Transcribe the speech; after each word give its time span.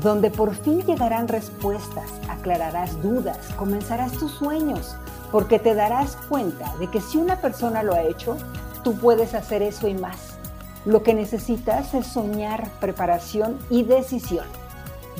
donde 0.00 0.30
por 0.30 0.54
fin 0.54 0.82
llegarán 0.82 1.28
respuestas, 1.28 2.10
aclararás 2.28 3.00
dudas, 3.02 3.38
comenzarás 3.56 4.12
tus 4.12 4.32
sueños, 4.32 4.96
porque 5.30 5.58
te 5.58 5.74
darás 5.74 6.16
cuenta 6.28 6.74
de 6.78 6.88
que 6.88 7.00
si 7.00 7.18
una 7.18 7.36
persona 7.36 7.82
lo 7.82 7.94
ha 7.94 8.02
hecho, 8.02 8.36
tú 8.82 8.96
puedes 8.96 9.34
hacer 9.34 9.62
eso 9.62 9.88
y 9.88 9.94
más. 9.94 10.38
Lo 10.84 11.02
que 11.02 11.14
necesitas 11.14 11.94
es 11.94 12.06
soñar, 12.06 12.68
preparación 12.80 13.58
y 13.70 13.84
decisión. 13.84 14.46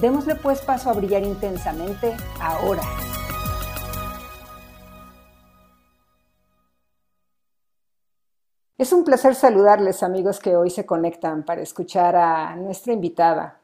Démosle 0.01 0.35
pues 0.35 0.61
paso 0.61 0.91
a 0.91 0.95
brillar 0.95 1.23
intensamente 1.23 2.17
ahora. 2.41 2.83
Es 8.83 8.93
un 8.93 9.05
placer 9.05 9.37
saludarles 9.37 10.03
amigos 10.03 10.41
que 10.41 10.57
hoy 10.57 10.69
se 10.69 10.85
conectan 10.85 11.45
para 11.45 11.61
escuchar 11.61 12.17
a 12.17 12.57
nuestra 12.57 12.93
invitada, 12.93 13.62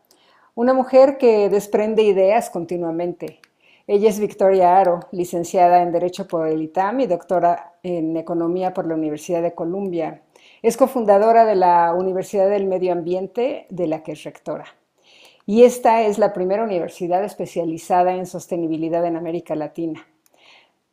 una 0.59 0.75
mujer 0.75 1.19
que 1.19 1.48
desprende 1.48 2.03
ideas 2.03 2.51
continuamente. 2.51 3.39
Ella 3.87 4.09
es 4.09 4.19
Victoria 4.19 4.77
Aro, 4.77 4.98
licenciada 5.12 5.83
en 5.83 5.92
Derecho 5.92 6.27
por 6.27 6.48
el 6.48 6.61
ITAM 6.61 6.98
y 6.98 7.06
doctora 7.06 7.75
en 7.84 8.17
Economía 8.17 8.75
por 8.75 8.84
la 8.84 8.97
Universidad 8.97 9.41
de 9.41 9.55
Columbia. 9.55 10.23
Es 10.61 10.77
cofundadora 10.77 11.45
de 11.45 11.55
la 11.55 11.95
Universidad 11.95 12.51
del 12.51 12.67
Medio 12.67 12.91
Ambiente, 12.91 13.69
de 13.70 13.86
la 13.86 14.03
que 14.03 14.11
es 14.11 14.25
rectora. 14.25 14.64
Y 15.47 15.62
esta 15.62 16.03
es 16.03 16.19
la 16.19 16.33
primera 16.33 16.64
universidad 16.64 17.23
especializada 17.23 18.17
en 18.17 18.27
sostenibilidad 18.27 19.06
en 19.06 19.17
América 19.17 19.55
Latina. 19.55 20.09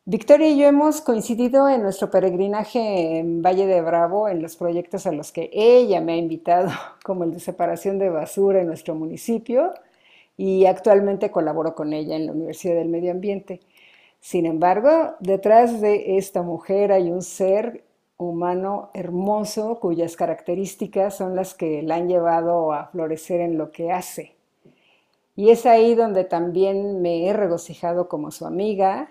Victoria 0.08 0.50
y 0.50 0.56
yo 0.56 0.68
hemos 0.68 1.00
coincidido 1.00 1.68
en 1.68 1.82
nuestro 1.82 2.12
peregrinaje 2.12 3.18
en 3.18 3.42
Valle 3.42 3.66
de 3.66 3.82
Bravo 3.82 4.28
en 4.28 4.40
los 4.40 4.54
proyectos 4.54 5.04
a 5.04 5.10
los 5.10 5.32
que 5.32 5.50
ella 5.52 6.00
me 6.00 6.12
ha 6.12 6.16
invitado, 6.16 6.70
como 7.04 7.24
el 7.24 7.32
de 7.32 7.40
separación 7.40 7.98
de 7.98 8.08
basura 8.08 8.60
en 8.60 8.68
nuestro 8.68 8.94
municipio, 8.94 9.74
y 10.36 10.66
actualmente 10.66 11.32
colaboro 11.32 11.74
con 11.74 11.92
ella 11.92 12.14
en 12.14 12.26
la 12.26 12.32
Universidad 12.32 12.76
del 12.76 12.88
Medio 12.88 13.10
Ambiente. 13.10 13.58
Sin 14.20 14.46
embargo, 14.46 15.16
detrás 15.18 15.80
de 15.80 16.18
esta 16.18 16.42
mujer 16.42 16.92
hay 16.92 17.10
un 17.10 17.22
ser 17.22 17.82
humano 18.16 18.90
hermoso 18.94 19.80
cuyas 19.80 20.14
características 20.14 21.16
son 21.16 21.34
las 21.34 21.54
que 21.54 21.82
la 21.82 21.96
han 21.96 22.06
llevado 22.06 22.72
a 22.72 22.86
florecer 22.86 23.40
en 23.40 23.58
lo 23.58 23.72
que 23.72 23.90
hace. 23.90 24.36
Y 25.34 25.50
es 25.50 25.66
ahí 25.66 25.96
donde 25.96 26.22
también 26.22 27.02
me 27.02 27.26
he 27.26 27.32
regocijado 27.32 28.08
como 28.08 28.30
su 28.30 28.46
amiga, 28.46 29.10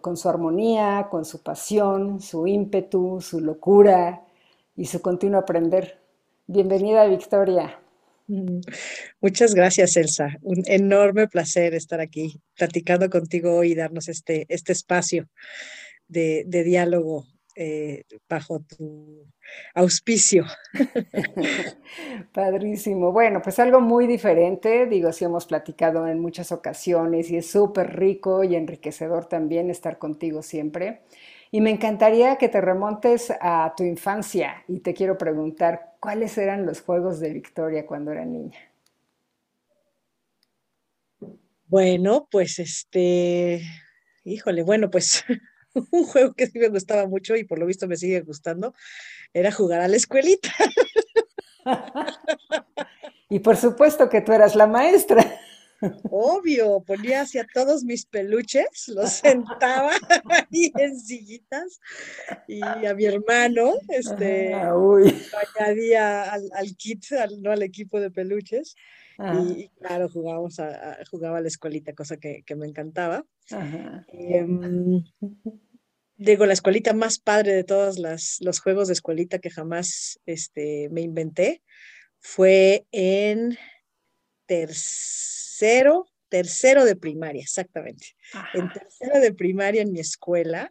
con 0.00 0.16
su 0.16 0.28
armonía, 0.28 1.08
con 1.10 1.24
su 1.24 1.42
pasión, 1.42 2.20
su 2.20 2.46
ímpetu, 2.46 3.20
su 3.20 3.40
locura 3.40 4.24
y 4.76 4.86
su 4.86 5.00
continuo 5.00 5.40
aprender. 5.40 5.98
Bienvenida, 6.46 7.06
Victoria. 7.06 7.78
Mm, 8.26 8.60
muchas 9.20 9.54
gracias, 9.54 9.96
Elsa. 9.96 10.36
Un 10.42 10.62
enorme 10.66 11.28
placer 11.28 11.74
estar 11.74 12.00
aquí 12.00 12.40
platicando 12.56 13.08
contigo 13.10 13.56
hoy 13.56 13.72
y 13.72 13.74
darnos 13.74 14.08
este, 14.08 14.46
este 14.48 14.72
espacio 14.72 15.28
de, 16.08 16.44
de 16.46 16.64
diálogo 16.64 17.26
eh, 17.60 18.04
bajo 18.28 18.60
tu 18.60 19.26
auspicio. 19.74 20.44
Padrísimo. 22.32 23.10
Bueno, 23.10 23.42
pues 23.42 23.58
algo 23.58 23.80
muy 23.80 24.06
diferente, 24.06 24.86
digo, 24.86 25.12
sí 25.12 25.24
hemos 25.24 25.44
platicado 25.44 26.06
en 26.06 26.20
muchas 26.20 26.52
ocasiones 26.52 27.32
y 27.32 27.36
es 27.38 27.50
súper 27.50 27.96
rico 27.96 28.44
y 28.44 28.54
enriquecedor 28.54 29.26
también 29.26 29.70
estar 29.70 29.98
contigo 29.98 30.40
siempre. 30.42 31.02
Y 31.50 31.60
me 31.60 31.70
encantaría 31.70 32.36
que 32.36 32.48
te 32.48 32.60
remontes 32.60 33.32
a 33.40 33.74
tu 33.76 33.82
infancia 33.82 34.62
y 34.68 34.78
te 34.78 34.94
quiero 34.94 35.18
preguntar, 35.18 35.96
¿cuáles 35.98 36.38
eran 36.38 36.64
los 36.64 36.80
juegos 36.80 37.18
de 37.18 37.32
Victoria 37.32 37.86
cuando 37.86 38.12
era 38.12 38.24
niña? 38.24 38.58
Bueno, 41.66 42.28
pues 42.30 42.60
este, 42.60 43.62
híjole, 44.22 44.62
bueno, 44.62 44.90
pues 44.90 45.24
un 45.90 46.04
juego 46.04 46.34
que 46.34 46.46
sí 46.46 46.58
me 46.58 46.68
gustaba 46.68 47.06
mucho 47.06 47.36
y 47.36 47.44
por 47.44 47.58
lo 47.58 47.66
visto 47.66 47.86
me 47.86 47.96
sigue 47.96 48.20
gustando, 48.20 48.74
era 49.32 49.52
jugar 49.52 49.80
a 49.80 49.88
la 49.88 49.96
escuelita. 49.96 50.50
y 53.30 53.40
por 53.40 53.56
supuesto 53.56 54.08
que 54.08 54.20
tú 54.20 54.32
eras 54.32 54.54
la 54.54 54.66
maestra. 54.66 55.38
Obvio, 56.10 56.82
ponía 56.84 57.22
hacia 57.22 57.46
todos 57.52 57.84
mis 57.84 58.04
peluches, 58.06 58.88
los 58.88 59.10
sentaba 59.10 59.92
ahí 60.28 60.72
en 60.76 60.98
sillitas 60.98 61.80
y 62.48 62.60
a 62.62 62.94
mi 62.94 63.04
hermano, 63.04 63.74
este, 63.88 64.54
ah, 64.54 64.74
añadía 65.56 66.32
al, 66.32 66.76
kit, 66.76 67.04
no 67.38 67.52
al 67.52 67.62
equipo 67.62 68.00
de 68.00 68.10
peluches. 68.10 68.74
Y, 69.18 69.68
claro, 69.80 70.08
jugábamos 70.08 70.60
a, 70.60 70.98
jugaba 71.10 71.38
a 71.38 71.40
la 71.40 71.48
escuelita, 71.48 71.92
cosa 71.92 72.18
que, 72.18 72.44
me 72.56 72.66
encantaba. 72.66 73.24
Em, 74.12 75.02
digo, 76.18 76.44
la 76.46 76.52
escuelita 76.52 76.92
más 76.92 77.18
padre 77.18 77.54
de 77.54 77.64
todos 77.64 77.98
los 77.98 78.60
juegos 78.60 78.88
de 78.88 78.94
escuelita 78.94 79.38
que 79.38 79.50
jamás 79.50 80.20
este, 80.26 80.88
me 80.90 81.00
inventé 81.00 81.62
fue 82.20 82.86
en 82.90 83.56
tercero, 84.46 86.06
tercero 86.28 86.84
de 86.84 86.96
primaria, 86.96 87.42
exactamente. 87.42 88.16
En 88.52 88.70
tercero 88.70 89.20
de 89.20 89.32
primaria 89.32 89.82
en 89.82 89.92
mi 89.92 90.00
escuela, 90.00 90.70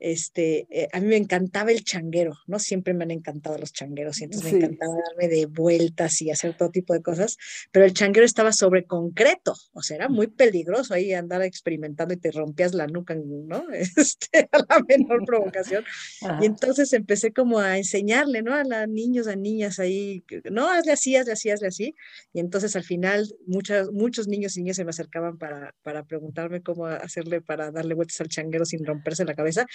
este, 0.00 0.66
eh, 0.70 0.88
a 0.92 1.00
mí 1.00 1.06
me 1.06 1.16
encantaba 1.16 1.70
el 1.70 1.84
changuero, 1.84 2.34
¿no? 2.46 2.58
Siempre 2.58 2.94
me 2.94 3.04
han 3.04 3.10
encantado 3.10 3.58
los 3.58 3.72
changueros 3.72 4.20
y 4.20 4.24
entonces 4.24 4.52
me 4.52 4.58
encantaba 4.58 4.94
darme 4.94 5.28
de 5.28 5.46
vueltas 5.46 6.20
y 6.22 6.30
hacer 6.30 6.56
todo 6.56 6.70
tipo 6.70 6.94
de 6.94 7.02
cosas, 7.02 7.36
pero 7.70 7.84
el 7.84 7.92
changuero 7.92 8.24
estaba 8.24 8.52
sobre 8.52 8.84
concreto, 8.86 9.54
o 9.72 9.82
sea, 9.82 9.96
era 9.96 10.08
muy 10.08 10.26
peligroso 10.26 10.94
ahí 10.94 11.12
andar 11.12 11.42
experimentando 11.42 12.14
y 12.14 12.16
te 12.16 12.30
rompías 12.32 12.74
la 12.74 12.86
nuca, 12.86 13.14
¿no? 13.14 13.66
Este, 14.00 14.48
a 14.52 14.58
la 14.58 14.84
menor 14.88 15.24
provocación. 15.24 15.84
Y 16.40 16.46
entonces 16.46 16.92
empecé 16.92 17.32
como 17.32 17.58
a 17.58 17.76
enseñarle, 17.76 18.42
¿no? 18.42 18.54
A 18.54 18.64
los 18.64 18.88
niños, 18.88 19.26
a 19.26 19.36
niñas 19.36 19.78
ahí, 19.78 20.24
no, 20.50 20.68
hazle 20.70 20.92
así, 20.92 21.16
hazle 21.16 21.32
así, 21.32 21.50
hazle 21.50 21.68
así. 21.68 21.94
Y 22.32 22.40
entonces 22.40 22.76
al 22.76 22.84
final 22.84 23.26
muchas, 23.46 23.90
muchos 23.90 24.28
niños 24.28 24.56
y 24.56 24.62
niñas 24.62 24.76
se 24.76 24.84
me 24.84 24.90
acercaban 24.90 25.38
para, 25.38 25.74
para 25.82 26.04
preguntarme 26.04 26.62
cómo 26.62 26.86
hacerle 26.86 27.40
para 27.40 27.70
darle 27.70 27.94
vueltas 27.94 28.20
al 28.20 28.28
changuero 28.28 28.64
sin 28.64 28.84
romperse 28.84 29.24
la 29.24 29.34
cabeza. 29.34 29.66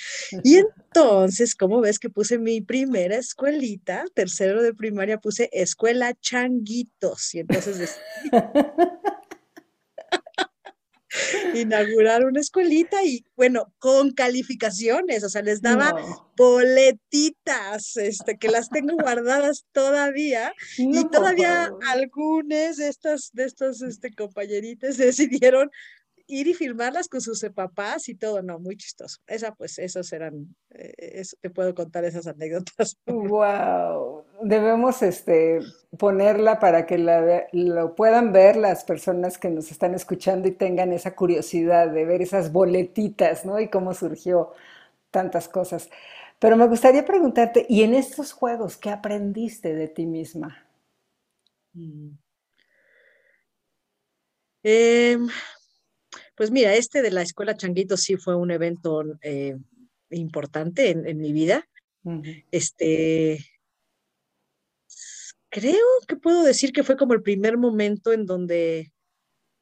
Y 0.44 0.58
entonces, 0.58 1.56
¿cómo 1.56 1.82
ves 1.82 2.00
que 2.00 2.10
puse 2.10 2.38
mi 2.38 2.62
primera 2.62 3.16
escuelita? 3.18 4.06
Tercero 4.14 4.62
de 4.62 4.74
primaria 4.74 5.20
puse 5.20 5.50
escuela 5.52 6.14
changuitos. 6.14 7.34
Y 7.36 7.40
entonces 7.40 7.98
inaugurar 11.54 12.26
una 12.26 12.40
escuelita 12.40 13.04
y 13.04 13.26
bueno, 13.36 13.74
con 13.80 14.12
calificaciones, 14.12 15.24
o 15.24 15.30
sea, 15.30 15.42
les 15.42 15.62
daba 15.62 15.94
boletitas, 16.36 17.98
este, 17.98 18.38
que 18.38 18.50
las 18.50 18.70
tengo 18.70 18.96
guardadas 18.96 19.66
todavía 19.72 20.54
y 20.78 21.08
todavía 21.10 21.72
algunas 21.90 22.78
de 22.78 22.88
estas, 22.88 23.32
de 23.34 23.46
estos 23.46 23.82
este, 23.82 24.14
compañeritas 24.14 24.98
decidieron 24.98 25.72
ir 26.28 26.48
y 26.48 26.54
filmarlas 26.54 27.08
con 27.08 27.22
sus 27.22 27.44
papás 27.54 28.10
y 28.10 28.16
todo, 28.16 28.42
no, 28.42 28.60
muy 28.60 28.78
chistoso. 28.78 29.20
Esa, 29.28 29.54
pues, 29.54 29.78
esos 29.80 30.12
eran, 30.14 30.56
eh, 30.72 31.24
te 31.42 31.50
puedo 31.50 31.74
contar 31.76 32.06
esas 32.06 32.28
anécdotas. 32.28 32.98
Wow, 33.08 34.26
debemos 34.42 35.02
este, 35.02 35.60
ponerla 35.98 36.60
para 36.60 36.86
que 36.86 36.98
la, 36.98 37.48
lo 37.52 37.96
puedan 37.96 38.32
ver 38.32 38.56
las 38.56 38.84
personas 38.84 39.38
que 39.38 39.50
nos 39.50 39.72
están 39.72 39.94
escuchando 39.94 40.48
y 40.48 40.52
tengan 40.52 40.94
esa 40.94 41.16
curiosidad 41.16 41.90
de 41.90 42.06
ver 42.06 42.22
esas 42.22 42.52
boletitas, 42.52 43.46
¿no? 43.46 43.60
Y 43.60 43.70
cómo 43.70 43.94
surgió 43.94 44.54
tantas 45.12 45.48
cosas. 45.48 45.90
Pero 46.40 46.58
me 46.58 46.68
gustaría 46.68 47.06
preguntarte, 47.06 47.66
¿y 47.70 47.84
en 47.84 47.94
estos 47.94 48.34
juegos 48.34 48.78
qué 48.78 48.90
aprendiste 48.90 49.74
de 49.74 49.88
ti 49.88 50.06
misma? 50.06 50.68
Eh, 54.64 55.18
pues 56.36 56.52
mira, 56.52 56.76
este 56.76 57.02
de 57.02 57.12
la 57.12 57.22
Escuela 57.22 57.56
Changuito 57.56 57.98
sí 57.98 58.18
fue 58.18 58.36
un 58.36 58.52
evento 58.52 59.04
eh, 59.22 59.56
importante 60.10 60.90
en, 60.90 61.18
mi 61.18 61.32
vida. 61.32 61.68
Este, 62.52 63.40
creo 65.50 65.88
que 66.08 66.18
puedo 66.18 66.44
decir 66.44 66.72
que 66.72 66.84
fue 66.84 66.98
como 66.98 67.14
el 67.14 67.24
primer 67.24 67.58
momento 67.58 68.14
en 68.14 68.26
donde 68.26 68.92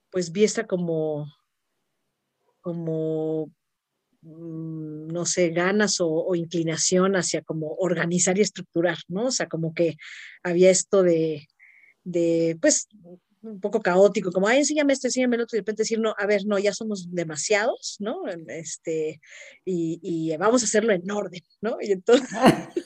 pues 0.10 0.32
vi 0.32 0.44
esta 0.44 0.68
como, 0.68 1.32
como, 2.62 3.52
mm, 4.22 5.08
no 5.08 5.26
sé, 5.26 5.50
ganas 5.50 5.98
o, 6.00 6.36
inclinación 6.36 7.16
hacia 7.16 7.42
como 7.42 7.76
organizar 7.76 8.38
y 8.38 8.42
estructurar, 8.42 8.98
¿no? 9.08 9.26
O 9.28 9.32
sea, 9.32 9.48
como 9.48 9.74
que 9.74 9.96
había 10.44 10.70
esto 10.70 11.02
de, 11.02 11.48
de 12.04 12.58
pues, 12.62 12.88
un 13.44 13.60
poco 13.60 13.82
caótico, 13.82 14.32
como, 14.32 14.48
ay, 14.48 14.60
enséñame 14.60 14.94
esto, 14.94 15.08
enséñame 15.08 15.36
el 15.36 15.44
otro, 15.44 15.56
y 15.56 15.60
de 15.60 15.62
repente 15.62 15.84
decir, 15.84 16.00
no, 16.00 16.16
a 16.18 16.26
ver, 16.26 16.46
no, 16.46 16.58
ya 16.58 16.74
somos 16.74 17.12
demasiados, 17.12 17.98
¿no? 18.00 18.22
Este, 18.48 19.20
y, 19.66 20.00
y 20.02 20.36
vamos 20.38 20.64
a 20.64 20.66
hacerlo 20.66 20.94
en 20.94 21.10
orden, 21.12 21.42
¿no? 21.62 21.78
Y 21.82 21.92
entonces, 21.92 22.30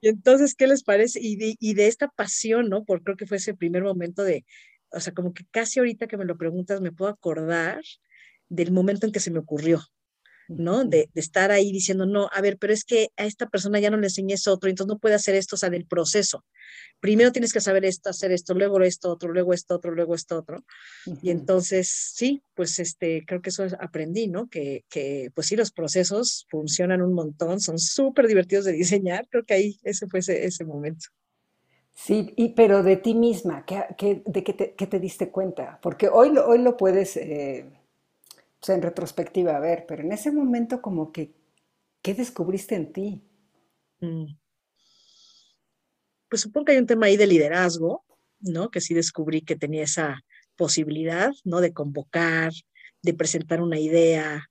y 0.00 0.08
entonces, 0.08 0.54
¿qué 0.54 0.66
les 0.66 0.82
parece? 0.82 1.20
Y 1.20 1.36
de, 1.36 1.56
y 1.60 1.74
de 1.74 1.88
esta 1.88 2.08
pasión, 2.08 2.68
¿no? 2.68 2.84
Por 2.84 3.02
creo 3.02 3.16
que 3.16 3.26
fue 3.26 3.36
ese 3.36 3.54
primer 3.54 3.82
momento 3.82 4.24
de, 4.24 4.44
o 4.90 5.00
sea, 5.00 5.12
como 5.12 5.34
que 5.34 5.44
casi 5.50 5.78
ahorita 5.78 6.06
que 6.06 6.16
me 6.16 6.24
lo 6.24 6.38
preguntas, 6.38 6.80
me 6.80 6.92
puedo 6.92 7.10
acordar 7.10 7.82
del 8.48 8.72
momento 8.72 9.06
en 9.06 9.12
que 9.12 9.20
se 9.20 9.30
me 9.30 9.38
ocurrió, 9.38 9.82
¿no? 10.58 10.84
De, 10.84 11.08
estar 11.14 11.50
ahí 11.50 11.72
diciendo, 11.72 12.06
no, 12.06 12.28
a 12.32 12.40
ver, 12.40 12.58
pero 12.58 12.72
es 12.72 12.84
que 12.84 13.10
a 13.16 13.24
esta 13.24 13.48
persona 13.48 13.80
ya 13.80 13.90
no 13.90 13.96
le 13.96 14.06
enseñé 14.06 14.34
eso 14.34 14.52
otro, 14.52 14.70
entonces 14.70 14.92
no 14.92 14.98
puede 14.98 15.14
hacer 15.14 15.34
esto, 15.34 15.56
o 15.56 15.58
sea, 15.58 15.70
del 15.70 15.86
proceso. 15.86 16.44
Primero 17.00 17.32
tienes 17.32 17.52
que 17.52 17.60
saber 17.60 17.84
esto, 17.84 18.10
hacer 18.10 18.32
esto, 18.32 18.54
luego 18.54 18.80
esto 18.82 19.10
otro, 19.10 19.32
luego 19.32 19.52
esto 19.52 19.74
otro, 19.74 19.92
luego 19.92 20.14
esto 20.14 20.38
otro. 20.38 20.64
Y 21.22 21.30
entonces, 21.30 21.88
sí, 22.14 22.42
pues 22.54 22.78
este, 22.78 23.24
creo 23.26 23.42
que 23.42 23.50
eso 23.50 23.66
aprendí, 23.80 24.28
¿no? 24.28 24.48
Que, 24.48 24.84
que 24.88 25.30
pues 25.34 25.48
sí, 25.48 25.56
los 25.56 25.72
procesos 25.72 26.46
funcionan 26.48 27.02
un 27.02 27.14
montón, 27.14 27.60
son 27.60 27.78
súper 27.78 28.28
divertidos 28.28 28.64
de 28.64 28.72
diseñar, 28.72 29.26
creo 29.28 29.44
que 29.44 29.54
ahí 29.54 29.80
ese 29.82 30.06
fue 30.06 30.20
ese, 30.20 30.44
ese 30.44 30.64
momento. 30.64 31.06
Sí, 31.94 32.32
y, 32.36 32.50
pero 32.50 32.82
de 32.82 32.96
ti 32.96 33.14
misma, 33.14 33.66
¿qué, 33.66 34.22
de 34.24 34.42
qué 34.42 34.52
te, 34.54 34.68
te, 34.68 34.98
diste 34.98 35.30
cuenta? 35.30 35.78
Porque 35.82 36.08
hoy, 36.08 36.36
hoy 36.38 36.58
lo 36.58 36.76
puedes... 36.76 37.16
Eh 37.16 37.70
sea, 38.64 38.74
en 38.74 38.82
retrospectiva, 38.82 39.56
a 39.56 39.60
ver, 39.60 39.84
pero 39.86 40.02
en 40.02 40.12
ese 40.12 40.30
momento 40.30 40.80
como 40.80 41.12
que, 41.12 41.34
¿qué 42.02 42.14
descubriste 42.14 42.74
en 42.74 42.92
ti? 42.92 43.22
Mm. 44.00 44.36
Pues 46.28 46.42
supongo 46.42 46.66
que 46.66 46.72
hay 46.72 46.78
un 46.78 46.86
tema 46.86 47.06
ahí 47.06 47.16
de 47.16 47.26
liderazgo, 47.26 48.04
¿no? 48.40 48.70
Que 48.70 48.80
sí 48.80 48.94
descubrí 48.94 49.42
que 49.42 49.56
tenía 49.56 49.84
esa 49.84 50.20
posibilidad, 50.56 51.32
¿no? 51.44 51.60
De 51.60 51.72
convocar, 51.72 52.52
de 53.02 53.14
presentar 53.14 53.60
una 53.60 53.78
idea. 53.78 54.48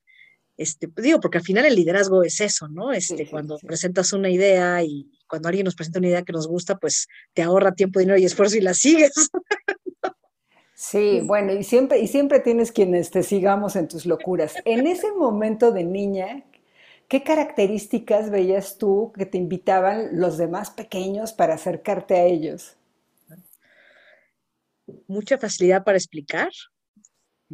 Este, 0.58 0.88
pues 0.88 1.04
digo, 1.04 1.20
porque 1.20 1.40
al 1.40 1.44
final 1.44 1.66
el 1.66 1.76
liderazgo 1.76 2.24
es 2.24 2.40
eso, 2.42 2.68
¿no? 2.68 2.92
Este, 2.92 3.28
cuando 3.30 3.58
presentas 3.58 4.14
una 4.14 4.30
idea 4.30 4.84
y 4.84 5.10
cuando 5.28 5.48
alguien 5.48 5.66
nos 5.66 5.76
presenta 5.76 6.00
una 6.00 6.10
idea 6.10 6.24
que 6.24 6.34
nos 6.34 6.48
gusta, 6.48 6.78
pues 6.78 7.08
te 7.34 7.42
ahorra 7.42 7.74
tiempo, 7.74 8.00
dinero 8.00 8.20
y 8.20 8.26
esfuerzo 8.26 8.58
y 8.58 8.62
la 8.62 8.74
sigues. 8.74 9.14
Sí, 10.82 11.22
bueno, 11.24 11.54
y 11.54 11.64
siempre, 11.64 12.00
y 12.00 12.08
siempre 12.08 12.40
tienes 12.40 12.72
quienes 12.72 13.12
te 13.12 13.22
sigamos 13.22 13.76
en 13.76 13.88
tus 13.88 14.08
locuras. 14.08 14.56
En 14.66 14.88
ese 14.88 15.12
momento 15.12 15.72
de 15.72 15.84
niña, 15.84 16.44
¿qué 17.08 17.22
características 17.22 18.32
veías 18.32 18.80
tú 18.80 19.14
que 19.16 19.28
te 19.28 19.38
invitaban 19.38 20.20
los 20.20 20.40
demás 20.40 20.72
pequeños 20.72 21.34
para 21.34 21.54
acercarte 21.54 22.16
a 22.16 22.26
ellos? 22.26 22.78
Mucha 25.06 25.38
facilidad 25.38 25.84
para 25.84 26.00
explicar, 26.00 26.50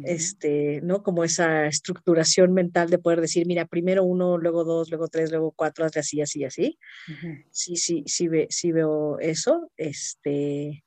este, 0.04 0.80
¿no? 0.80 1.02
Como 1.02 1.22
esa 1.22 1.66
estructuración 1.66 2.54
mental 2.54 2.88
de 2.88 2.98
poder 2.98 3.20
decir, 3.20 3.46
mira, 3.46 3.66
primero 3.66 4.04
uno, 4.04 4.38
luego 4.38 4.64
dos, 4.64 4.88
luego 4.88 5.08
tres, 5.08 5.30
luego 5.30 5.52
cuatro, 5.54 5.84
así, 5.84 6.22
así, 6.22 6.44
así. 6.44 6.78
Sí, 7.50 7.76
sí, 7.76 8.04
sí, 8.06 8.26
sí 8.48 8.72
veo 8.72 9.18
eso. 9.18 9.70
Este, 9.76 10.82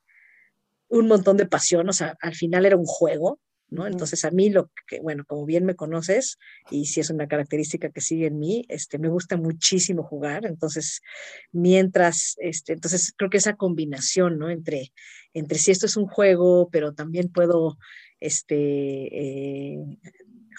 un 0.91 1.07
montón 1.07 1.37
de 1.37 1.45
pasión, 1.45 1.87
o 1.87 1.93
sea, 1.93 2.17
al 2.21 2.35
final 2.35 2.65
era 2.65 2.75
un 2.75 2.85
juego, 2.85 3.39
¿no? 3.69 3.87
Entonces 3.87 4.25
a 4.25 4.31
mí 4.31 4.49
lo 4.49 4.69
que, 4.87 4.99
bueno, 4.99 5.23
como 5.25 5.45
bien 5.45 5.65
me 5.65 5.75
conoces, 5.75 6.37
y 6.69 6.87
si 6.87 6.99
es 6.99 7.09
una 7.09 7.29
característica 7.29 7.89
que 7.89 8.01
sigue 8.01 8.27
en 8.27 8.37
mí, 8.37 8.65
este, 8.67 8.99
me 8.99 9.07
gusta 9.07 9.37
muchísimo 9.37 10.03
jugar, 10.03 10.45
entonces, 10.45 11.01
mientras, 11.53 12.35
este, 12.39 12.73
entonces 12.73 13.13
creo 13.15 13.29
que 13.29 13.37
esa 13.37 13.55
combinación, 13.55 14.37
¿no? 14.37 14.49
Entre, 14.49 14.91
entre 15.33 15.57
si 15.57 15.71
esto 15.71 15.85
es 15.85 15.95
un 15.95 16.07
juego, 16.07 16.69
pero 16.69 16.93
también 16.93 17.29
puedo, 17.29 17.77
este, 18.19 18.57
eh, 18.57 19.77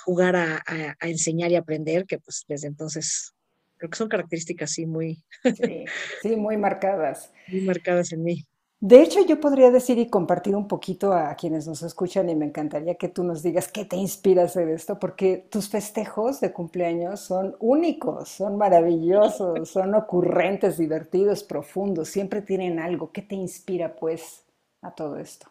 jugar 0.03 0.35
a, 0.37 0.65
enseñar 1.03 1.53
y 1.53 1.57
aprender, 1.57 2.07
que 2.07 2.19
pues 2.19 2.45
desde 2.49 2.69
entonces 2.69 3.35
creo 3.77 3.91
que 3.91 3.99
son 3.99 4.09
características 4.09 4.71
sí 4.71 4.87
muy... 4.87 5.23
sí, 6.23 6.37
muy 6.37 6.57
marcadas. 6.57 7.31
Muy 7.49 7.61
marcadas 7.61 8.13
en 8.13 8.23
mí. 8.23 8.47
De 8.83 9.01
hecho, 9.01 9.25
yo 9.25 9.39
podría 9.39 9.71
decir 9.71 9.97
y 9.99 10.09
compartir 10.09 10.57
un 10.57 10.67
poquito 10.67 11.13
a 11.13 11.37
quienes 11.37 11.69
nos 11.69 11.85
escuchan 11.85 12.29
y 12.29 12.35
me 12.35 12.47
encantaría 12.47 12.97
que 12.97 13.07
tú 13.07 13.23
nos 13.23 13.41
digas 13.41 13.69
qué 13.69 13.85
te 13.85 13.95
inspira 13.95 14.43
a 14.43 14.47
hacer 14.47 14.69
esto, 14.71 14.99
porque 14.99 15.47
tus 15.49 15.69
festejos 15.69 16.41
de 16.41 16.53
cumpleaños 16.53 17.21
son 17.21 17.55
únicos, 17.61 18.29
son 18.29 18.57
maravillosos, 18.57 19.69
son 19.71 19.95
ocurrentes, 19.95 20.79
divertidos, 20.79 21.45
profundos, 21.45 22.09
siempre 22.09 22.43
tienen 22.43 22.81
algo. 22.81 23.13
¿Qué 23.13 23.23
te 23.23 23.37
inspira 23.37 23.95
pues 23.95 24.43
a 24.81 24.93
todo 24.93 25.17
esto? 25.17 25.47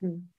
Mm. 0.00 0.30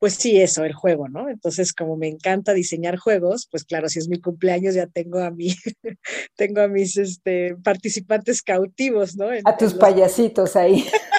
Pues 0.00 0.14
sí, 0.14 0.40
eso, 0.40 0.64
el 0.64 0.72
juego, 0.72 1.08
¿no? 1.08 1.30
Entonces, 1.30 1.72
como 1.72 1.96
me 1.96 2.08
encanta 2.08 2.52
diseñar 2.52 2.96
juegos, 2.96 3.46
pues 3.48 3.64
claro, 3.64 3.88
si 3.88 4.00
es 4.00 4.08
mi 4.08 4.20
cumpleaños 4.20 4.74
ya 4.74 4.88
tengo 4.88 5.20
a 5.20 5.30
mí, 5.30 5.54
tengo 6.36 6.62
a 6.62 6.68
mis 6.68 6.96
este, 6.96 7.54
participantes 7.62 8.42
cautivos, 8.42 9.16
¿no? 9.16 9.28
a 9.44 9.56
tus 9.56 9.74
payasitos 9.74 10.56
ahí. 10.56 10.84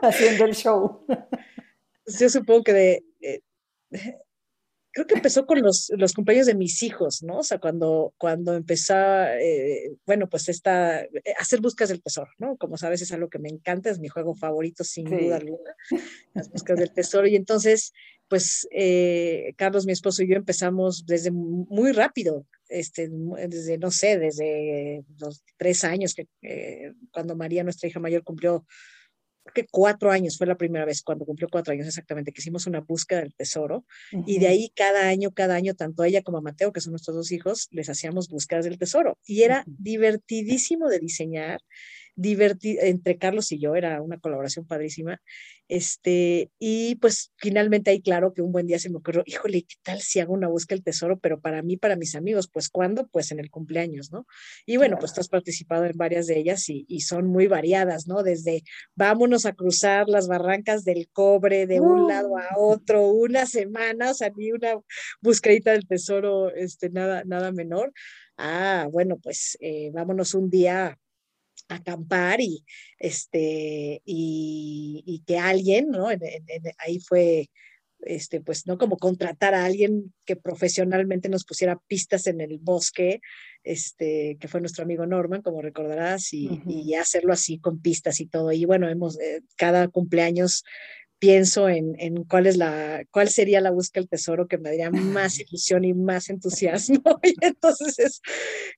haciendo 0.02 0.44
el 0.44 0.54
show. 0.54 1.06
Yo 2.06 2.28
supongo 2.28 2.64
que 2.64 2.72
de, 2.72 3.04
eh, 3.20 3.40
creo 4.92 5.06
que 5.06 5.14
empezó 5.14 5.46
con 5.46 5.60
los, 5.60 5.92
los, 5.96 6.12
cumpleaños 6.12 6.46
de 6.46 6.54
mis 6.54 6.82
hijos, 6.82 7.22
¿no? 7.22 7.38
O 7.38 7.42
sea, 7.42 7.58
cuando, 7.58 8.14
cuando 8.18 8.54
empezó, 8.54 8.94
eh, 8.96 9.92
bueno, 10.06 10.28
pues 10.28 10.48
esta, 10.48 11.02
eh, 11.02 11.10
hacer 11.38 11.60
buscas 11.60 11.90
del 11.90 12.02
tesoro, 12.02 12.30
¿no? 12.38 12.56
Como 12.56 12.76
sabes, 12.76 13.02
es 13.02 13.12
algo 13.12 13.28
que 13.28 13.38
me 13.38 13.48
encanta, 13.48 13.90
es 13.90 14.00
mi 14.00 14.08
juego 14.08 14.34
favorito, 14.34 14.82
sin 14.82 15.04
duda 15.04 15.36
alguna, 15.36 15.76
las 16.34 16.50
buscas 16.50 16.78
del 16.78 16.92
tesoro. 16.92 17.26
Y 17.28 17.36
entonces, 17.36 17.92
pues, 18.28 18.68
Carlos, 19.56 19.86
mi 19.86 19.92
esposo 19.92 20.22
y 20.22 20.28
yo 20.28 20.36
empezamos 20.36 21.04
desde 21.06 21.30
muy 21.30 21.92
rápido, 21.92 22.46
este, 22.68 23.08
desde, 23.48 23.78
no 23.78 23.90
sé, 23.90 24.18
desde 24.18 25.04
los 25.18 25.42
tres 25.56 25.84
años, 25.84 26.14
que 26.14 26.26
cuando 27.12 27.36
María, 27.36 27.64
nuestra 27.64 27.88
hija 27.88 28.00
mayor, 28.00 28.24
cumplió 28.24 28.64
que 29.54 29.66
cuatro 29.70 30.10
años 30.10 30.38
fue 30.38 30.46
la 30.46 30.56
primera 30.56 30.84
vez, 30.84 31.02
cuando 31.02 31.24
cumplió 31.24 31.48
cuatro 31.50 31.72
años 31.72 31.86
exactamente, 31.86 32.32
que 32.32 32.40
hicimos 32.40 32.66
una 32.66 32.80
búsqueda 32.80 33.20
del 33.20 33.34
tesoro. 33.34 33.84
Y 34.26 34.38
de 34.38 34.48
ahí 34.48 34.72
cada 34.74 35.08
año, 35.08 35.32
cada 35.32 35.54
año, 35.54 35.74
tanto 35.74 36.04
ella 36.04 36.22
como 36.22 36.38
a 36.38 36.42
Mateo, 36.42 36.72
que 36.72 36.80
son 36.80 36.92
nuestros 36.92 37.16
dos 37.16 37.32
hijos, 37.32 37.68
les 37.70 37.88
hacíamos 37.88 38.28
búsquedas 38.28 38.64
del 38.64 38.78
tesoro. 38.78 39.18
Y 39.24 39.42
era 39.42 39.64
divertidísimo 39.66 40.88
de 40.88 40.98
diseñar 40.98 41.60
divertido, 42.16 42.82
entre 42.82 43.18
Carlos 43.18 43.50
y 43.52 43.58
yo, 43.58 43.74
era 43.74 44.00
una 44.02 44.18
colaboración 44.18 44.66
padrísima. 44.66 45.20
Este, 45.68 46.50
y 46.58 46.96
pues 46.96 47.32
finalmente 47.36 47.92
ahí 47.92 48.02
claro 48.02 48.34
que 48.34 48.42
un 48.42 48.50
buen 48.50 48.66
día 48.66 48.80
se 48.80 48.90
me 48.90 48.96
ocurrió, 48.96 49.22
híjole, 49.24 49.62
¿qué 49.62 49.76
tal 49.82 50.00
si 50.00 50.18
hago 50.18 50.32
una 50.34 50.48
búsqueda 50.48 50.76
del 50.76 50.84
tesoro? 50.84 51.20
Pero 51.20 51.40
para 51.40 51.62
mí, 51.62 51.76
para 51.76 51.94
mis 51.94 52.16
amigos, 52.16 52.48
pues 52.52 52.68
¿cuándo? 52.68 53.06
Pues 53.06 53.30
en 53.30 53.38
el 53.38 53.50
cumpleaños, 53.50 54.10
¿no? 54.10 54.26
Y 54.66 54.78
bueno, 54.78 54.96
pues 54.98 55.12
tú 55.12 55.20
has 55.20 55.28
participado 55.28 55.84
en 55.84 55.96
varias 55.96 56.26
de 56.26 56.38
ellas 56.38 56.68
y, 56.68 56.84
y, 56.88 57.02
son 57.02 57.28
muy 57.28 57.46
variadas, 57.46 58.08
¿no? 58.08 58.24
Desde 58.24 58.64
vámonos 58.96 59.46
a 59.46 59.52
cruzar 59.52 60.08
las 60.08 60.26
barrancas 60.26 60.84
del 60.84 61.08
cobre 61.12 61.66
de 61.68 61.80
un 61.80 62.08
lado 62.08 62.36
a 62.36 62.58
otro, 62.58 63.06
una 63.06 63.46
semana, 63.46 64.10
o 64.10 64.14
sea, 64.14 64.30
ni 64.36 64.50
una 64.50 64.74
búsqueda 65.20 65.72
del 65.72 65.86
tesoro, 65.86 66.54
este, 66.54 66.90
nada, 66.90 67.22
nada 67.24 67.52
menor. 67.52 67.92
Ah, 68.36 68.88
bueno, 68.90 69.18
pues 69.18 69.56
eh, 69.60 69.90
vámonos 69.92 70.34
un 70.34 70.50
día 70.50 70.98
acampar 71.68 72.40
y, 72.40 72.64
este, 72.98 74.02
y, 74.04 75.22
que 75.26 75.38
alguien, 75.38 75.88
¿no? 75.90 76.08
ahí 76.78 77.00
fue, 77.00 77.48
este, 78.02 78.40
pues, 78.40 78.66
¿no? 78.66 78.78
Como 78.78 78.96
contratar 78.96 79.54
a 79.54 79.64
alguien 79.64 80.12
que 80.24 80.36
profesionalmente 80.36 81.28
nos 81.28 81.44
pusiera 81.44 81.78
pistas 81.86 82.26
en 82.26 82.40
el 82.40 82.58
bosque, 82.58 83.20
este, 83.62 84.38
que 84.40 84.48
fue 84.48 84.60
nuestro 84.60 84.84
amigo 84.84 85.06
Norman, 85.06 85.42
como 85.42 85.62
recordarás, 85.62 86.32
y, 86.32 86.62
y 86.66 86.94
hacerlo 86.94 87.32
así 87.32 87.58
con 87.58 87.80
pistas 87.80 88.20
y 88.20 88.26
todo. 88.26 88.52
Y 88.52 88.64
bueno, 88.64 88.88
hemos, 88.88 89.20
eh, 89.20 89.42
cada 89.56 89.88
cumpleaños 89.88 90.64
pienso 91.20 91.68
en, 91.68 91.94
en, 92.00 92.24
cuál 92.24 92.46
es 92.46 92.56
la, 92.56 93.04
cuál 93.10 93.28
sería 93.28 93.60
la 93.60 93.70
búsqueda 93.70 94.00
del 94.00 94.08
tesoro 94.08 94.48
que 94.48 94.58
me 94.58 94.70
daría 94.70 94.90
más 94.90 95.38
ilusión 95.40 95.84
y 95.84 95.94
más 95.94 96.28
entusiasmo. 96.30 97.02
Y 97.22 97.34
entonces 97.42 97.98
es, 97.98 98.20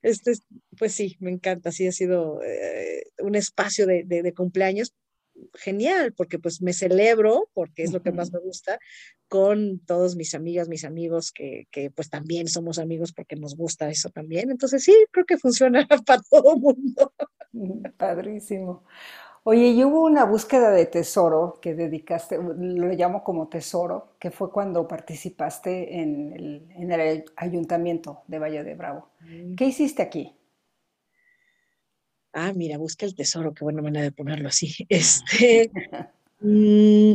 este, 0.02 0.32
pues 0.76 0.92
sí, 0.92 1.16
me 1.20 1.30
encanta. 1.30 1.70
Sí 1.70 1.86
ha 1.86 1.92
sido 1.92 2.42
eh, 2.42 3.04
un 3.20 3.36
espacio 3.36 3.86
de, 3.86 4.04
de, 4.04 4.34
cumpleaños 4.34 4.92
genial, 5.54 6.12
porque 6.14 6.38
pues 6.38 6.60
me 6.60 6.72
celebro, 6.72 7.48
porque 7.54 7.84
es 7.84 7.92
lo 7.92 8.02
que 8.02 8.12
más 8.12 8.32
me 8.32 8.40
gusta, 8.40 8.78
con 9.28 9.78
todos 9.86 10.16
mis 10.16 10.34
amigas, 10.34 10.68
mis 10.68 10.84
amigos, 10.84 11.30
que, 11.32 11.66
que 11.70 11.90
pues 11.90 12.10
también 12.10 12.48
somos 12.48 12.78
amigos 12.78 13.12
porque 13.12 13.36
nos 13.36 13.56
gusta 13.56 13.88
eso 13.88 14.10
también. 14.10 14.50
Entonces 14.50 14.82
sí, 14.82 14.94
creo 15.12 15.24
que 15.24 15.38
funciona 15.38 15.86
para 16.06 16.22
todo 16.28 16.54
el 16.54 16.60
mundo. 16.60 17.14
Padrísimo. 17.96 18.84
Oye, 19.44 19.70
y 19.70 19.82
hubo 19.82 20.04
una 20.04 20.24
búsqueda 20.24 20.70
de 20.70 20.86
tesoro 20.86 21.58
que 21.60 21.74
dedicaste, 21.74 22.38
lo 22.38 22.92
llamo 22.92 23.24
como 23.24 23.48
tesoro, 23.48 24.14
que 24.20 24.30
fue 24.30 24.52
cuando 24.52 24.86
participaste 24.86 26.00
en 26.00 26.92
el, 26.92 27.24
ayuntamiento 27.34 28.22
de 28.28 28.38
Valle 28.38 28.62
de 28.62 28.74
Bravo. 28.76 29.08
Mm. 29.20 29.56
¿Qué 29.56 29.64
hiciste 29.64 30.00
aquí? 30.00 30.32
Ah, 32.32 32.52
mira, 32.54 32.78
busca 32.78 33.04
el 33.04 33.16
tesoro, 33.16 33.52
qué 33.52 33.64
buena 33.64 33.82
manera 33.82 34.04
de 34.04 34.12
ponerlo 34.12 34.48
así. 34.48 34.72
Este, 34.88 35.72
mm, 36.40 37.14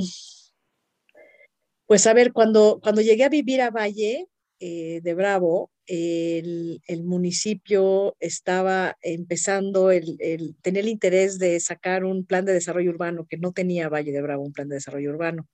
pues 1.86 2.08
a 2.08 2.14
ver, 2.14 2.34
cuando, 2.34 2.80
cuando 2.84 3.02
llegué 3.02 3.24
a 3.24 3.30
vivir 3.30 3.62
a 3.62 3.72
Valle 3.72 4.28
eh, 4.60 5.00
de 5.02 5.14
Bravo, 5.14 5.72
el, 5.88 7.04
municipio 7.04 8.16
estaba 8.20 8.98
empezando, 9.02 9.92
el, 9.92 10.18
el, 10.20 10.56
tenía 10.62 10.82
el 10.82 10.90
interés 10.90 11.40
de 11.40 11.60
sacar 11.60 12.04
un 12.04 12.26
plan 12.26 12.46
de 12.46 12.54
desarrollo 12.54 12.92
urbano, 12.92 13.26
que 13.28 13.38
no 13.38 13.54
tenía 13.54 13.90
Valle 13.90 14.12
de 14.12 14.22
Bravo 14.22 14.44
un 14.44 14.54
plan 14.54 14.68
de 14.70 14.76
desarrollo 14.76 15.10
urbano. 15.10 15.48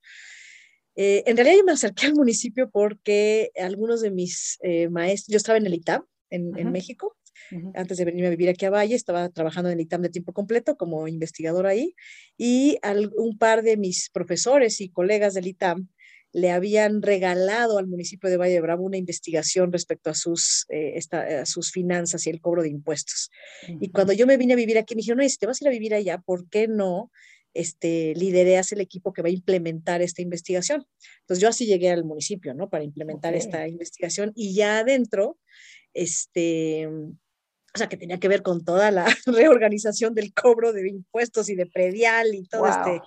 Eh, 0.96 1.24
en 1.26 1.36
realidad 1.36 1.58
yo 1.58 1.64
me 1.64 1.72
acerqué 1.72 2.06
al 2.06 2.14
municipio 2.14 2.70
porque 2.70 3.50
algunos 3.56 4.00
de 4.00 4.10
mis 4.10 4.58
eh, 4.62 4.88
maestros, 4.88 5.32
yo 5.32 5.36
estaba 5.36 5.58
en 5.58 5.66
el 5.66 5.74
ITAM, 5.74 6.04
en, 6.30 6.72
México, 6.72 7.16
antes 7.74 7.96
de 7.96 8.04
venirme 8.04 8.26
a 8.26 8.30
vivir 8.30 8.48
aquí 8.48 8.64
a 8.64 8.70
Valle, 8.70 8.96
estaba 8.96 9.28
trabajando 9.28 9.70
en 9.70 9.74
el 9.74 9.84
ITAM 9.84 10.02
de 10.02 10.08
tiempo 10.08 10.32
completo 10.32 10.76
como 10.76 11.06
investigador 11.06 11.66
ahí, 11.66 11.94
y 12.36 12.78
un 13.16 13.38
par 13.38 13.62
de 13.62 13.76
mis 13.76 14.10
profesores 14.10 14.80
y 14.80 14.88
colegas 14.88 15.34
del 15.34 15.46
ITAM 15.46 15.88
le 16.34 16.50
habían 16.50 17.00
regalado 17.00 17.78
al 17.78 17.86
municipio 17.86 18.28
de 18.28 18.36
Valle 18.36 18.54
de 18.54 18.60
Bravo 18.60 18.82
una 18.82 18.96
investigación 18.96 19.70
respecto 19.70 20.10
a 20.10 20.14
sus, 20.14 20.66
eh, 20.68 21.00
sus 21.44 21.70
finanzas 21.70 22.26
y 22.26 22.30
el 22.30 22.40
cobro 22.40 22.62
de 22.62 22.70
impuestos. 22.70 23.30
Y 23.68 23.90
cuando 23.90 24.12
yo 24.12 24.26
me 24.26 24.36
vine 24.36 24.54
a 24.54 24.56
vivir 24.56 24.76
aquí, 24.76 24.96
me 24.96 24.98
dijeron, 24.98 25.20
oye, 25.20 25.28
si 25.28 25.38
te 25.38 25.46
vas 25.46 25.62
a 25.62 25.64
ir 25.64 25.68
a 25.68 25.70
vivir 25.70 25.94
allá, 25.94 26.18
¿por 26.18 26.48
qué 26.48 26.66
no 26.66 27.12
este, 27.54 28.14
lidereas 28.16 28.72
el 28.72 28.80
equipo 28.80 29.12
que 29.12 29.22
va 29.22 29.28
a 29.28 29.32
implementar 29.32 30.02
esta 30.02 30.22
investigación? 30.22 30.84
Entonces 31.20 31.40
yo 31.40 31.48
así 31.48 31.66
llegué 31.66 31.90
al 31.90 32.04
municipio, 32.04 32.52
¿no? 32.52 32.68
Para 32.68 32.82
implementar 32.82 33.34
esta 33.34 33.68
investigación 33.68 34.32
y 34.34 34.56
ya 34.56 34.80
adentro, 34.80 35.38
este, 35.92 36.88
o 36.88 37.78
sea, 37.78 37.88
que 37.88 37.96
tenía 37.96 38.18
que 38.18 38.26
ver 38.26 38.42
con 38.42 38.64
toda 38.64 38.90
la 38.90 39.06
reorganización 39.26 40.14
del 40.14 40.34
cobro 40.34 40.72
de 40.72 40.88
impuestos 40.88 41.48
y 41.48 41.54
de 41.54 41.66
predial 41.66 42.34
y 42.34 42.44
todo 42.48 42.66
este 42.66 43.00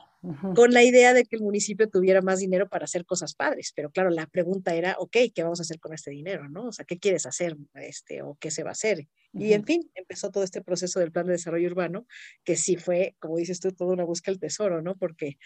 con 0.55 0.72
la 0.72 0.84
idea 0.84 1.13
de 1.13 1.25
que 1.25 1.36
el 1.36 1.41
municipio 1.41 1.89
tuviera 1.89 2.22
más 2.22 2.39
dinero 2.39 2.67
para 2.67 2.86
hacer 2.86 3.05
cosas 3.05 3.34
padres. 3.34 3.72
Pero 3.75 3.89
claro, 3.91 4.10
la 4.10 4.27
pregunta 4.27 4.75
era, 4.75 4.96
ok, 5.00 5.17
¿qué 5.34 5.43
vamos 5.43 5.60
a 5.60 5.63
hacer 5.63 5.79
con 5.79 5.93
este 5.93 6.12
dinero? 6.12 6.50
¿no? 6.50 6.67
O 6.67 6.72
sea, 6.72 6.86
¿qué 6.86 7.00
quieres 7.00 7.25
hacer? 7.25 7.55
Este, 7.75 8.22
¿O 8.22 8.36
qué 8.39 8.51
se 8.51 8.63
va 8.63 8.69
a 8.69 8.74
hacer? 8.74 9.07
Y 9.34 9.53
en 9.53 9.65
fin, 9.65 9.89
empezó 9.93 10.31
todo 10.31 10.43
este 10.43 10.62
proceso 10.62 11.00
del 11.00 11.12
plan 11.12 11.27
de 11.27 11.34
desarrollo 11.34 11.67
urbano, 11.67 12.07
que 12.43 12.55
sí 12.55 12.75
fue, 12.75 13.15
como 13.19 13.38
dices 13.38 13.60
tú, 13.60 13.72
toda 13.72 13.93
una 13.93 14.03
búsqueda 14.03 14.34
del 14.34 14.39
tesoro, 14.39 14.81
¿no? 14.81 14.96
Porque, 14.96 15.38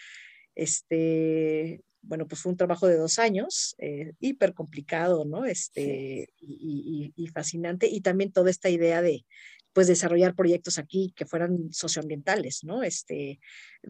este, 0.54 1.82
bueno, 2.00 2.26
pues 2.26 2.40
fue 2.40 2.52
un 2.52 2.56
trabajo 2.56 2.86
de 2.86 2.96
dos 2.96 3.18
años, 3.18 3.74
eh, 3.78 4.12
hiper 4.18 4.54
complicado, 4.54 5.24
¿no? 5.24 5.44
Este, 5.44 6.28
y, 6.40 7.12
y, 7.14 7.26
fascinante. 7.28 7.86
Y 7.86 8.00
también 8.00 8.32
toda 8.32 8.50
esta 8.50 8.70
idea 8.70 9.02
de, 9.02 9.26
pues 9.72 9.86
desarrollar 9.86 10.34
proyectos 10.34 10.78
aquí 10.78 11.12
que 11.16 11.26
fueran 11.26 11.72
socioambientales, 11.72 12.62
¿no? 12.64 12.82
Este, 12.82 13.40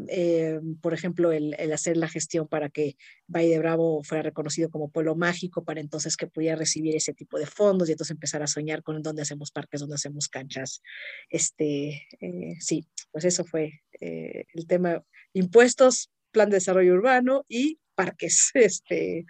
eh, 0.08 0.60
por 0.80 0.94
ejemplo, 0.94 1.32
el, 1.32 1.54
hacer 1.72 1.96
la 1.96 2.08
gestión 2.08 2.46
para 2.48 2.68
que 2.68 2.96
Valle 3.26 3.50
de 3.50 3.58
Bravo 3.58 4.02
fuera 4.04 4.22
reconocido 4.22 4.70
como 4.70 4.90
pueblo 4.90 5.16
mágico, 5.16 5.64
para 5.64 5.80
entonces 5.80 6.16
que 6.16 6.26
pudiera 6.26 6.56
recibir 6.56 6.94
ese 6.94 7.14
tipo 7.14 7.38
de 7.38 7.46
fondos 7.46 7.88
y 7.88 7.92
entonces 7.92 8.12
empezar 8.12 8.42
a 8.42 8.46
soñar 8.46 8.82
con 8.82 9.02
dónde 9.02 9.22
hacemos 9.22 9.50
parques, 9.50 9.80
dónde 9.80 9.96
hacemos 9.96 10.28
canchas. 10.28 10.82
Este, 11.28 12.06
eh, 12.20 12.56
sí, 12.60 12.86
pues 13.10 13.24
eso 13.24 13.44
fue 13.44 13.82
eh, 14.00 14.44
el 14.54 14.66
tema, 14.66 15.02
impuestos, 15.32 16.10
plan 16.30 16.48
de 16.48 16.56
desarrollo 16.56 16.94
urbano 16.94 17.44
y 17.48 17.80
parques, 17.94 18.50
este, 18.54 19.26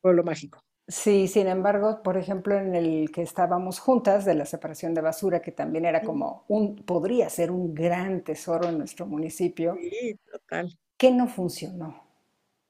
pueblo 0.00 0.24
mágico. 0.24 0.67
Sí, 0.88 1.28
sin 1.28 1.48
embargo, 1.48 2.02
por 2.02 2.16
ejemplo, 2.16 2.58
en 2.58 2.74
el 2.74 3.12
que 3.12 3.20
estábamos 3.20 3.78
juntas 3.78 4.24
de 4.24 4.34
la 4.34 4.46
separación 4.46 4.94
de 4.94 5.02
basura, 5.02 5.42
que 5.42 5.52
también 5.52 5.84
era 5.84 6.02
como 6.02 6.44
un, 6.48 6.76
podría 6.76 7.28
ser 7.28 7.50
un 7.50 7.74
gran 7.74 8.22
tesoro 8.24 8.70
en 8.70 8.78
nuestro 8.78 9.06
municipio. 9.06 9.76
Sí, 9.78 10.18
total. 10.32 10.78
¿Qué 10.96 11.10
no 11.10 11.28
funcionó? 11.28 12.02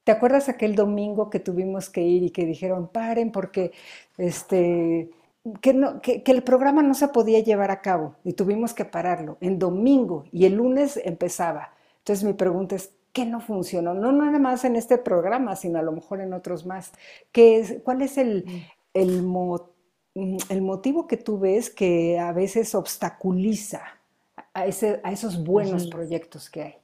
¿Te 0.03 0.11
acuerdas 0.11 0.49
aquel 0.49 0.75
domingo 0.75 1.31
que 1.31 1.39
tuvimos 1.39 1.91
que 1.91 2.01
ir 2.03 2.25
y 2.25 2.31
que 2.31 2.45
dijeron 2.45 2.89
paren 2.89 3.31
porque 3.31 3.73
este 4.17 5.11
que, 5.61 5.73
no, 5.73 6.01
que, 6.01 6.25
que, 6.25 6.33
el 6.33 6.43
programa 6.43 6.83
no 6.83 6.95
se 6.95 7.09
podía 7.09 7.41
llevar 7.41 7.71
a 7.71 7.83
cabo 7.83 8.17
y 8.25 8.33
tuvimos 8.33 8.75
que 8.75 8.85
pararlo 8.85 9.39
en 9.41 9.59
domingo 9.59 10.25
y 10.33 10.47
el 10.47 10.55
lunes 10.55 11.01
empezaba. 11.05 11.75
Entonces 11.99 12.25
mi 12.25 12.33
pregunta 12.33 12.75
es, 12.75 12.93
¿Qué 13.19 13.27
no 13.27 13.41
funcionó? 13.41 13.95
No 13.95 14.13
nada 14.13 14.39
más 14.39 14.65
en 14.65 14.77
este 14.77 14.97
programa, 14.97 15.57
sino 15.57 15.81
a 15.81 15.83
lo 15.83 15.91
mejor 15.91 16.21
en 16.21 16.33
otros 16.33 16.65
más. 16.65 16.93
¿Qué 17.33 17.59
es, 17.59 17.79
¿Cuál 17.83 18.01
es 18.03 18.17
el, 18.17 18.45
mm. 18.47 18.63
el, 18.95 19.23
mm, 19.23 20.37
el, 20.51 20.63
motivo 20.63 21.09
que 21.09 21.17
tú 21.17 21.41
ves 21.41 21.69
que 21.69 22.17
a 22.21 22.31
veces 22.31 22.77
obstaculiza 22.77 23.83
a, 24.55 24.67
ese, 24.67 25.01
a 25.03 25.11
esos 25.11 25.43
buenos 25.43 25.89
proyectos 25.89 26.49
que 26.49 26.63
hay? 26.63 26.77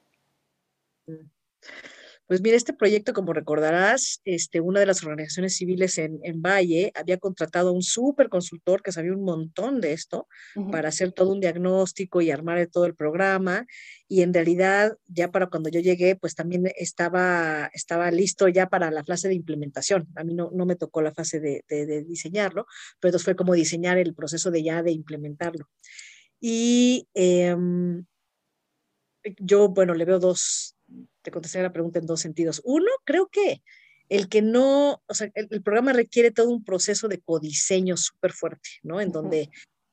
Pues 2.26 2.40
mira, 2.40 2.56
este 2.56 2.72
proyecto, 2.72 3.12
como 3.12 3.34
recordarás, 3.34 4.22
este, 4.24 4.60
una 4.60 4.80
de 4.80 4.86
las 4.86 5.02
organizaciones 5.02 5.56
civiles 5.56 5.98
en, 5.98 6.20
Valle 6.40 6.90
había 6.94 7.18
contratado 7.18 7.68
a 7.68 7.72
un 7.72 7.82
súper 7.82 8.30
consultor 8.30 8.82
que 8.82 8.92
sabía 8.92 9.12
un 9.12 9.24
montón 9.24 9.80
de 9.80 9.92
esto 9.92 10.26
para 10.70 10.88
hacer 10.88 11.12
todo 11.12 11.32
un 11.32 11.40
diagnóstico 11.40 12.22
y 12.22 12.30
armar 12.30 12.66
todo 12.68 12.86
el 12.86 12.94
programa. 12.94 13.66
Y 14.08 14.22
en 14.22 14.32
realidad, 14.32 14.96
ya 15.06 15.30
para 15.30 15.48
cuando 15.48 15.68
yo 15.68 15.80
llegué, 15.80 16.16
pues 16.16 16.34
también 16.34 16.70
estaba, 16.76 17.70
estaba 17.74 18.10
listo 18.10 18.48
ya 18.48 18.68
para 18.70 18.90
la 18.90 19.04
fase 19.04 19.28
de 19.28 19.34
implementación. 19.34 20.08
A 20.16 20.24
mí 20.24 20.34
no, 20.34 20.50
no 20.50 20.64
me 20.64 20.76
tocó 20.76 21.02
la 21.02 21.12
fase 21.12 21.40
de, 21.40 22.04
diseñarlo, 22.06 22.66
pero 23.00 23.10
entonces 23.10 23.24
fue 23.24 23.36
como 23.36 23.52
diseñar 23.52 23.98
el 23.98 24.14
proceso 24.14 24.50
de 24.50 24.62
ya 24.62 24.82
de 24.82 24.92
implementarlo. 24.92 25.68
Y 26.40 27.06
em, 27.14 28.04
yo, 29.38 29.68
bueno, 29.68 29.94
le 29.94 30.04
veo 30.04 30.18
dos, 30.18 30.73
te 31.24 31.30
contesté 31.30 31.60
la 31.62 31.72
pregunta 31.72 31.98
en 31.98 32.06
dos 32.06 32.20
sentidos. 32.20 32.60
Uno, 32.64 32.90
creo 33.04 33.28
que 33.28 33.62
el 34.08 34.28
que 34.28 34.42
no, 34.42 35.02
o 35.06 35.14
sea, 35.14 35.30
el, 35.34 35.62
programa 35.62 35.92
requiere 35.92 36.30
todo 36.30 36.50
un 36.50 36.62
proceso 36.62 37.08
de 37.08 37.20
codiseño 37.20 37.96
súper 37.96 38.32
fuerte, 38.32 38.68
¿no? 38.82 39.00
En 39.00 39.10
donde 39.10 39.50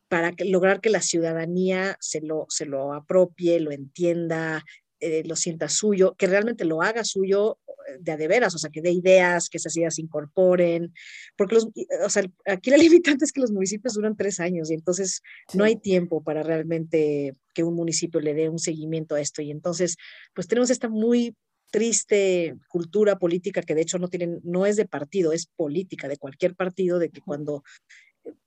para 0.09 0.33
lograr 0.45 0.81
que 0.81 0.89
la 0.89 1.01
ciudadanía 1.01 1.95
se 2.01 2.19
lo, 2.19 2.45
se 2.49 2.65
lo 2.65 2.93
apropie, 2.93 3.61
lo 3.61 3.71
entienda, 3.71 4.65
eh, 4.99 5.23
lo 5.25 5.37
sienta 5.37 5.69
suyo, 5.69 6.15
que 6.17 6.27
realmente 6.27 6.65
lo 6.65 6.81
haga 6.81 7.05
suyo 7.05 7.57
de 7.99 8.11
a 8.11 8.17
de 8.17 8.27
veras, 8.27 8.55
o 8.55 8.57
sea, 8.57 8.69
que 8.69 8.81
dé 8.81 8.91
ideas, 8.91 9.49
que 9.49 9.57
esas 9.57 9.75
ideas 9.75 9.95
se 9.95 10.01
incorporen, 10.01 10.93
porque 11.35 11.55
los, 11.55 11.67
o 12.05 12.09
sea, 12.09 12.23
aquí 12.45 12.69
la 12.69 12.77
limitante 13.15 13.25
es 13.25 13.31
que 13.31 13.41
los 13.41 13.51
municipios 13.51 13.93
duran 13.93 14.15
tres 14.15 14.39
años 14.39 14.71
y 14.71 14.73
entonces 14.73 15.21
no 15.53 15.63
hay 15.63 15.75
tiempo 15.75 16.23
para 16.23 16.43
realmente 16.43 17.35
que 17.53 17.63
un 17.63 17.75
municipio 17.75 18.19
le 18.19 18.33
dé 18.33 18.49
un 18.49 18.59
seguimiento 18.59 19.15
a 19.15 19.21
esto. 19.21 19.41
Y 19.41 19.51
entonces, 19.51 19.97
pues 20.33 20.47
tenemos 20.47 20.69
esta 20.69 20.89
muy 20.89 21.35
triste 21.71 22.57
cultura 22.67 23.17
política 23.17 23.61
que 23.61 23.75
de 23.75 23.81
hecho 23.81 23.97
no 23.97 24.09
tienen, 24.09 24.41
no 24.43 24.65
es 24.65 24.75
de 24.75 24.85
partido, 24.85 25.31
es 25.31 25.47
política 25.47 26.07
de 26.07 26.17
cualquier 26.17 26.55
partido, 26.55 26.99
de 26.99 27.09
que 27.09 27.21
cuando 27.21 27.63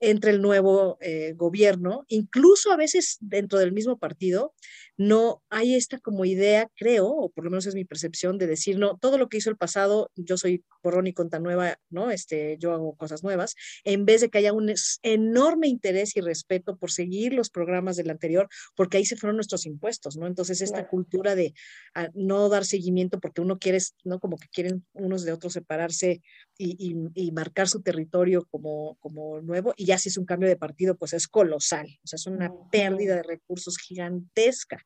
entre 0.01 0.31
el 0.31 0.43
nuevo 0.43 0.99
eh, 1.01 1.33
gobierno, 1.35 2.05
incluso 2.09 2.73
a 2.73 2.77
veces 2.77 3.17
dentro 3.21 3.59
del 3.59 3.73
mismo 3.73 3.99
partido, 3.99 4.55
no 4.97 5.43
hay 5.51 5.75
esta 5.75 5.99
como 5.99 6.25
idea, 6.25 6.69
creo, 6.77 7.09
o 7.09 7.31
por 7.31 7.45
lo 7.45 7.51
menos 7.51 7.67
es 7.67 7.75
mi 7.75 7.85
percepción, 7.85 8.39
de 8.39 8.47
decir, 8.47 8.79
no, 8.79 8.97
todo 8.99 9.19
lo 9.19 9.29
que 9.29 9.39
hizo 9.39 9.51
el 9.51 9.57
pasado, 9.57 10.11
yo 10.15 10.37
soy 10.37 10.65
borrón 10.83 11.07
y 11.07 11.13
conta 11.13 11.41
nueva, 11.41 11.79
¿no? 11.91 12.11
Este, 12.11 12.57
yo 12.59 12.73
hago 12.73 12.95
cosas 12.97 13.25
nuevas, 13.25 13.55
en 13.85 14.05
vez 14.05 14.21
de 14.21 14.29
que 14.29 14.39
haya 14.39 14.53
un 14.53 14.73
enorme 15.03 15.69
interés 15.69 16.17
y 16.17 16.21
respeto 16.21 16.77
por 16.77 16.93
seguir 16.93 17.33
los 17.33 17.51
programas 17.51 17.97
del 17.97 18.11
anterior, 18.11 18.49
porque 18.77 18.99
ahí 18.99 19.05
se 19.05 19.17
fueron 19.17 19.37
nuestros 19.37 19.67
impuestos, 19.67 20.17
¿no? 20.17 20.27
Entonces, 20.27 20.61
esta 20.61 20.87
cultura 20.87 21.35
de 21.35 21.55
ah, 21.95 22.09
no 22.15 22.49
dar 22.49 22.65
seguimiento 22.65 23.19
porque 23.21 23.41
uno 23.41 23.59
quiere, 23.59 23.79
¿no? 24.05 24.21
Como 24.21 24.37
que 24.37 24.49
quieren 24.49 24.85
unos 24.93 25.25
de 25.25 25.33
otros 25.33 25.55
separarse 25.55 26.23
y, 26.57 26.97
y, 27.15 27.33
marcar 27.33 27.69
su 27.69 27.83
territorio 27.83 28.47
como, 28.51 28.97
como 29.01 29.41
nuevo, 29.41 29.75
y 29.77 29.87
ya 29.87 29.99
si 29.99 30.09
es 30.09 30.17
un 30.17 30.25
cambio 30.25 30.49
de 30.49 30.57
partido, 30.57 30.97
pues 30.97 31.13
es 31.13 31.27
colosal, 31.27 31.87
o 32.05 32.07
sea, 32.07 32.17
es 32.17 32.27
una 32.27 32.53
pérdida 32.71 33.17
de 33.17 33.23
recursos 33.25 33.77
gigantesca. 33.77 34.85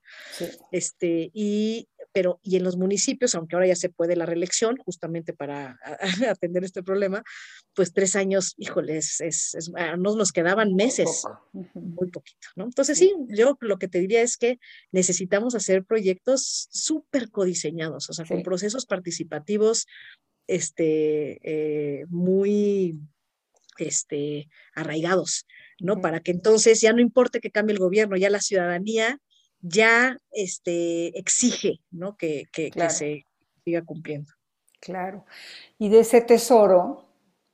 Este, 0.73 1.31
y, 1.35 1.89
pero, 2.13 2.41
y 2.43 2.57
en 2.57 2.65
los 2.65 2.77
municipios, 2.77 3.35
aunque 3.35 3.55
ahora 3.55 3.67
ya 3.67 3.77
se 3.77 3.91
puede 3.91 4.17
la 4.17 4.25
reelección, 4.25 4.77
justamente 4.79 5.35
para 5.35 5.79
atender 6.29 6.65
este 6.65 6.83
problema, 6.83 7.23
pues 7.75 7.93
tres 7.93 8.17
años, 8.17 8.55
híjoles, 8.57 9.21
es, 9.21 9.55
es, 9.55 9.71
ah, 9.77 9.97
nos 9.97 10.33
quedaban 10.33 10.75
meses, 10.75 11.25
muy 11.53 12.11
poquito, 12.11 12.49
¿no? 12.57 12.65
Entonces 12.65 12.99
sí, 12.99 13.15
yo 13.29 13.59
lo 13.61 13.79
que 13.79 13.89
te 13.89 14.01
diría 14.01 14.23
es 14.23 14.39
que 14.39 14.59
necesitamos 14.91 15.55
hacer 15.55 15.85
proyectos 15.85 16.69
súper 16.71 17.31
codiseñados, 17.31 18.09
o 18.09 18.13
sea, 18.15 18.25
con 18.25 18.43
procesos 18.43 18.87
participativos 18.87 19.87
este, 20.49 21.39
eh, 21.43 22.07
muy 22.09 22.99
este, 23.79 24.49
arraigados, 24.75 25.47
¿no? 25.79 26.01
Para 26.01 26.21
que 26.21 26.33
entonces 26.33 26.81
ya 26.81 26.93
no 26.93 27.01
importe 27.01 27.41
que 27.41 27.53
cambie 27.53 27.75
el 27.75 27.79
gobierno, 27.79 28.17
ya 28.17 28.31
la 28.31 28.41
ciudadanía 28.41 29.21
ya 29.61 30.17
este, 30.33 31.19
exige 31.19 31.81
¿no? 31.91 32.17
que, 32.17 32.45
que, 32.53 32.71
se 32.91 33.27
siga 33.65 33.85
cumpliendo. 33.85 34.33
Claro. 34.81 35.25
Y 35.79 35.89
de 35.89 36.01
ese 36.01 36.21
tesoro, 36.21 37.09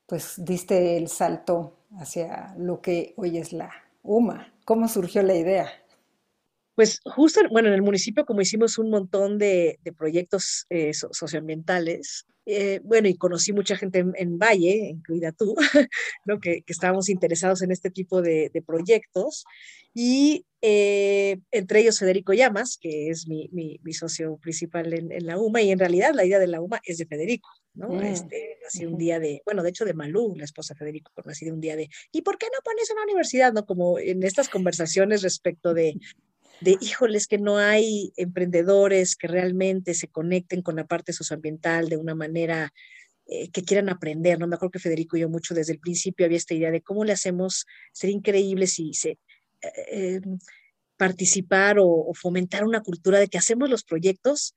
pues 0.06 0.34
diste 0.36 0.96
el 0.96 1.08
salto 1.08 1.86
hacia 1.98 2.54
lo 2.58 2.80
que 2.80 3.14
hoy 3.16 3.38
es 3.38 3.52
la 3.52 3.70
UMA. 4.02 4.52
¿Cómo 4.64 4.88
surgió 4.88 5.22
la 5.22 5.34
idea? 5.34 5.70
Pues 6.74 7.00
justo, 7.04 7.40
bueno, 7.50 7.68
en 7.68 7.74
el 7.74 7.82
municipio 7.82 8.26
como 8.26 8.40
hicimos 8.40 8.78
un 8.78 8.90
montón 8.90 9.38
de, 9.38 9.78
proyectos 9.96 10.66
eh, 10.70 10.92
socioambientales, 10.92 12.26
eh, 12.46 12.80
bueno, 12.84 13.08
y 13.08 13.16
conocí 13.16 13.52
mucha 13.52 13.76
gente 13.76 14.04
en, 14.16 14.38
Valle, 14.38 14.90
incluida 14.90 15.32
tú, 15.32 15.54
¿no? 16.26 16.40
que, 16.40 16.62
estábamos 16.66 17.08
interesados 17.08 17.62
en 17.62 17.70
este 17.70 17.90
tipo 17.90 18.20
de, 18.20 18.50
proyectos, 18.66 19.44
y 19.94 20.44
eh, 20.60 21.38
entre 21.52 21.80
ellos 21.80 21.98
Federico 21.98 22.32
Llamas, 22.32 22.76
que 22.80 23.08
es 23.08 23.28
mi, 23.28 23.48
socio 23.92 24.36
principal 24.38 24.92
en, 24.92 25.26
la 25.26 25.38
UMA, 25.38 25.62
y 25.62 25.70
en 25.70 25.78
realidad 25.78 26.12
la 26.12 26.24
idea 26.24 26.38
de 26.38 26.48
la 26.48 26.60
UMA 26.60 26.80
es 26.84 26.98
de 26.98 27.06
Federico, 27.06 27.48
¿no? 27.74 27.88
Mm, 27.88 28.02
este, 28.02 28.58
nací 28.62 28.84
un 28.84 28.98
día 28.98 29.20
de, 29.20 29.40
bueno, 29.44 29.62
de 29.62 29.70
hecho 29.70 29.84
de 29.84 29.94
Malú, 29.94 30.34
la 30.36 30.44
esposa 30.44 30.74
de 30.74 30.78
Federico, 30.78 31.12
nací 31.24 31.44
de 31.44 31.52
un 31.52 31.60
día 31.60 31.76
de, 31.76 31.88
¿y 32.12 32.22
por 32.22 32.36
qué 32.36 32.46
no 32.52 32.60
pones 32.62 32.90
una 32.90 33.04
universidad? 33.04 33.52
¿No? 33.52 33.64
Como 33.64 33.98
en 33.98 34.22
estas 34.22 34.48
conversaciones 34.48 35.22
respecto 35.22 35.72
de 35.72 35.96
de, 36.60 36.76
híjoles, 36.80 37.26
que 37.26 37.38
no 37.38 37.58
hay 37.58 38.12
emprendedores 38.16 39.16
que 39.16 39.26
realmente 39.28 39.94
se 39.94 40.08
conecten 40.08 40.62
con 40.62 40.76
la 40.76 40.86
parte 40.86 41.12
socioambiental 41.12 41.88
de 41.88 41.96
una 41.96 42.14
manera 42.14 42.72
eh, 43.26 43.50
que 43.50 43.62
quieran 43.62 43.88
aprender, 43.88 44.38
¿no? 44.38 44.46
Me 44.46 44.56
acuerdo 44.56 44.72
que 44.72 44.78
Federico 44.78 45.16
y 45.16 45.20
yo 45.20 45.28
mucho 45.28 45.54
desde 45.54 45.72
el 45.72 45.80
principio 45.80 46.26
había 46.26 46.38
esta 46.38 46.54
idea 46.54 46.70
de 46.70 46.82
cómo 46.82 47.04
le 47.04 47.12
hacemos, 47.12 47.66
sería 47.92 48.16
increíble 48.16 48.66
si. 48.66 48.92
Eh, 49.04 49.16
em, 49.90 50.38
participar 50.96 51.76
o, 51.80 52.12
fomentar 52.14 52.64
una 52.64 52.80
cultura 52.80 53.18
de 53.18 53.28
que 53.28 53.38
hacemos 53.38 53.68
los 53.68 53.82
proyectos 53.82 54.54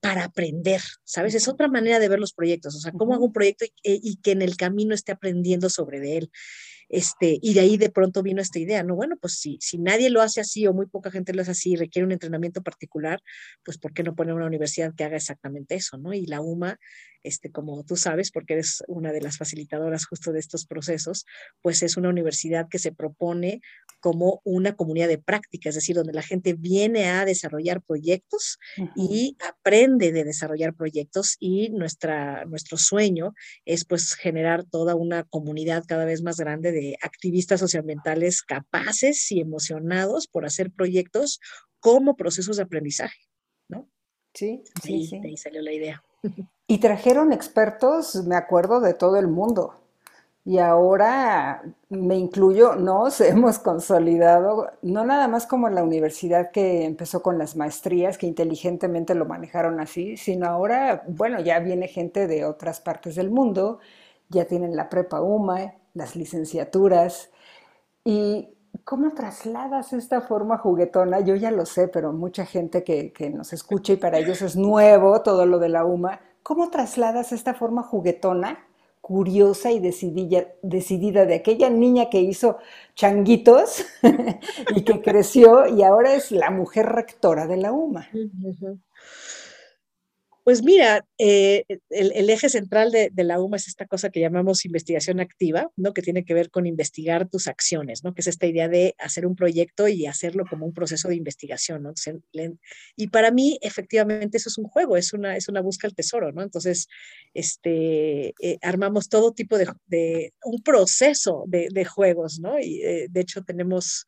para 0.00 0.24
aprender, 0.24 0.80
¿sabes? 1.04 1.34
Es 1.34 1.48
otra 1.48 1.68
manera 1.68 1.98
de 1.98 2.08
ver 2.08 2.20
los 2.20 2.32
proyectos, 2.32 2.74
o 2.74 2.80
sea, 2.80 2.92
cómo 2.92 3.14
hago 3.14 3.26
un 3.26 3.32
proyecto 3.32 3.64
y, 3.64 3.72
y, 3.82 4.16
que 4.16 4.32
en 4.32 4.42
el 4.42 4.56
camino 4.56 4.94
esté 4.94 5.12
aprendiendo 5.12 5.70
sobre 5.70 6.00
de 6.00 6.18
él. 6.18 6.30
Este, 6.88 7.38
y 7.40 7.54
de 7.54 7.60
ahí 7.60 7.78
de 7.78 7.88
pronto 7.88 8.22
vino 8.22 8.42
esta 8.42 8.58
idea, 8.58 8.82
¿no? 8.82 8.94
Bueno, 8.94 9.16
pues 9.16 9.38
si, 9.38 9.56
si 9.62 9.78
nadie 9.78 10.10
lo 10.10 10.20
hace 10.20 10.42
así 10.42 10.66
o 10.66 10.74
muy 10.74 10.86
poca 10.86 11.10
gente 11.10 11.32
lo 11.32 11.40
hace 11.40 11.52
así 11.52 11.72
y 11.72 11.76
requiere 11.76 12.04
un 12.04 12.12
entrenamiento 12.12 12.62
particular, 12.62 13.22
pues 13.64 13.78
¿por 13.78 13.94
qué 13.94 14.02
no 14.02 14.14
poner 14.14 14.34
una 14.34 14.46
universidad 14.46 14.94
que 14.94 15.04
haga 15.04 15.16
exactamente 15.16 15.74
eso, 15.74 15.96
¿no? 15.96 16.12
Y 16.12 16.26
la 16.26 16.42
UMA 16.42 16.78
este, 17.22 17.52
como 17.52 17.84
tú 17.84 17.96
sabes, 17.96 18.30
porque 18.30 18.54
eres 18.54 18.82
una 18.88 19.12
de 19.12 19.20
las 19.20 19.38
facilitadoras 19.38 20.06
justo 20.06 20.32
de 20.32 20.40
estos 20.40 20.66
procesos, 20.66 21.24
pues 21.60 21.82
es 21.82 21.96
una 21.96 22.08
universidad 22.08 22.68
que 22.68 22.78
se 22.78 22.92
propone 22.92 23.60
como 24.00 24.40
una 24.44 24.74
comunidad 24.74 25.08
de 25.08 25.18
práctica, 25.18 25.68
es 25.68 25.76
decir, 25.76 25.94
donde 25.94 26.12
la 26.12 26.22
gente 26.22 26.54
viene 26.54 27.08
a 27.08 27.24
desarrollar 27.24 27.82
proyectos 27.82 28.58
y 28.96 29.36
aprende 29.48 29.71
de 29.72 30.24
desarrollar 30.24 30.74
proyectos 30.74 31.36
y 31.40 31.70
nuestra, 31.70 32.44
nuestro 32.44 32.76
sueño 32.76 33.32
es 33.64 33.86
pues 33.86 34.12
generar 34.14 34.64
toda 34.64 34.94
una 34.94 35.24
comunidad 35.24 35.84
cada 35.88 36.04
vez 36.04 36.22
más 36.22 36.36
grande 36.36 36.72
de 36.72 36.98
activistas 37.00 37.60
socioambientales 37.60 38.42
capaces 38.42 39.32
y 39.32 39.40
emocionados 39.40 40.28
por 40.28 40.44
hacer 40.44 40.70
proyectos 40.70 41.40
como 41.80 42.16
procesos 42.16 42.58
de 42.58 42.64
aprendizaje, 42.64 43.18
¿no? 43.68 43.88
Sí, 44.34 44.62
sí, 44.82 45.06
sí. 45.06 45.20
De 45.20 45.28
ahí 45.28 45.36
salió 45.38 45.62
la 45.62 45.72
idea. 45.72 46.04
Y 46.66 46.78
trajeron 46.78 47.32
expertos, 47.32 48.14
me 48.26 48.36
acuerdo, 48.36 48.80
de 48.80 48.92
todo 48.92 49.16
el 49.16 49.26
mundo. 49.26 49.81
Y 50.44 50.58
ahora 50.58 51.62
me 51.88 52.16
incluyo, 52.16 52.74
nos 52.76 53.20
hemos 53.20 53.58
consolidado, 53.58 54.70
no 54.82 55.04
nada 55.04 55.28
más 55.28 55.46
como 55.46 55.68
la 55.68 55.84
universidad 55.84 56.50
que 56.50 56.84
empezó 56.84 57.22
con 57.22 57.38
las 57.38 57.56
maestrías, 57.56 58.18
que 58.18 58.26
inteligentemente 58.26 59.14
lo 59.14 59.24
manejaron 59.26 59.80
así, 59.80 60.16
sino 60.16 60.46
ahora, 60.46 61.04
bueno, 61.08 61.40
ya 61.40 61.60
viene 61.60 61.88
gente 61.88 62.26
de 62.26 62.44
otras 62.44 62.80
partes 62.80 63.14
del 63.14 63.30
mundo, 63.30 63.78
ya 64.28 64.46
tienen 64.46 64.76
la 64.76 64.88
prepa 64.88 65.20
UMA, 65.20 65.74
las 65.94 66.16
licenciaturas. 66.16 67.30
¿Y 68.04 68.48
cómo 68.84 69.12
trasladas 69.14 69.92
esta 69.92 70.20
forma 70.22 70.58
juguetona? 70.58 71.20
Yo 71.20 71.36
ya 71.36 71.50
lo 71.50 71.66
sé, 71.66 71.88
pero 71.88 72.12
mucha 72.12 72.46
gente 72.46 72.84
que, 72.84 73.12
que 73.12 73.30
nos 73.30 73.52
escucha 73.52 73.92
y 73.94 73.96
para 73.96 74.18
ellos 74.18 74.42
es 74.42 74.56
nuevo 74.56 75.22
todo 75.22 75.46
lo 75.46 75.58
de 75.58 75.68
la 75.68 75.84
UMA, 75.84 76.20
¿Cómo 76.42 76.70
trasladas 76.70 77.32
esta 77.32 77.54
forma 77.54 77.84
juguetona, 77.84 78.58
curiosa 79.02 79.72
y 79.72 79.80
decidida, 79.80 80.46
decidida 80.62 81.26
de 81.26 81.34
aquella 81.34 81.68
niña 81.68 82.08
que 82.08 82.20
hizo 82.20 82.58
changuitos 82.94 83.84
y 84.76 84.82
que 84.82 85.02
creció 85.02 85.66
y 85.66 85.82
ahora 85.82 86.14
es 86.14 86.30
la 86.30 86.50
mujer 86.50 86.86
rectora 86.86 87.46
de 87.46 87.56
la 87.58 87.72
UMA? 87.72 88.08
Pues 90.44 90.64
mira, 90.64 91.06
eh, 91.18 91.64
el, 91.90 92.28
eje 92.28 92.48
central 92.48 92.90
de, 92.90 93.12
la 93.16 93.40
UMA 93.40 93.58
es 93.58 93.68
esta 93.68 93.86
cosa 93.86 94.10
que 94.10 94.18
llamamos 94.18 94.64
investigación 94.64 95.20
activa, 95.20 95.70
¿no? 95.76 95.94
Que 95.94 96.02
tiene 96.02 96.24
que 96.24 96.34
ver 96.34 96.50
con 96.50 96.66
investigar 96.66 97.28
tus 97.28 97.46
acciones, 97.46 98.02
¿no? 98.02 98.12
Que 98.12 98.22
es 98.22 98.26
esta 98.26 98.46
idea 98.46 98.68
de 98.68 98.96
hacer 98.98 99.24
un 99.24 99.36
proyecto 99.36 99.86
y 99.86 100.06
hacerlo 100.06 100.44
como 100.50 100.66
un 100.66 100.74
proceso 100.74 101.08
de 101.08 101.14
investigación, 101.14 101.84
¿no? 101.84 101.92
y 102.96 103.08
para 103.08 103.30
mí, 103.30 103.58
efectivamente, 103.62 104.38
eso 104.38 104.48
es 104.48 104.58
un 104.58 104.64
juego, 104.64 104.96
es 104.96 105.12
una, 105.12 105.36
es 105.36 105.48
una 105.48 105.60
busca 105.60 105.86
al 105.86 105.94
tesoro, 105.94 106.32
¿no? 106.32 106.42
Entonces, 106.42 106.88
este, 107.34 108.34
eh, 108.40 108.58
armamos 108.62 109.08
todo 109.08 109.32
tipo 109.32 109.56
de, 109.58 110.32
un 110.44 110.62
proceso 110.62 111.44
de, 111.46 111.84
juegos, 111.84 112.40
¿no? 112.40 112.58
Y 112.58 112.82
eh, 112.82 113.06
de 113.08 113.20
hecho 113.20 113.42
tenemos 113.42 114.06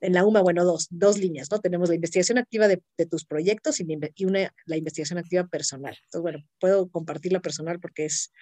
en 0.00 0.12
la 0.12 0.24
UMA, 0.24 0.42
bueno, 0.42 0.64
dos, 0.64 0.88
dos 0.90 1.18
líneas, 1.18 1.50
¿no? 1.50 1.60
Tenemos 1.60 1.88
la 1.88 1.94
investigación 1.94 2.38
activa 2.38 2.68
de, 2.68 2.82
tus 3.10 3.24
proyectos 3.24 3.80
y, 3.80 4.24
una, 4.24 4.54
la 4.66 4.76
investigación 4.76 5.18
activa 5.18 5.46
personal. 5.46 5.96
Entonces, 6.04 6.22
bueno, 6.22 6.38
puedo 6.60 6.88
compartir 6.90 7.32
la 7.32 7.40
personal 7.40 7.80
porque 7.80 8.04
es, 8.04 8.32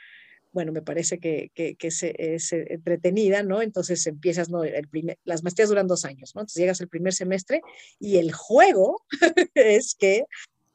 bueno, 0.52 0.72
me 0.72 0.82
parece 0.82 1.18
que, 1.18 1.50
que, 1.54 1.76
es, 1.80 2.02
es, 2.02 2.52
entretenida, 2.52 3.42
¿no? 3.42 3.62
Entonces 3.62 4.06
empiezas, 4.06 4.48
¿no? 4.48 4.64
El 4.64 4.88
primer, 4.88 5.18
las 5.24 5.42
maestrías 5.42 5.68
duran 5.68 5.86
dos 5.86 6.04
años, 6.04 6.32
¿no? 6.34 6.40
Entonces 6.40 6.60
llegas 6.60 6.80
el 6.80 6.88
primer 6.88 7.12
semestre 7.12 7.60
y 8.00 8.16
el 8.16 8.32
juego 8.32 9.02
es 9.54 9.94
que 9.94 10.24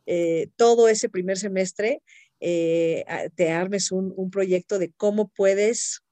eh, 0.06 0.48
todo 0.56 0.88
ese 0.88 1.10
primer 1.10 1.38
semestre 1.38 2.02
eh, 2.40 3.06
te 3.36 3.52
armes 3.52 3.92
un, 3.92 4.14
un 4.16 4.32
proyecto 4.32 4.80
de 4.80 4.92
cómo 4.92 5.28
puedes 5.28 6.04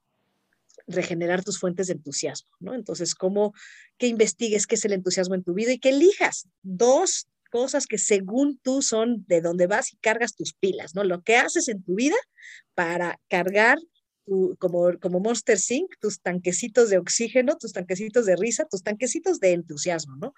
regenerar 0.88 1.44
tus 1.44 1.58
fuentes 1.58 1.86
de 1.86 1.92
entusiasmo, 1.94 2.50
¿no? 2.60 2.74
Entonces, 2.74 3.14
cómo 3.14 3.52
que 3.98 4.06
investigues 4.06 4.66
qué 4.66 4.74
es 4.74 4.84
el 4.84 4.92
entusiasmo 4.92 5.34
en 5.34 5.44
tu 5.44 5.54
vida 5.54 5.72
y 5.72 5.78
que 5.78 5.90
elijas 5.90 6.48
dos 6.62 7.28
cosas 7.50 7.86
que 7.86 7.98
según 7.98 8.58
tú 8.58 8.82
son 8.82 9.24
de 9.26 9.40
donde 9.40 9.66
vas 9.66 9.92
y 9.92 9.96
cargas 9.98 10.34
tus 10.34 10.54
pilas, 10.54 10.94
¿no? 10.94 11.04
Lo 11.04 11.22
que 11.22 11.36
haces 11.36 11.68
en 11.68 11.82
tu 11.82 11.94
vida 11.94 12.16
para 12.74 13.20
cargar 13.28 13.78
como, 14.58 14.98
como 15.00 15.20
Monster 15.20 15.58
Sync, 15.58 15.94
tus 16.00 16.20
tanquecitos 16.20 16.90
de 16.90 16.98
oxígeno, 16.98 17.56
tus 17.56 17.72
tanquecitos 17.72 18.26
de 18.26 18.36
risa, 18.36 18.66
tus 18.66 18.82
tanquecitos 18.82 19.40
de 19.40 19.52
entusiasmo, 19.52 20.16
¿no? 20.16 20.34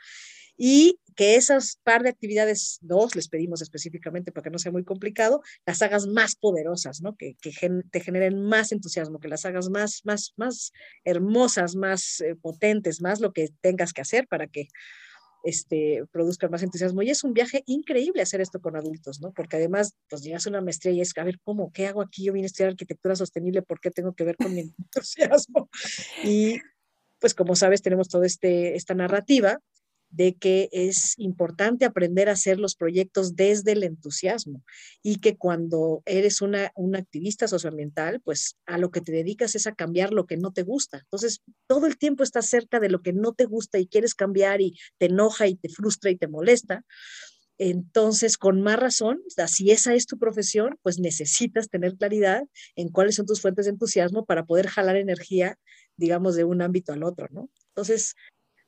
Y 0.62 1.01
que 1.16 1.37
esas 1.37 1.79
par 1.85 2.03
de 2.03 2.11
actividades, 2.11 2.77
dos 2.83 3.16
les 3.16 3.29
pedimos 3.29 3.62
específicamente 3.62 4.31
para 4.31 4.44
que 4.44 4.51
no 4.51 4.59
sea 4.59 4.70
muy 4.70 4.85
complicado, 4.85 5.40
las 5.64 5.81
hagas 5.81 6.07
más 6.07 6.37
poderosas, 6.37 7.01
¿no? 7.01 7.16
Que, 7.16 7.35
que 7.40 7.51
te 7.90 8.01
generen 8.01 8.42
más 8.42 8.70
entusiasmo, 8.70 9.20
que 9.20 9.29
las 9.29 9.46
hagas 9.46 9.70
más, 9.70 10.03
más, 10.05 10.35
más 10.37 10.73
hermosas, 11.03 11.77
más 11.77 12.20
eh, 12.20 12.37
potentes, 12.37 13.01
más 13.01 13.20
lo 13.20 13.33
que 13.33 13.49
tengas 13.62 13.94
que 13.94 14.03
hacer 14.03 14.29
para 14.29 14.49
que 14.49 14.68
este, 15.44 16.05
produzcan 16.12 16.51
más 16.51 16.62
entusiasmo. 16.62 17.01
Y 17.01 17.09
es 17.09 17.25
un 17.25 17.33
viaje 17.33 17.62
increíble 17.64 18.20
hacer 18.20 18.42
esto 18.42 18.61
con 18.61 18.77
adultos, 18.77 19.23
¿no? 19.23 19.33
Porque 19.33 19.57
además, 19.57 19.94
pues 20.11 20.20
llegas 20.20 20.46
a 20.46 20.51
una 20.51 20.61
maestría 20.61 20.92
y 20.92 21.01
es, 21.01 21.16
a 21.16 21.25
ver, 21.25 21.38
¿cómo? 21.42 21.73
¿Qué 21.73 21.87
hago 21.87 22.03
aquí? 22.03 22.23
Yo 22.23 22.35
vine 22.35 22.44
a 22.44 22.49
estudiar 22.49 22.73
arquitectura 22.73 23.16
sostenible, 23.16 23.62
¿por 23.62 23.81
qué 23.81 23.90
tengo 23.90 24.12
que 24.12 24.25
ver 24.25 24.37
con 24.37 24.53
mi 24.53 24.61
entusiasmo? 24.79 25.70
Y 26.23 26.59
pues 27.18 27.35
como 27.35 27.57
sabes, 27.57 27.81
tenemos 27.81 28.09
toda 28.09 28.27
este, 28.27 28.77
esta 28.77 28.92
narrativa 28.92 29.59
de 30.11 30.35
que 30.35 30.68
es 30.73 31.14
importante 31.18 31.85
aprender 31.85 32.29
a 32.29 32.33
hacer 32.33 32.59
los 32.59 32.75
proyectos 32.75 33.37
desde 33.37 33.73
el 33.73 33.85
entusiasmo 33.85 34.64
y 35.03 35.16
que 35.16 35.37
cuando 35.37 36.03
eres 36.05 36.42
una, 36.42 36.73
activista 36.94 37.46
socioambiental, 37.46 38.20
pues 38.20 38.57
a 38.66 38.77
lo 38.77 38.90
que 38.90 39.01
te 39.01 39.12
dedicas 39.12 39.55
es 39.55 39.66
a 39.66 39.75
cambiar 39.75 40.12
lo 40.12 40.27
que 40.27 40.37
no 40.37 40.53
te 40.53 40.64
gusta. 40.64 40.99
Entonces, 40.99 41.42
todo 41.68 41.87
el 41.87 41.96
tiempo 41.96 42.25
estás 42.25 42.46
cerca 42.46 42.81
de 42.81 42.88
lo 42.88 43.03
que 43.03 43.12
no 43.12 43.33
te 43.33 43.44
gusta 43.44 43.79
y 43.79 43.87
quieres 43.87 44.14
cambiar 44.14 44.61
y 44.61 44.77
te 44.99 45.07
enoja 45.07 45.46
y 45.46 45.55
te 45.55 45.68
frustra 45.68 46.11
y 46.11 46.16
te 46.16 46.29
molesta. 46.29 46.85
Entonces, 47.59 48.38
con 48.38 48.62
más 48.62 48.81
razón, 48.81 49.23
si 49.46 49.70
esa 49.70 49.94
es 49.94 50.07
tu 50.07 50.18
profesión, 50.18 50.79
pues 50.83 50.99
necesitas 50.99 51.68
tener 51.68 51.96
claridad 51.96 52.42
en 52.75 52.88
cuáles 52.88 53.16
son 53.16 53.27
tus 53.27 53.42
fuentes 53.42 53.66
de 53.66 53.73
entusiasmo 53.73 54.25
para 54.25 54.46
poder 54.46 54.66
jalar 54.66 54.96
energía, 54.96 55.59
digamos, 55.96 56.37
de 56.37 56.44
un 56.44 56.62
ámbito 56.62 56.92
al 56.94 57.05
otro, 57.05 57.29
¿no? 57.31 57.51
Entonces, 57.68 58.14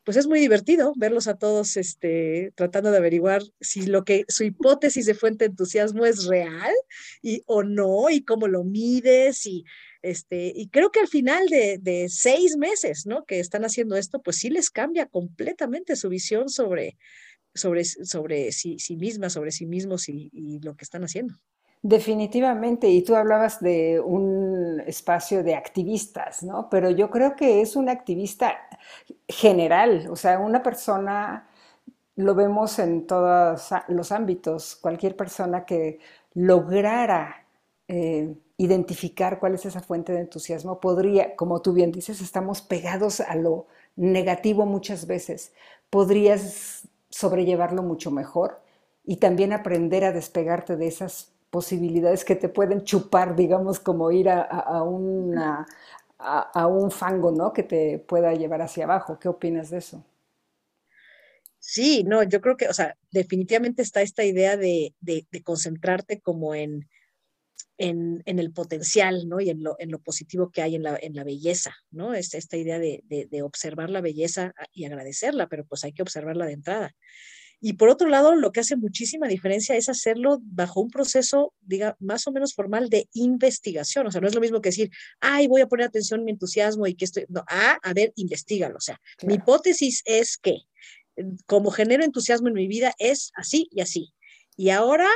pues 0.04 0.16
es 0.16 0.26
muy 0.26 0.40
divertido 0.40 0.92
verlos 0.96 1.28
a 1.28 1.36
todos 1.38 1.76
este, 1.76 2.52
tratando 2.54 2.90
de 2.90 2.98
averiguar 2.98 3.42
si 3.60 3.86
lo 3.86 4.04
que 4.04 4.24
su 4.28 4.44
hipótesis 4.44 5.06
de 5.06 5.14
fuente 5.14 5.44
de 5.44 5.50
entusiasmo 5.50 6.04
es 6.04 6.26
real 6.26 6.74
y, 7.22 7.42
o 7.46 7.62
no, 7.62 8.10
y 8.10 8.24
cómo 8.24 8.48
lo 8.48 8.64
mides. 8.64 9.46
Y, 9.46 9.64
este, 10.02 10.52
y 10.54 10.68
creo 10.68 10.90
que 10.90 11.00
al 11.00 11.08
final 11.08 11.48
de, 11.48 11.78
de 11.80 12.08
seis 12.08 12.56
meses 12.56 13.06
¿no? 13.06 13.24
que 13.24 13.38
están 13.38 13.64
haciendo 13.64 13.96
esto, 13.96 14.20
pues 14.20 14.38
sí 14.38 14.50
les 14.50 14.70
cambia 14.70 15.06
completamente 15.06 15.96
su 15.96 16.08
visión 16.08 16.48
sobre 16.48 16.96
sobre, 17.54 17.84
sobre 17.84 18.52
sí, 18.52 18.78
sí 18.78 18.96
mismas, 18.96 19.34
sobre 19.34 19.52
sí 19.52 19.66
mismos 19.66 20.08
y, 20.08 20.30
y 20.32 20.60
lo 20.60 20.74
que 20.74 20.84
están 20.84 21.04
haciendo. 21.04 21.34
Definitivamente, 21.84 22.88
y 22.88 23.02
tú 23.02 23.16
hablabas 23.16 23.60
de 23.60 23.98
un 23.98 24.80
espacio 24.86 25.42
de 25.42 25.56
activistas, 25.56 26.44
¿no? 26.44 26.68
Pero 26.70 26.90
yo 26.90 27.10
creo 27.10 27.34
que 27.34 27.60
es 27.60 27.74
un 27.74 27.88
activista 27.88 28.54
general, 29.28 30.06
o 30.08 30.14
sea, 30.14 30.38
una 30.38 30.62
persona, 30.62 31.48
lo 32.16 32.34
vemos 32.36 32.78
en 32.78 33.06
todos 33.06 33.70
los 33.88 34.12
ámbitos, 34.12 34.76
cualquier 34.76 35.16
persona 35.16 35.66
que 35.66 35.98
lograra 36.34 37.46
eh, 37.88 38.34
identificar 38.58 39.40
cuál 39.40 39.54
es 39.54 39.66
esa 39.66 39.80
fuente 39.80 40.12
de 40.12 40.20
entusiasmo 40.20 40.80
podría, 40.80 41.36
como 41.36 41.62
tú 41.62 41.72
bien 41.72 41.92
dices, 41.92 42.20
estamos 42.20 42.62
pegados 42.62 43.20
a 43.20 43.34
lo 43.36 43.66
negativo 43.96 44.66
muchas 44.66 45.06
veces, 45.06 45.52
podrías 45.90 46.88
sobrellevarlo 47.10 47.82
mucho 47.82 48.10
mejor 48.12 48.60
y 49.04 49.16
también 49.16 49.52
aprender 49.52 50.04
a 50.04 50.12
despegarte 50.12 50.76
de 50.76 50.86
esas 50.88 51.31
posibilidades 51.52 52.24
que 52.24 52.34
te 52.34 52.48
pueden 52.48 52.82
chupar, 52.82 53.36
digamos, 53.36 53.78
como 53.78 54.10
ir 54.10 54.30
a, 54.30 54.40
a, 54.40 54.82
una, 54.84 55.66
a, 56.16 56.66
un 56.66 56.90
fango, 56.90 57.30
¿no? 57.30 57.52
Que 57.52 57.62
te 57.62 57.98
pueda 57.98 58.32
llevar 58.32 58.62
hacia 58.62 58.84
abajo. 58.84 59.18
¿Qué 59.18 59.28
opinas 59.28 59.68
de 59.68 59.76
eso? 59.76 60.02
Sí, 61.58 62.04
no, 62.04 62.22
yo 62.22 62.40
creo 62.40 62.56
que, 62.56 62.68
o 62.68 62.72
sea, 62.72 62.96
definitivamente 63.10 63.82
está 63.82 64.00
esta 64.00 64.24
idea 64.24 64.56
de, 64.56 64.94
de, 65.00 65.26
concentrarte 65.44 66.22
como 66.22 66.54
en, 66.54 66.88
en, 67.76 68.22
en, 68.24 68.38
el 68.38 68.50
potencial, 68.54 69.28
¿no? 69.28 69.38
Y 69.38 69.50
en 69.50 69.62
lo, 69.62 69.76
en 69.78 69.90
lo 69.90 69.98
positivo 69.98 70.50
que 70.50 70.62
hay 70.62 70.74
en 70.74 70.82
la, 70.82 70.98
en 71.02 71.14
la 71.14 71.22
belleza, 71.22 71.76
¿no? 71.90 72.14
Es 72.14 72.32
esta 72.32 72.56
idea 72.56 72.78
de, 72.78 73.02
de, 73.06 73.42
observar 73.42 73.90
la 73.90 74.00
belleza 74.00 74.54
y 74.72 74.86
agradecerla, 74.86 75.48
pero 75.48 75.66
pues 75.66 75.84
hay 75.84 75.92
que 75.92 76.02
observarla 76.02 76.46
de 76.46 76.54
entrada. 76.54 76.96
Y 77.64 77.74
por 77.74 77.88
otro 77.88 78.08
lado, 78.08 78.34
lo 78.34 78.50
que 78.50 78.58
hace 78.58 78.74
muchísima 78.74 79.28
diferencia 79.28 79.76
es 79.76 79.88
hacerlo 79.88 80.40
bajo 80.42 80.80
un 80.80 80.90
proceso, 80.90 81.54
diga, 81.60 81.96
más 82.00 82.26
o 82.26 82.32
menos 82.32 82.54
formal 82.54 82.88
de 82.88 83.08
investigación. 83.12 84.04
O 84.04 84.10
sea, 84.10 84.20
no 84.20 84.26
es 84.26 84.34
lo 84.34 84.40
mismo 84.40 84.60
que 84.60 84.70
decir, 84.70 84.90
ay, 85.20 85.46
voy 85.46 85.60
a 85.60 85.68
poner 85.68 85.86
atención 85.86 86.24
mi 86.24 86.32
entusiasmo 86.32 86.88
y 86.88 86.94
que 86.96 87.04
estoy. 87.04 87.24
No, 87.28 87.44
ah, 87.48 87.78
a 87.80 87.92
ver, 87.94 88.12
investigalo. 88.16 88.78
O 88.78 88.80
sea, 88.80 89.00
mi 89.24 89.34
hipótesis 89.34 90.02
es 90.06 90.38
que, 90.38 90.58
como 91.46 91.70
genero 91.70 92.02
entusiasmo 92.02 92.48
en 92.48 92.54
mi 92.54 92.66
vida, 92.66 92.94
es 92.98 93.30
así 93.36 93.68
y 93.70 93.80
así. 93.80 94.12
Y 94.56 94.70
ahora, 94.70 95.08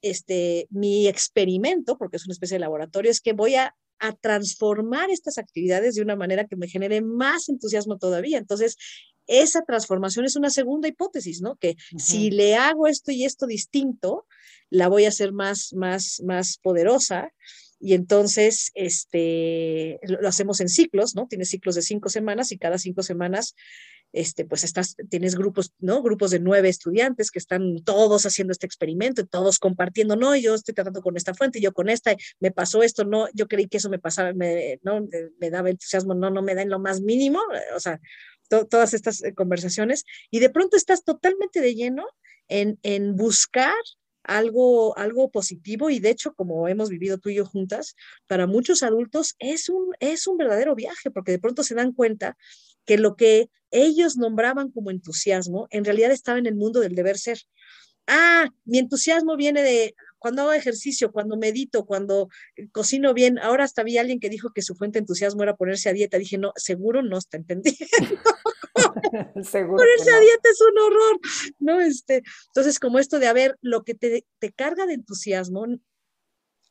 este, 0.00 0.68
mi 0.70 1.06
experimento, 1.06 1.98
porque 1.98 2.16
es 2.16 2.24
una 2.24 2.32
especie 2.32 2.54
de 2.54 2.60
laboratorio, 2.60 3.10
es 3.10 3.20
que 3.20 3.34
voy 3.34 3.56
a 3.56 3.76
a 4.00 4.12
transformar 4.14 5.10
estas 5.10 5.38
actividades 5.38 5.94
de 5.94 6.02
una 6.02 6.16
manera 6.16 6.46
que 6.46 6.56
me 6.56 6.68
genere 6.68 7.02
más 7.02 7.48
entusiasmo 7.48 7.98
todavía. 7.98 8.38
Entonces, 8.38 8.76
esa 9.30 9.62
transformación 9.62 10.24
es 10.24 10.34
una 10.34 10.50
segunda 10.50 10.88
hipótesis, 10.88 11.40
¿no? 11.40 11.56
Que 11.56 11.76
si 11.96 12.30
le 12.30 12.56
hago 12.56 12.88
esto 12.88 13.12
y 13.12 13.24
esto 13.24 13.46
distinto, 13.46 14.26
la 14.70 14.88
voy 14.88 15.04
a 15.04 15.08
hacer 15.08 15.32
más, 15.32 15.72
más, 15.72 16.20
más 16.24 16.58
poderosa. 16.58 17.32
Y 17.78 17.94
entonces, 17.94 18.72
este, 18.74 20.00
lo 20.02 20.28
hacemos 20.28 20.60
en 20.60 20.68
ciclos, 20.68 21.14
¿no? 21.14 21.28
Tienes 21.28 21.48
ciclos 21.48 21.76
de 21.76 21.82
cinco 21.82 22.08
semanas 22.08 22.50
y 22.52 22.58
cada 22.58 22.76
cinco 22.76 23.02
semanas, 23.02 23.54
este, 24.12 24.44
pues 24.44 24.64
estás, 24.64 24.96
tienes 25.08 25.36
grupos, 25.36 25.72
¿no? 25.78 26.02
Grupos 26.02 26.32
de 26.32 26.40
nueve 26.40 26.68
estudiantes 26.68 27.30
que 27.30 27.38
están 27.38 27.82
todos 27.84 28.26
haciendo 28.26 28.52
este 28.52 28.66
experimento, 28.66 29.24
todos 29.26 29.58
compartiendo, 29.58 30.16
no, 30.16 30.34
yo 30.36 30.56
estoy 30.56 30.74
tratando 30.74 31.00
con 31.00 31.16
esta 31.16 31.32
fuente, 31.32 31.60
yo 31.60 31.72
con 31.72 31.88
esta, 31.88 32.14
me 32.40 32.50
pasó 32.50 32.82
esto, 32.82 33.04
no, 33.04 33.28
yo 33.32 33.46
creí 33.46 33.68
que 33.68 33.78
eso 33.78 33.88
me 33.88 34.00
pasaba, 34.00 34.32
me, 34.34 34.80
no, 34.82 35.06
me 35.38 35.50
daba 35.50 35.70
entusiasmo, 35.70 36.14
no, 36.14 36.28
no 36.30 36.42
me 36.42 36.54
da 36.56 36.62
en 36.62 36.70
lo 36.70 36.80
más 36.80 37.00
mínimo, 37.00 37.40
o 37.74 37.80
sea, 37.80 38.00
todas 38.50 38.94
estas 38.94 39.22
eh, 39.22 39.34
conversaciones 39.34 40.04
y 40.30 40.40
de 40.40 40.50
pronto 40.50 40.76
estás 40.76 41.04
totalmente 41.04 41.60
de 41.60 41.74
lleno 41.74 42.04
en, 42.48 42.78
en 42.82 43.16
buscar 43.16 43.74
algo, 44.22 44.96
algo 44.98 45.30
positivo 45.30 45.88
y 45.90 45.98
de 45.98 46.10
hecho, 46.10 46.34
como 46.34 46.68
hemos 46.68 46.90
vivido 46.90 47.18
tú 47.18 47.30
y 47.30 47.36
yo 47.36 47.46
juntas, 47.46 47.96
para 48.26 48.46
muchos 48.46 48.82
adultos 48.82 49.34
es 49.38 49.68
un, 49.68 49.92
es 50.00 50.26
un 50.26 50.36
verdadero 50.36 50.74
viaje 50.74 51.10
porque 51.10 51.32
de 51.32 51.38
pronto 51.38 51.62
se 51.62 51.74
dan 51.74 51.92
cuenta 51.92 52.36
que 52.84 52.98
lo 52.98 53.16
que 53.16 53.48
ellos 53.70 54.16
nombraban 54.16 54.70
como 54.70 54.90
entusiasmo 54.90 55.68
en 55.70 55.84
realidad 55.84 56.10
estaba 56.10 56.38
en 56.38 56.46
el 56.46 56.56
mundo 56.56 56.80
del 56.80 56.94
deber 56.94 57.18
ser. 57.18 57.38
Ah, 58.06 58.48
mi 58.64 58.78
entusiasmo 58.78 59.36
viene 59.36 59.62
de, 59.62 59.94
cuando 60.20 60.42
hago 60.42 60.52
ejercicio, 60.52 61.10
cuando 61.10 61.36
medito, 61.36 61.84
cuando 61.84 62.28
eh, 62.56 62.68
cocino 62.70 63.12
bien. 63.12 63.38
Ahora 63.38 63.64
hasta 63.64 63.82
vi 63.82 63.98
a 63.98 64.02
alguien 64.02 64.20
que 64.20 64.28
dijo 64.28 64.50
que 64.54 64.62
su 64.62 64.76
fuente 64.76 64.98
de 64.98 65.00
entusiasmo 65.00 65.42
era 65.42 65.56
ponerse 65.56 65.88
a 65.88 65.92
dieta. 65.92 66.18
Dije, 66.18 66.38
no, 66.38 66.52
seguro 66.54 67.02
no 67.02 67.18
está 67.18 67.38
entendiendo. 67.38 67.84
ponerse 69.34 70.10
a 70.12 70.20
dieta 70.20 70.48
es 70.50 70.60
un 70.60 70.78
horror. 70.78 71.20
No, 71.58 71.80
este, 71.80 72.22
entonces, 72.48 72.78
como 72.78 73.00
esto 73.00 73.18
de, 73.18 73.26
a 73.26 73.32
ver, 73.32 73.58
lo 73.62 73.82
que 73.82 73.94
te, 73.94 74.24
te 74.38 74.52
carga 74.52 74.86
de 74.86 74.94
entusiasmo 74.94 75.66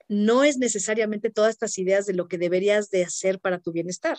no 0.07 0.43
es 0.43 0.57
necesariamente 0.57 1.29
todas 1.29 1.51
estas 1.51 1.77
ideas 1.77 2.05
de 2.05 2.13
lo 2.13 2.27
que 2.27 2.37
deberías 2.37 2.89
de 2.89 3.03
hacer 3.03 3.39
para 3.39 3.59
tu 3.59 3.71
bienestar. 3.71 4.17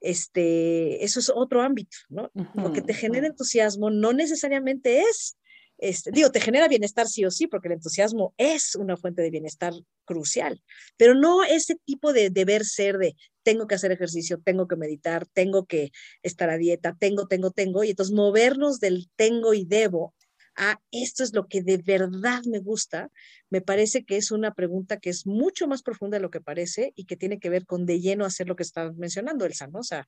Este, 0.00 1.04
eso 1.04 1.20
es 1.20 1.30
otro 1.34 1.62
ámbito, 1.62 1.96
¿no? 2.08 2.30
Lo 2.54 2.72
que 2.72 2.82
te 2.82 2.94
genera 2.94 3.26
entusiasmo 3.26 3.90
no 3.90 4.12
necesariamente 4.12 5.00
es 5.00 5.36
este, 5.78 6.10
digo, 6.10 6.30
te 6.30 6.40
genera 6.40 6.68
bienestar 6.68 7.06
sí 7.06 7.24
o 7.24 7.30
sí, 7.30 7.46
porque 7.46 7.68
el 7.68 7.74
entusiasmo 7.74 8.34
es 8.38 8.74
una 8.76 8.96
fuente 8.96 9.22
de 9.22 9.30
bienestar 9.30 9.74
crucial, 10.04 10.62
pero 10.96 11.14
no 11.14 11.44
ese 11.44 11.76
tipo 11.84 12.12
de 12.12 12.30
deber 12.30 12.64
ser 12.64 12.98
de 12.98 13.14
tengo 13.42 13.66
que 13.66 13.74
hacer 13.74 13.92
ejercicio, 13.92 14.40
tengo 14.42 14.66
que 14.66 14.76
meditar, 14.76 15.26
tengo 15.26 15.66
que 15.66 15.90
estar 16.22 16.50
a 16.50 16.56
dieta, 16.56 16.96
tengo, 16.98 17.26
tengo, 17.26 17.50
tengo, 17.50 17.84
y 17.84 17.90
entonces 17.90 18.14
movernos 18.14 18.80
del 18.80 19.08
tengo 19.16 19.54
y 19.54 19.64
debo 19.64 20.14
a 20.56 20.80
esto 20.90 21.22
es 21.22 21.34
lo 21.34 21.46
que 21.46 21.62
de 21.62 21.76
verdad 21.76 22.42
me 22.46 22.60
gusta, 22.60 23.10
me 23.50 23.60
parece 23.60 24.04
que 24.04 24.16
es 24.16 24.30
una 24.30 24.54
pregunta 24.54 24.96
que 24.96 25.10
es 25.10 25.26
mucho 25.26 25.68
más 25.68 25.82
profunda 25.82 26.16
de 26.16 26.22
lo 26.22 26.30
que 26.30 26.40
parece 26.40 26.92
y 26.96 27.04
que 27.04 27.16
tiene 27.16 27.38
que 27.38 27.50
ver 27.50 27.66
con 27.66 27.84
de 27.84 28.00
lleno 28.00 28.24
hacer 28.24 28.48
lo 28.48 28.56
que 28.56 28.62
estás 28.62 28.96
mencionando, 28.96 29.44
Elsa, 29.44 29.66
¿no? 29.66 29.80
O 29.80 30.04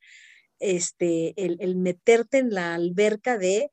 este, 0.59 1.35
el 1.37 1.77
meterte 1.77 2.39
en 2.39 2.51
la 2.51 2.75
alberca 2.75 3.37
de 3.37 3.71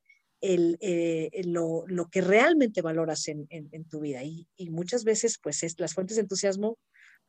eh, 0.48 1.42
lo, 1.46 1.86
que 2.12 2.22
realmente 2.22 2.82
valoras 2.82 3.28
en, 3.28 3.48
tu 3.90 4.00
vida. 4.02 4.24
Y, 4.24 4.48
y, 4.56 4.70
muchas 4.70 5.04
veces, 5.04 5.40
pues, 5.42 5.64
es, 5.64 5.80
las 5.80 5.94
fuentes 5.94 6.18
de 6.18 6.22
entusiasmo, 6.22 6.78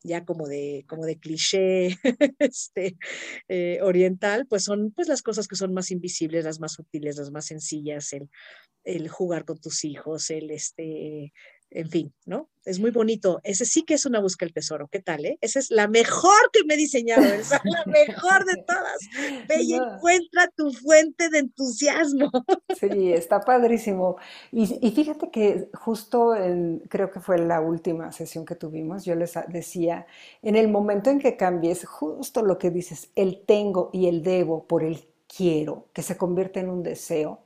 ya 0.02 0.24
como 0.24 0.46
de, 0.46 0.85
como 0.88 1.05
de 1.05 1.18
cliché 1.18 1.96
este, 2.38 2.96
eh, 3.48 3.79
oriental, 3.83 4.46
pues 4.46 4.64
son 4.64 4.92
pues, 4.92 5.09
las 5.09 5.22
cosas 5.22 5.48
que 5.48 5.57
son 5.57 5.72
más 5.74 5.90
invisibles, 5.90 6.44
las 6.44 6.61
más 6.61 6.72
sutiles, 6.72 7.16
las 7.16 7.31
más 7.31 7.46
sencillas, 7.46 8.12
el, 8.12 8.29
el 8.85 9.09
jugar 9.09 9.44
con 9.44 9.59
tus 9.59 9.85
hijos, 9.85 10.31
el, 10.31 10.50
este, 10.50 11.33
en 11.70 11.90
fin, 11.90 12.14
¿no? 12.24 12.48
Es 12.64 12.81
muy 12.81 12.90
bonito. 12.90 13.40
Ese 13.44 13.64
sí 13.64 13.83
que 13.83 13.94
es 13.94 14.07
una 14.07 14.20
búsqueda 14.20 14.46
del 14.46 14.55
tesoro. 14.55 14.88
¿Qué 14.88 15.00
tal, 15.00 15.24
eh? 15.24 15.38
Esa 15.40 15.61
es 15.61 15.70
la 15.70 15.87
mejor 15.87 16.50
que 16.52 16.64
me 16.64 16.74
he 16.74 16.76
diseñado, 16.76 17.22
es 17.22 17.50
la 17.50 17.85
mejor 17.87 18.44
de 18.44 18.57
todas. 18.66 18.98
Ve 19.48 19.62
y 19.62 19.74
encuentra 19.74 20.48
tu 20.57 20.72
fuente 20.72 21.29
de 21.29 21.38
entusiasmo. 21.38 22.31
Sí, 22.79 23.12
está 23.12 23.40
padrísimo. 23.40 24.16
Y, 24.50 24.87
y 24.87 24.90
fíjate 24.90 25.31
que 25.31 25.70
justo 25.74 26.35
en, 26.35 26.81
creo 26.88 27.11
que 27.11 27.20
fue 27.20 27.38
la 27.38 27.61
última 27.61 28.11
sesión 28.11 28.44
que 28.44 28.57
tuvimos, 28.57 29.05
yo 29.05 29.14
les 29.14 29.35
decía, 29.48 30.07
en 30.42 30.57
el 30.57 30.68
momento 30.68 31.11
en 31.11 31.20
que 31.20 31.37
cambies 31.37 31.85
justo 31.85 32.42
lo 32.42 32.59
que 32.59 32.70
dices, 32.70 33.11
el 33.14 33.44
tengo 33.46 33.90
y 33.92 34.09
el 34.09 34.22
debo 34.22 34.66
por 34.66 34.83
el 34.83 35.09
quiero, 35.29 35.88
que 35.92 36.02
se 36.02 36.16
convierte 36.16 36.61
en 36.61 36.70
un 36.70 36.83
deseo, 36.83 37.40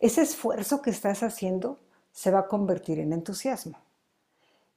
ese 0.00 0.22
esfuerzo 0.22 0.82
que 0.82 0.90
estás 0.90 1.22
haciendo 1.22 1.78
se 2.16 2.30
va 2.30 2.38
a 2.40 2.48
convertir 2.48 2.98
en 2.98 3.12
entusiasmo. 3.12 3.78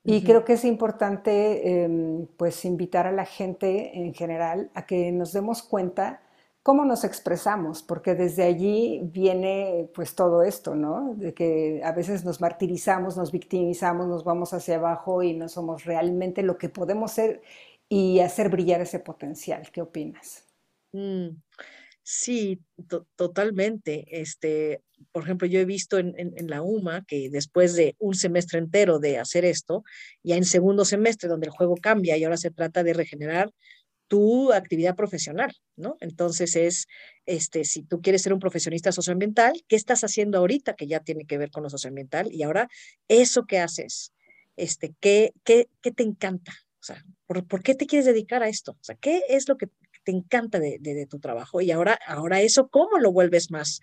Y 0.04 0.24
creo 0.24 0.44
que 0.44 0.54
es 0.54 0.66
importante 0.66 1.84
em, 1.84 2.28
pues 2.36 2.66
invitar 2.66 3.08
a 3.08 3.14
la 3.14 3.26
gente 3.26 3.98
en 3.98 4.14
general 4.14 4.70
a 4.74 4.86
que 4.86 5.12
nos 5.12 5.32
demos 5.32 5.62
cuenta 5.62 6.22
cómo 6.64 6.84
nos 6.84 7.06
expresamos, 7.06 7.82
porque 7.82 8.14
desde 8.14 8.44
allí 8.44 9.02
viene 9.04 9.90
pues 9.94 10.16
todo 10.16 10.44
esto, 10.44 10.76
¿no? 10.76 11.14
De 11.16 11.34
que 11.34 11.82
a 11.84 11.94
veces 11.94 12.26
nos 12.26 12.42
martirizamos, 12.42 13.16
nos 13.16 13.32
victimizamos, 13.32 14.08
nos 14.08 14.26
vamos 14.26 14.54
hacia 14.54 14.76
abajo 14.76 15.24
y 15.24 15.34
no 15.34 15.48
somos 15.48 15.86
realmente 15.86 16.44
lo 16.44 16.58
que 16.58 16.68
podemos 16.68 17.12
ser 17.12 17.42
y 17.88 18.20
hacer 18.20 18.50
brillar 18.50 18.82
ese 18.82 19.00
potencial. 19.00 19.70
¿Qué 19.72 19.82
opinas? 19.82 20.44
Mm. 20.92 21.30
Sí, 22.04 22.60
totalmente. 23.16 24.06
Este, 24.10 24.84
por 25.12 25.24
ejemplo, 25.24 25.48
yo 25.48 25.60
he 25.60 25.66
visto 25.66 25.98
en, 25.98 26.14
la 26.48 26.62
UMA 26.62 27.06
que 27.06 27.30
después 27.30 27.76
de 27.76 27.96
un 28.00 28.16
semestre 28.16 28.60
entero 28.60 29.00
de 29.00 29.18
hacer 29.18 29.46
esto, 29.46 29.84
ya 30.24 30.36
en 30.36 30.46
segundo 30.46 30.86
semestre 30.86 31.30
donde 31.30 31.48
el 31.48 31.52
juego 31.52 31.76
cambia 31.76 32.18
y 32.18 32.24
ahora 32.24 32.38
se 32.38 32.52
trata 32.52 32.84
de 32.84 32.94
regenerar 32.94 33.52
tu 34.08 34.52
actividad 34.52 34.96
profesional, 34.96 35.56
¿no? 35.76 35.96
Entonces 36.00 36.56
es, 36.56 36.88
este, 37.26 37.64
si 37.64 37.84
tú 37.84 38.02
quieres 38.02 38.24
ser 38.24 38.34
un 38.34 38.40
profesionista 38.40 38.92
socioambiental, 38.92 39.54
¿qué 39.68 39.76
estás 39.76 40.04
haciendo 40.04 40.40
ahorita 40.40 40.74
que 40.74 40.88
ya 40.88 41.00
tiene 41.00 41.26
que 41.26 41.38
ver 41.38 41.52
con 41.52 41.64
lo 41.64 41.70
socioambiental? 41.70 42.34
Y 42.34 42.42
ahora, 42.42 42.70
eso 43.08 43.46
que 43.46 43.60
haces, 43.60 44.12
este, 44.58 44.96
¿qué, 45.00 45.34
qué, 45.44 45.70
qué 45.82 45.92
te 45.92 46.04
encanta? 46.04 46.54
O 46.82 46.84
sea, 46.84 47.06
¿por, 47.28 47.46
¿por, 47.46 47.62
qué 47.62 47.76
te 47.76 47.86
quieres 47.86 48.08
dedicar 48.08 48.42
a 48.42 48.50
esto? 48.50 48.72
O 48.72 48.84
sea, 48.84 48.96
¿qué 48.96 49.22
es 49.30 49.48
lo 49.48 49.58
que 49.58 49.68
te 50.10 50.16
encanta 50.16 50.60
de, 50.60 51.08
tu 51.08 51.20
trabajo 51.20 51.62
y 51.62 51.70
ahora, 51.70 52.00
ahora 52.08 52.42
eso, 52.42 52.68
¿cómo 52.70 52.98
lo 52.98 53.12
vuelves 53.12 53.52
más, 53.52 53.80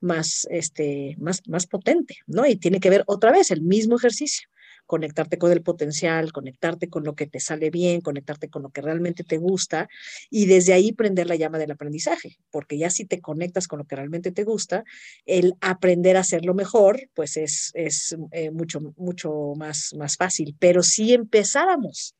más, 0.00 0.44
este, 0.50 1.14
más, 1.18 1.42
más 1.46 1.68
potente? 1.68 2.16
¿no? 2.26 2.44
Y 2.46 2.56
tiene 2.56 2.80
que 2.80 2.90
ver 2.90 3.04
otra 3.06 3.30
vez 3.30 3.52
el 3.52 3.62
mismo 3.62 3.96
ejercicio 3.96 4.48
conectarte 4.86 5.36
con 5.36 5.52
el 5.52 5.62
potencial, 5.62 6.32
conectarte 6.32 6.88
con 6.88 7.04
lo 7.04 7.14
que 7.14 7.26
te 7.26 7.40
sale 7.40 7.68
bien, 7.68 8.00
conectarte 8.00 8.48
con 8.48 8.62
lo 8.62 8.70
que 8.70 8.80
realmente 8.80 9.22
te 9.22 9.36
gusta 9.36 9.86
y 10.30 10.46
desde 10.46 10.72
ahí 10.72 10.92
prender 10.92 11.26
la 11.26 11.36
llama 11.36 11.58
del 11.58 11.72
aprendizaje, 11.72 12.38
porque 12.50 12.78
ya 12.78 12.88
si 12.88 13.04
te 13.04 13.20
conectas 13.20 13.68
con 13.68 13.80
lo 13.80 13.84
que 13.84 13.96
realmente 13.96 14.32
te 14.32 14.44
gusta, 14.44 14.84
el 15.26 15.54
aprender 15.60 16.16
a 16.16 16.20
hacerlo 16.20 16.54
mejor, 16.54 17.10
pues 17.14 17.36
es, 17.36 17.70
es 17.74 18.16
eh, 18.32 18.50
mucho, 18.50 18.80
mucho 18.96 19.52
más, 19.56 19.94
más 19.94 20.16
fácil. 20.16 20.56
Pero 20.58 20.82
si 20.82 21.12
empezáramos 21.12 22.16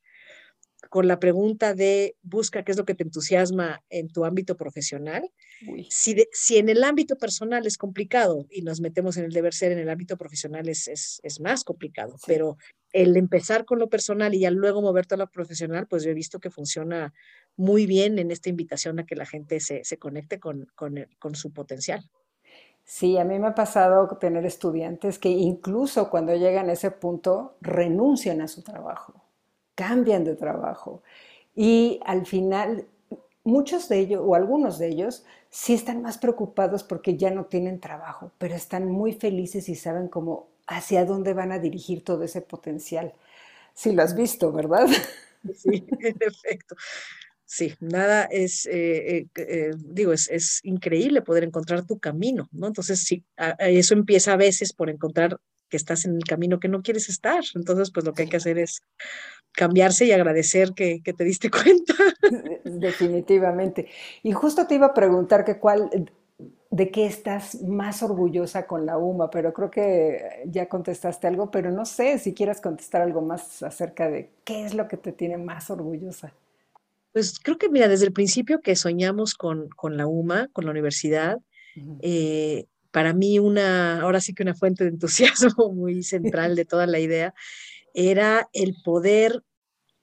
con 0.91 1.09
la 1.09 1.19
pregunta 1.19 1.75
de 1.75 2.17
busca 2.23 2.63
qué 2.63 2.73
es 2.73 2.79
lo 2.79 2.85
que 2.85 2.95
te 2.95 3.03
entusiasma 3.03 3.83
en 3.91 4.09
tu 4.09 4.25
ámbito 4.25 4.57
profesional. 4.57 5.31
Si, 5.91 6.17
si, 6.33 6.57
en 6.57 6.69
el 6.69 6.85
ámbito 6.85 7.17
personal 7.17 7.67
es 7.67 7.77
complicado 7.77 8.47
y 8.51 8.63
nos 8.63 8.81
metemos 8.81 9.17
en 9.17 9.25
el 9.25 9.33
deber 9.33 9.55
ser, 9.55 9.73
en 9.73 9.79
el 9.79 9.91
ámbito 9.91 10.17
profesional 10.17 10.69
es, 10.69 10.87
es, 10.87 11.21
es 11.25 11.41
más 11.41 11.65
complicado, 11.65 12.17
pero 12.27 12.57
el 12.93 13.17
empezar 13.17 13.65
con 13.65 13.79
lo 13.79 13.89
personal 13.89 14.35
y 14.35 14.41
ya 14.41 14.51
luego 14.51 14.81
moverte 14.81 15.15
a 15.15 15.19
lo 15.19 15.29
profesional, 15.29 15.89
pues 15.89 16.05
yo 16.05 16.11
he 16.11 16.15
visto 16.15 16.39
que 16.39 16.51
funciona 16.51 17.13
muy 17.57 17.87
bien 17.87 18.19
en 18.19 18.31
esta 18.31 18.49
invitación 18.49 19.01
a 19.01 19.07
que 19.07 19.17
la 19.17 19.27
gente 19.27 19.61
se, 19.61 19.85
se 19.85 19.99
conecte 19.99 20.39
con, 20.39 20.67
con, 20.77 21.07
con 21.19 21.35
su 21.35 21.53
potencial. 21.53 22.09
Sí, 22.85 23.19
a 23.19 23.25
mí 23.25 23.39
me 23.39 23.49
ha 23.49 23.55
pasado 23.55 24.17
tener 24.19 24.47
estudiantes 24.47 25.19
que 25.19 25.29
incluso 25.29 26.09
cuando 26.09 26.35
llegan 26.35 26.71
a 26.71 26.73
ese 26.73 26.91
punto 26.91 27.59
renuncian 27.61 28.41
a 28.41 28.49
su 28.49 28.63
trabajo 28.63 29.28
cambian 29.79 30.25
de 30.25 30.35
trabajo. 30.35 31.05
Y 31.55 32.01
al 32.05 32.27
final, 32.27 32.85
muchos 33.45 33.89
de 33.89 34.01
ellos, 34.01 34.23
o 34.25 34.35
algunos 34.35 34.81
de 34.81 34.89
ellos, 34.89 35.25
sí 35.51 35.73
están 35.73 36.03
más 36.03 36.19
preocupados 36.19 36.83
porque 36.83 37.17
ya 37.17 37.31
no 37.31 37.45
tienen 37.45 37.79
trabajo, 37.79 38.33
pero 38.39 38.57
están 38.57 38.89
muy 38.89 39.13
felices 39.13 39.69
y 39.69 39.77
saben 39.77 40.09
cómo, 40.09 40.49
hacia 40.67 41.05
dónde 41.05 41.33
van 41.33 41.53
a 41.53 41.61
dirigir 41.61 42.03
todo 42.03 42.25
ese 42.25 42.41
potencial. 42.41 43.13
Sí, 43.73 43.93
lo 43.93 44.03
has 44.03 44.17
visto, 44.17 44.51
¿verdad? 44.51 44.89
Sí, 45.55 45.87
en 46.01 46.17
efecto. 46.21 46.75
Sí, 47.45 47.73
nada 47.79 48.25
es, 48.25 48.67
eh, 48.67 49.19
eh, 49.19 49.27
eh, 49.37 49.71
digo, 49.79 50.13
es, 50.13 50.29
es, 50.29 50.59
increíble 50.65 51.23
poder 51.23 51.45
encontrar 51.45 51.87
tu 51.87 52.01
camino, 52.01 52.49
¿no? 52.51 52.67
Entonces, 52.67 53.05
sí, 53.05 53.25
eso 53.61 53.95
empieza 53.95 54.33
a 54.33 54.37
veces 54.37 54.73
por 54.73 54.91
encontrar 54.91 55.39
que 55.69 55.77
estás 55.77 56.05
en 56.05 56.17
el 56.17 56.25
camino 56.25 56.61
que 56.61 56.69
no 56.69 56.83
quieres 56.83 57.09
estar. 57.09 57.45
Entonces, 57.55 57.91
pues 57.91 58.05
lo 58.05 58.13
que 58.13 58.23
hay 58.23 58.29
que 58.29 58.39
hacer 58.39 58.59
es 58.59 58.81
cambiarse 59.59 60.05
y 60.05 60.13
agradecer 60.13 60.73
que, 60.73 61.03
te 61.03 61.25
diste 61.25 61.51
cuenta. 61.51 61.95
Definitivamente. 62.65 63.89
Y 64.23 64.31
justo 64.31 64.69
te 64.69 64.77
iba 64.77 64.87
a 64.87 64.95
preguntar 64.95 65.45
que 65.45 65.59
cuál, 65.59 65.91
de 66.71 66.91
qué 66.93 67.07
estás 67.07 67.61
más 67.63 68.05
orgullosa 68.05 68.69
con 68.69 68.87
la 68.87 68.99
UMA, 68.99 69.31
pero 69.31 69.53
creo 69.53 69.69
que 69.69 70.45
ya 70.47 70.69
contestaste 70.69 71.27
algo, 71.27 71.51
pero 71.51 71.73
no 71.73 71.85
sé 71.85 72.21
si 72.21 72.35
quieras 72.35 72.61
contestar 72.61 73.03
algo 73.03 73.21
más 73.21 73.65
acerca 73.65 74.09
de 74.09 74.31
qué 74.45 74.65
es 74.65 74.75
lo 74.75 74.87
que 74.87 74.97
te 74.97 75.11
tiene 75.11 75.37
más 75.37 75.71
orgullosa. 75.71 76.33
Pues 77.13 77.41
creo 77.41 77.59
que, 77.59 77.69
mira, 77.69 77.89
desde 77.89 78.07
el 78.07 78.13
principio 78.13 78.61
que 78.61 78.77
soñamos 78.77 79.35
con, 79.35 79.69
con 79.71 79.97
la 79.97 80.07
UMA, 80.07 80.49
con 80.53 80.67
la 80.67 80.71
universidad, 80.71 81.39
para 82.93 83.13
mí 83.13 83.39
una, 83.39 84.01
ahora 84.03 84.21
sí 84.21 84.35
que 84.35 84.43
una 84.45 84.55
fuente 84.55 84.85
de 84.85 84.91
entusiasmo 84.91 85.73
muy 85.75 86.05
central 86.05 86.55
de 86.55 86.65
toda 86.65 86.87
la 86.87 87.01
idea 87.01 87.35
era 87.99 88.49
el 88.53 88.77
poder 88.85 89.43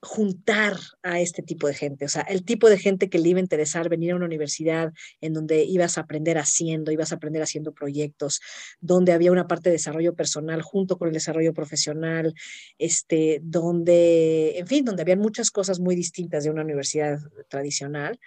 juntar 0.02 0.78
a 1.02 1.22
este 1.22 1.42
tipo 1.42 1.66
de 1.66 1.74
gente, 1.74 2.06
o 2.06 2.10
sea, 2.10 2.22
el 2.24 2.44
tipo 2.44 2.70
de 2.70 2.78
gente 2.78 3.10
que 3.10 3.18
le 3.18 3.30
iba 3.30 3.40
a 3.40 3.42
interesar 3.42 3.90
venir 3.90 4.12
a 4.12 4.16
una 4.18 4.26
universidad 4.26 4.94
en 5.22 5.34
donde 5.34 5.64
ibas 5.64 5.98
a 5.98 6.02
aprender 6.02 6.38
haciendo, 6.38 6.92
ibas 6.92 7.12
a 7.12 7.16
aprender 7.16 7.42
haciendo 7.42 7.74
proyectos, 7.74 8.42
donde 8.82 9.14
había 9.14 9.32
una 9.32 9.48
parte 9.48 9.70
de 9.70 9.78
desarrollo 9.78 10.14
personal 10.14 10.62
junto 10.62 10.98
con 10.98 11.08
el 11.08 11.14
desarrollo 11.14 11.54
profesional, 11.54 12.36
este, 12.78 13.40
donde, 13.44 14.60
en 14.60 14.68
fin, 14.68 14.86
donde 14.86 15.02
habían 15.02 15.20
muchas 15.20 15.50
cosas 15.50 15.80
muy 15.80 15.96
distintas 15.96 16.44
de 16.44 16.52
una 16.52 16.64
universidad 16.64 17.18
tradicional 17.50 18.20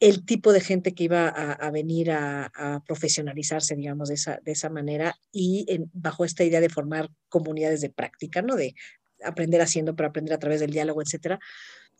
el 0.00 0.24
tipo 0.24 0.54
de 0.54 0.62
gente 0.62 0.94
que 0.94 1.04
iba 1.04 1.28
a, 1.28 1.70
venir 1.70 2.10
a, 2.10 2.82
profesionalizarse, 2.86 3.76
digamos, 3.76 4.08
de 4.08 4.14
esa, 4.14 4.40
de 4.42 4.52
esa 4.52 4.70
manera 4.70 5.14
y 5.30 5.66
bajo 5.92 6.24
esta 6.24 6.42
idea 6.42 6.62
de 6.62 6.70
formar 6.70 7.10
comunidades 7.28 7.82
de 7.82 7.90
práctica, 7.90 8.40
¿no? 8.40 8.56
De 8.56 8.74
aprender 9.24 9.60
haciendo, 9.60 9.94
pero 9.94 10.08
aprender 10.08 10.34
a 10.34 10.38
través 10.38 10.60
del 10.60 10.70
diálogo, 10.70 11.02
etcétera. 11.02 11.38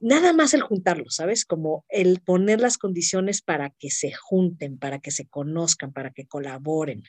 Nada 0.01 0.33
más 0.33 0.55
el 0.55 0.63
juntarlos, 0.63 1.17
¿sabes? 1.17 1.45
Como 1.45 1.85
el 1.89 2.21
poner 2.21 2.61
las 2.61 2.79
condiciones 2.79 3.43
para 3.43 3.71
que 3.71 3.91
se 3.91 4.13
junten, 4.13 4.79
para 4.79 4.99
que 4.99 5.11
se 5.11 5.27
conozcan, 5.27 5.93
para 5.93 6.11
que 6.11 6.27
colaboren. 6.27 7.03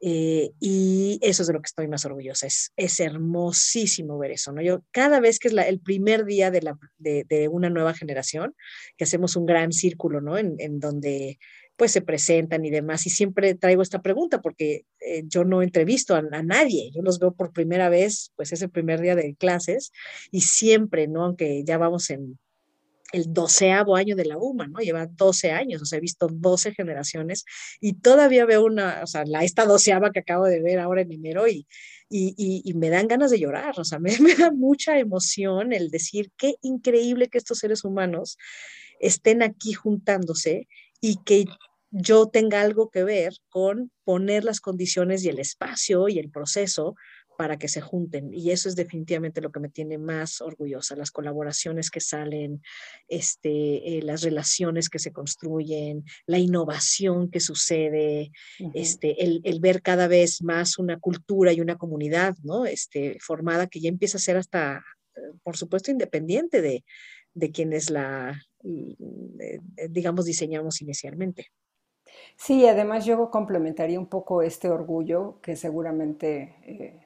Eh, 0.00 0.52
y 0.60 1.18
eso 1.22 1.42
es 1.42 1.48
de 1.48 1.54
lo 1.54 1.60
que 1.60 1.68
estoy 1.68 1.88
más 1.88 2.04
orgullosa. 2.04 2.46
Es, 2.46 2.72
es 2.76 3.00
hermosísimo 3.00 4.18
ver 4.18 4.32
eso, 4.32 4.52
¿no? 4.52 4.62
Yo 4.62 4.82
cada 4.90 5.20
vez 5.20 5.38
que 5.38 5.48
es 5.48 5.54
el 5.54 5.80
primer 5.80 6.24
día 6.24 6.50
de, 6.50 6.62
la, 6.62 6.78
de, 6.98 7.24
de, 7.28 7.48
una 7.48 7.70
nueva 7.70 7.94
generación, 7.94 8.54
que 8.96 9.04
hacemos 9.04 9.36
un 9.36 9.46
gran 9.46 9.72
círculo, 9.72 10.20
¿no? 10.20 10.38
En, 10.38 10.56
en 10.58 10.80
donde 10.80 11.38
pues 11.76 11.92
se 11.92 12.00
presentan 12.02 12.64
y 12.64 12.70
demás. 12.70 13.06
Y 13.06 13.10
siempre 13.10 13.54
traigo 13.54 13.82
esta 13.82 14.02
pregunta 14.02 14.40
porque 14.40 14.86
eh, 15.00 15.22
yo 15.26 15.44
no 15.44 15.62
entrevisto 15.62 16.14
a, 16.14 16.18
a, 16.18 16.42
nadie, 16.42 16.90
yo 16.94 17.02
los 17.02 17.18
veo 17.18 17.34
por 17.34 17.52
primera 17.52 17.88
vez, 17.88 18.32
pues 18.36 18.52
ese 18.52 18.68
primer 18.68 19.00
día 19.00 19.14
de 19.14 19.34
clases 19.34 19.92
y 20.30 20.40
siempre, 20.40 21.06
¿no? 21.06 21.24
Aunque 21.24 21.62
ya 21.64 21.78
vamos 21.78 22.10
en 22.10 22.38
el 23.12 23.32
doceavo 23.32 23.96
año 23.96 24.16
de 24.16 24.24
la 24.24 24.36
UMA, 24.36 24.66
¿no? 24.66 24.80
Lleva 24.80 25.06
12 25.06 25.52
años, 25.52 25.80
o 25.82 25.84
sea, 25.84 25.98
he 25.98 26.00
visto 26.00 26.28
12 26.28 26.74
generaciones 26.74 27.44
y 27.80 27.94
todavía 27.94 28.44
veo 28.46 28.64
una, 28.64 29.00
o 29.02 29.06
sea, 29.06 29.24
la, 29.24 29.44
esta 29.44 29.64
doceava 29.64 30.10
que 30.10 30.20
acabo 30.20 30.44
de 30.44 30.60
ver 30.60 30.78
ahora 30.78 31.02
en 31.02 31.12
enero 31.12 31.46
y, 31.46 31.66
y, 32.08 32.62
y, 32.64 32.74
me 32.74 32.88
dan 32.88 33.08
ganas 33.08 33.30
de 33.30 33.38
llorar, 33.38 33.78
o 33.78 33.84
sea, 33.84 33.98
me, 34.00 34.18
me, 34.18 34.34
da 34.34 34.50
mucha 34.50 34.98
emoción 34.98 35.72
el 35.72 35.90
decir 35.90 36.32
qué 36.36 36.56
increíble 36.62 37.28
que 37.28 37.38
estos 37.38 37.58
seres 37.58 37.84
humanos 37.84 38.38
estén 38.98 39.42
aquí 39.42 39.72
juntándose 39.72 40.68
y 41.00 41.16
que 41.24 41.44
yo 41.90 42.28
tenga 42.28 42.60
algo 42.60 42.90
que 42.90 43.04
ver 43.04 43.34
con 43.48 43.90
poner 44.04 44.44
las 44.44 44.60
condiciones 44.60 45.24
y 45.24 45.28
el 45.28 45.38
espacio 45.38 46.08
y 46.08 46.18
el 46.18 46.30
proceso 46.30 46.94
para 47.36 47.58
que 47.58 47.68
se 47.68 47.80
junten. 47.80 48.32
Y 48.32 48.50
eso 48.50 48.68
es 48.68 48.76
definitivamente 48.76 49.40
lo 49.40 49.52
que 49.52 49.60
me 49.60 49.68
tiene 49.68 49.98
más 49.98 50.40
orgullosa, 50.40 50.96
las 50.96 51.10
colaboraciones 51.10 51.90
que 51.90 52.00
salen, 52.00 52.62
este, 53.08 53.98
eh, 53.98 54.02
las 54.02 54.22
relaciones 54.22 54.88
que 54.88 54.98
se 54.98 55.12
construyen, 55.12 56.04
la 56.26 56.38
innovación 56.38 57.30
que 57.30 57.40
sucede, 57.40 58.32
este, 58.74 59.22
el, 59.22 59.40
el, 59.44 59.60
ver 59.60 59.82
cada 59.82 60.08
vez 60.08 60.42
más 60.42 60.78
una 60.78 60.98
cultura 60.98 61.52
y 61.52 61.60
una 61.60 61.76
comunidad 61.76 62.34
¿no? 62.42 62.66
este, 62.66 63.18
formada 63.20 63.66
que 63.66 63.80
ya 63.80 63.88
empieza 63.88 64.16
a 64.16 64.20
ser 64.20 64.36
hasta, 64.36 64.82
eh, 65.14 65.20
por 65.42 65.56
supuesto, 65.56 65.90
independiente 65.90 66.62
de, 66.62 66.84
de 67.34 67.50
quienes 67.50 67.90
la, 67.90 68.42
eh, 68.64 69.60
digamos, 69.90 70.24
diseñamos 70.24 70.80
inicialmente. 70.80 71.48
Sí, 72.36 72.66
además 72.66 73.04
yo 73.04 73.30
complementaría 73.30 73.98
un 73.98 74.06
poco 74.06 74.42
este 74.42 74.68
orgullo 74.68 75.40
que 75.40 75.56
seguramente 75.56 77.00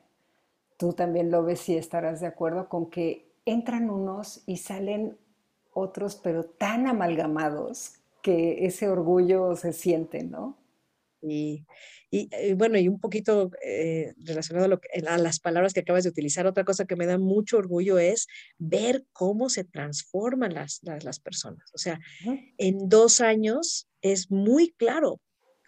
tú 0.77 0.93
también 0.93 1.31
lo 1.31 1.45
ves 1.45 1.69
y 1.69 1.77
estarás 1.77 2.21
de 2.21 2.27
acuerdo 2.27 2.69
con 2.69 2.91
que 2.91 3.31
entran 3.45 3.91
unos 3.91 4.43
y 4.47 4.57
salen 4.57 5.17
otros, 5.73 6.17
pero 6.17 6.45
tan 6.45 6.87
amalgamados 6.87 7.93
que 8.23 8.65
ese 8.67 8.89
orgullo 8.89 9.57
se 9.57 9.73
siente, 9.73 10.23
¿no? 10.25 10.57
Y, 11.23 11.67
y, 12.11 12.29
eh, 12.33 12.55
bueno, 12.55 12.79
y 12.79 12.89
un 12.89 12.99
poquito 12.99 13.51
eh, 13.63 14.15
relacionado 14.25 14.65
a, 14.65 14.69
lo 14.69 14.81
que, 14.81 14.89
a, 15.07 15.19
las 15.19 15.39
palabras 15.39 15.75
que 15.75 15.81
acabas 15.81 16.05
de 16.05 16.11
utilizar, 16.11 16.47
otra 16.47 16.65
cosa 16.65 16.87
que 16.87 16.97
me 16.97 17.05
da 17.05 17.19
mucho 17.19 17.59
orgullo 17.59 17.99
es 17.99 18.27
ver 18.59 19.05
cómo 19.13 19.51
se 19.51 19.65
transforman 19.65 20.55
las, 20.55 20.81
las, 20.83 21.05
las 21.05 21.21
personas. 21.21 21.71
O 21.75 21.79
sea, 21.79 22.01
en 22.57 22.89
dos 22.89 23.21
años 23.21 23.90
es 24.03 24.31
muy 24.31 24.73
claro 24.77 25.21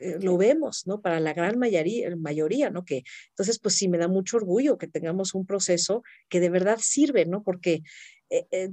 eh, 0.02 0.18
lo 0.20 0.36
vemos, 0.36 0.86
¿no? 0.86 1.00
Para 1.00 1.20
la 1.20 1.32
gran 1.32 1.58
mayoría, 1.58 2.14
mayoría, 2.16 2.70
¿no? 2.70 2.84
Que 2.84 3.04
entonces, 3.30 3.60
pues 3.60 3.76
sí, 3.76 3.88
me 3.88 3.98
da 3.98 4.08
mucho 4.08 4.36
orgullo 4.36 4.76
que 4.76 4.88
tengamos 4.88 5.34
un 5.34 5.46
proceso 5.46 6.02
que 6.28 6.40
de 6.40 6.50
verdad 6.50 6.78
sirve, 6.80 7.24
¿no? 7.24 7.44
Porque 7.44 7.82
eh, 8.30 8.46
eh, 8.50 8.70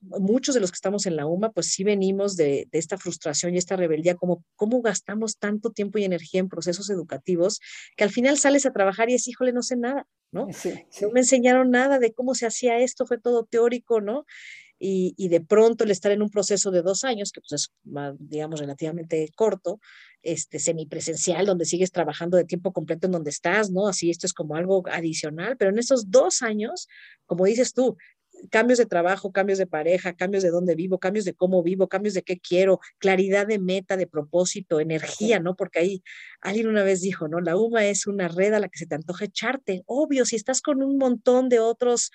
muchos 0.00 0.54
de 0.54 0.60
los 0.60 0.70
que 0.70 0.76
estamos 0.76 1.06
en 1.06 1.16
la 1.16 1.26
UMA, 1.26 1.50
pues 1.50 1.72
sí 1.72 1.82
venimos 1.82 2.36
de, 2.36 2.68
de, 2.70 2.78
esta 2.78 2.98
frustración 2.98 3.54
y 3.54 3.58
esta 3.58 3.76
rebeldía, 3.76 4.14
como 4.14 4.44
cómo 4.54 4.80
gastamos 4.80 5.38
tanto 5.38 5.70
tiempo 5.70 5.98
y 5.98 6.04
energía 6.04 6.40
en 6.40 6.48
procesos 6.48 6.88
educativos, 6.88 7.60
que 7.96 8.04
al 8.04 8.10
final 8.10 8.38
sales 8.38 8.64
a 8.64 8.72
trabajar 8.72 9.10
y 9.10 9.14
es, 9.14 9.26
híjole, 9.26 9.52
no 9.52 9.62
sé 9.62 9.76
nada, 9.76 10.06
¿no? 10.30 10.46
No 11.00 11.10
me 11.10 11.20
enseñaron 11.20 11.70
nada 11.70 11.98
de 11.98 12.12
cómo 12.12 12.34
se 12.34 12.46
hacía 12.46 12.78
esto, 12.78 13.06
fue 13.06 13.18
todo 13.18 13.44
teórico, 13.44 14.00
¿no? 14.00 14.24
Y, 14.86 15.28
de 15.28 15.40
pronto 15.40 15.84
el 15.84 15.90
estar 15.90 16.12
en 16.12 16.20
un 16.20 16.28
proceso 16.28 16.70
de 16.70 16.82
dos 16.82 17.04
años, 17.04 17.32
que 17.32 17.40
pues 17.40 17.52
es, 17.52 17.72
digamos, 18.18 18.60
relativamente 18.60 19.30
corto, 19.34 19.80
este, 20.22 20.58
semipresencial, 20.58 21.46
donde 21.46 21.64
sigues 21.64 21.90
trabajando 21.90 22.36
de 22.36 22.44
tiempo 22.44 22.72
completo 22.72 23.06
en 23.06 23.12
donde 23.12 23.30
estás, 23.30 23.70
¿no? 23.70 23.88
Así 23.88 24.10
esto 24.10 24.26
es 24.26 24.34
como 24.34 24.56
algo 24.56 24.82
adicional, 24.90 25.56
pero 25.56 25.70
en 25.70 25.78
esos 25.78 26.10
dos 26.10 26.42
años, 26.42 26.86
como 27.24 27.46
dices 27.46 27.72
tú, 27.72 27.96
cambios 28.50 28.78
de 28.78 28.84
trabajo, 28.84 29.32
cambios 29.32 29.58
de 29.58 29.66
pareja, 29.66 30.14
cambios 30.14 30.42
de 30.42 30.50
dónde 30.50 30.74
vivo, 30.74 30.98
cambios 30.98 31.24
de 31.24 31.32
cómo 31.32 31.62
vivo, 31.62 31.88
cambios 31.88 32.12
de 32.12 32.22
qué 32.22 32.38
quiero, 32.38 32.80
claridad 32.98 33.46
de 33.46 33.58
meta, 33.58 33.96
de 33.96 34.06
propósito, 34.06 34.80
energía, 34.80 35.40
¿no? 35.40 35.56
Porque 35.56 35.78
ahí 35.78 36.02
alguien 36.42 36.68
una 36.68 36.82
vez 36.82 37.00
dijo, 37.00 37.26
¿no? 37.28 37.40
La 37.40 37.56
UMA 37.56 37.86
es 37.86 38.06
una 38.06 38.28
red 38.28 38.52
a 38.52 38.60
la 38.60 38.68
que 38.68 38.78
se 38.78 38.86
te 38.86 38.96
antoja 38.96 39.24
echarte. 39.24 39.82
Obvio, 39.86 40.26
si 40.26 40.36
estás 40.36 40.60
con 40.60 40.82
un 40.82 40.98
montón 40.98 41.48
de 41.48 41.60
otros 41.60 42.10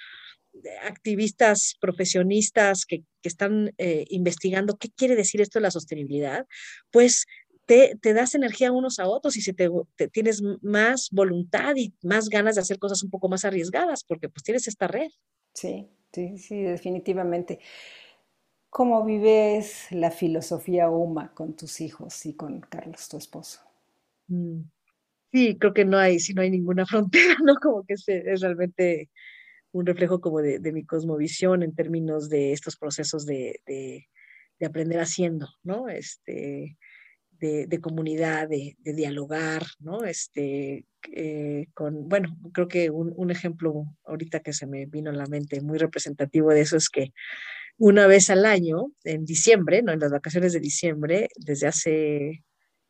activistas, 0.84 1.76
profesionistas 1.80 2.86
que, 2.86 3.04
están 3.22 3.74
eh, 3.78 4.06
investigando 4.10 4.78
qué 4.78 4.90
quiere 4.96 5.16
decir 5.18 5.42
esto 5.42 5.60
de 5.60 5.64
la 5.64 5.72
sostenibilidad, 5.72 6.48
pues 6.90 7.26
te, 7.66 8.14
das 8.14 8.34
energía 8.34 8.72
unos 8.72 8.98
a 8.98 9.08
otros 9.08 9.38
y 9.38 9.42
si 9.42 9.54
te, 9.54 9.70
tienes 10.12 10.42
más 10.62 11.10
voluntad 11.12 11.76
y 11.76 11.94
más 12.02 12.30
ganas 12.30 12.56
de 12.56 12.62
hacer 12.62 12.80
cosas 12.80 13.04
un 13.04 13.12
poco 13.12 13.30
más 13.30 13.46
arriesgadas, 13.46 14.04
porque 14.04 14.30
pues 14.30 14.44
tienes 14.44 14.68
esta 14.68 14.88
red. 14.88 15.10
Sí, 15.54 15.88
sí, 16.14 16.38
sí, 16.38 16.62
definitivamente. 16.62 17.60
¿Cómo 18.70 19.04
vives 19.04 19.88
la 19.92 20.12
filosofía 20.12 20.90
UMA 20.90 21.34
con 21.34 21.56
tus 21.56 21.82
hijos 21.82 22.26
y 22.26 22.34
con 22.34 22.62
Carlos, 22.62 23.08
tu 23.10 23.18
esposo? 23.18 23.60
Mm, 24.28 24.62
sí, 25.32 25.58
creo 25.60 25.74
que 25.74 25.86
no 25.86 25.98
hay, 25.98 26.20
si 26.20 26.34
no 26.34 26.42
hay 26.42 26.50
ninguna 26.50 26.86
frontera, 26.88 27.36
¿no? 27.44 27.56
Como 27.56 27.84
que 27.84 27.96
es 27.96 28.42
realmente 28.42 29.10
un 29.72 29.86
reflejo 29.86 30.20
como 30.22 30.42
de, 30.42 30.60
mi 30.72 30.86
cosmovisión 30.86 31.64
en 31.64 31.76
términos 31.76 32.30
de 32.30 32.54
estos 32.54 32.78
procesos 32.78 33.26
de, 33.26 33.62
aprender 34.62 35.00
haciendo, 35.00 35.48
¿no? 35.64 35.90
Este, 35.90 36.78
de, 37.40 37.80
comunidad, 37.82 38.50
de, 38.50 38.76
dialogar, 38.84 39.64
¿no? 39.80 40.04
Este, 40.04 40.86
eh, 41.14 41.68
con, 41.74 42.10
bueno, 42.10 42.38
creo 42.54 42.68
que 42.68 42.90
un, 42.90 43.32
ejemplo 43.32 43.86
ahorita 44.04 44.42
que 44.42 44.54
se 44.54 44.66
me 44.66 44.86
vino 44.86 45.12
a 45.12 45.14
la 45.14 45.28
mente 45.28 45.62
muy 45.62 45.78
representativo 45.78 46.50
de 46.50 46.62
eso 46.62 46.78
es 46.78 46.90
que 46.90 47.14
una 47.78 48.08
vez 48.08 48.30
al 48.30 48.46
año, 48.46 48.92
en 49.06 49.24
diciembre, 49.24 49.82
¿no? 49.82 49.94
En 49.94 50.00
las 50.00 50.12
vacaciones 50.12 50.52
de 50.52 50.60
diciembre, 50.60 51.30
desde 51.38 51.68
hace, 51.68 52.44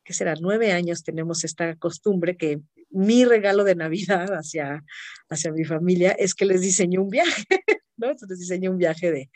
¿qué 0.04 0.14
será? 0.14 0.34
Nueve 0.42 0.72
años 0.72 1.04
tenemos 1.04 1.44
esta 1.44 1.76
costumbre 1.76 2.38
que 2.38 2.62
mi 2.90 3.26
regalo 3.26 3.64
de 3.64 3.76
Navidad 3.76 4.30
hacia, 4.34 4.84
hacia 5.30 5.52
mi 5.52 5.66
familia 5.66 6.12
es 6.12 6.34
que 6.34 6.46
les 6.46 6.62
diseño 6.62 7.02
un 7.02 7.10
viaje, 7.10 7.46
¿no? 7.98 8.08
Entonces 8.08 8.30
les 8.30 8.40
diseño 8.40 8.72
un 8.72 8.78
viaje 8.78 9.12
de 9.12 9.30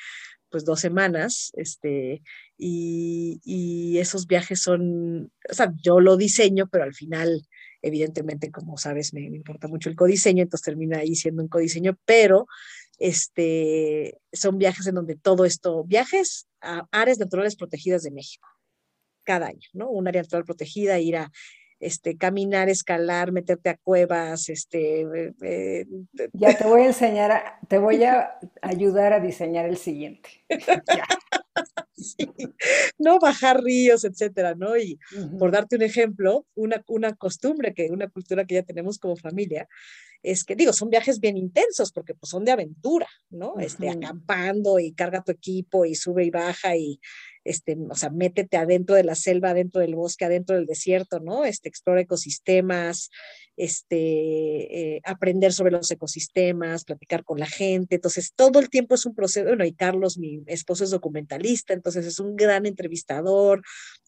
pues 0.54 0.66
dos 0.66 0.82
semanas, 0.82 1.52
este, 1.56 2.22
y, 2.60 3.42
y, 3.44 3.98
esos 3.98 4.28
viajes 4.28 4.62
son, 4.62 5.32
o 5.50 5.54
sea, 5.54 5.74
yo 5.82 6.00
lo 6.00 6.16
diseño, 6.16 6.70
pero 6.72 6.84
al 6.84 6.94
final, 6.94 7.42
evidentemente, 7.82 8.52
como 8.52 8.78
sabes, 8.78 9.16
me, 9.16 9.22
importa 9.22 9.68
mucho 9.68 9.90
el 9.90 9.96
codiseño, 9.96 10.44
entonces 10.44 10.64
termina 10.64 11.00
ahí 11.00 11.16
siendo 11.16 11.42
un 11.42 11.50
codiseño, 11.50 11.98
pero 12.06 12.46
este, 13.00 14.20
son 14.32 14.60
viajes 14.60 14.86
en 14.86 14.94
donde 14.94 15.16
todo 15.16 15.44
esto, 15.44 15.86
viajes 15.86 16.48
a 16.62 16.88
áreas 16.92 17.18
naturales 17.18 17.56
protegidas 17.56 18.04
de 18.04 18.12
México, 18.12 18.48
cada 19.24 19.48
año, 19.48 19.68
¿no? 19.74 19.90
Un 19.90 20.08
área 20.08 20.22
natural 20.22 20.46
protegida, 20.46 21.00
ir 21.00 21.18
a 21.18 21.32
este, 21.84 22.18
caminar, 22.18 22.70
escalar, 22.70 23.32
meterte 23.32 23.70
a 23.70 23.78
cuevas, 23.78 24.50
este... 24.50 25.02
Eh, 25.02 25.34
eh, 25.42 25.86
ya 26.34 26.58
te 26.58 26.64
voy 26.64 26.82
a 26.82 26.86
enseñar, 26.88 27.60
te 27.68 27.78
voy 27.78 28.04
a 28.04 28.40
ayudar 28.62 29.14
a 29.14 29.20
diseñar 29.20 29.66
el 29.66 29.78
siguiente. 29.78 30.30
No 32.98 33.20
bajar 33.20 33.64
ríos, 33.64 34.04
etcétera, 34.04 34.56
¿no? 34.56 34.76
Y 34.76 35.00
por 35.40 35.52
darte 35.52 35.76
un 35.76 35.84
ejemplo, 35.84 36.46
una, 36.56 36.84
una 36.88 37.14
costumbre, 37.14 37.74
que 37.74 37.92
una 37.92 38.10
cultura 38.10 38.46
que 38.46 38.56
ya 38.56 38.64
tenemos 38.64 38.98
como 38.98 39.16
familia, 39.16 39.70
es 40.24 40.44
que 40.44 40.56
digo, 40.56 40.74
son 40.74 40.90
viajes 40.90 41.20
bien 41.20 41.38
intensos 41.38 41.92
porque 41.92 42.16
pues 42.16 42.30
son 42.30 42.46
de 42.46 42.52
aventura, 42.52 43.08
¿no? 43.30 43.60
Este, 43.60 43.90
acampando 43.90 44.80
y 44.80 44.94
carga 44.94 45.24
tu 45.24 45.32
equipo 45.32 45.86
y 45.86 45.96
sube 45.96 46.26
y 46.26 46.32
baja 46.32 46.76
y, 46.76 47.00
este, 47.44 47.78
o 47.90 47.96
sea, 47.96 48.10
métete 48.10 48.58
adentro 48.58 48.96
de 48.96 49.04
la 49.04 49.16
selva, 49.16 49.50
adentro 49.50 49.82
del 49.82 49.96
bosque, 49.96 50.26
adentro 50.26 50.56
del 50.56 50.66
desierto, 50.66 51.20
¿no? 51.20 51.46
Este, 51.46 51.70
explora 51.70 52.02
ecosistemas, 52.02 53.10
este, 53.56 54.96
eh, 54.96 55.02
aprender 55.04 55.54
sobre 55.54 55.72
los 55.72 55.90
ecosistemas, 55.92 56.86
platicar 56.86 57.24
con 57.24 57.40
la 57.40 57.46
gente. 57.46 57.96
Entonces, 57.96 58.34
todo 58.36 58.60
el 58.60 58.70
tiempo 58.70 58.96
es 58.96 59.06
un 59.06 59.16
proceso. 59.16 59.48
Bueno, 59.48 59.66
y 59.66 59.74
Carlos, 59.74 60.18
mi 60.18 60.42
esposo, 60.48 60.84
es 60.84 60.92
documentalista, 60.92 61.74
entonces 61.74 62.06
es 62.06 62.20
un 62.20 62.36
gran 62.36 62.66
entrevistador. 62.66 63.62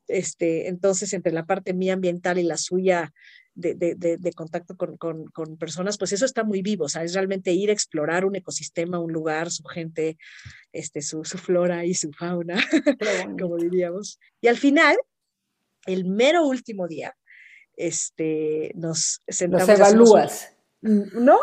Este, 0.08 0.67
entonces, 0.67 1.13
entre 1.13 1.31
la 1.31 1.45
parte 1.45 1.73
mía 1.73 1.93
ambiental 1.93 2.38
y 2.38 2.43
la 2.43 2.58
suya, 2.58 3.13
de, 3.55 4.34
contacto 4.36 4.75
con, 4.75 5.58
personas, 5.58 5.97
pues 5.97 6.12
eso 6.12 6.25
está 6.25 6.43
muy 6.43 6.62
vivo, 6.62 6.86
o 6.86 6.89
sea, 6.89 7.03
es 7.03 7.13
realmente 7.13 7.53
ir 7.53 7.69
a 7.69 7.73
explorar 7.73 8.25
un 8.25 8.36
ecosistema, 8.36 8.99
un 8.99 9.13
lugar, 9.13 9.49
su 9.49 9.63
gente, 9.63 10.17
este, 10.71 11.01
su, 11.01 11.23
flora 11.23 11.86
y 11.86 11.93
su 11.93 12.12
fauna, 12.12 12.55
como 13.39 13.58
diríamos. 13.58 14.19
Y 14.41 14.47
al 14.47 14.58
final, 14.58 14.97
el 15.86 16.05
mero 16.05 16.45
último 16.45 16.88
día, 16.88 17.15
este, 17.77 18.71
nos 18.75 19.21
sentamos. 19.27 19.67
Nos 19.67 19.79
evalúas. 19.79 20.55
No, 20.85 21.39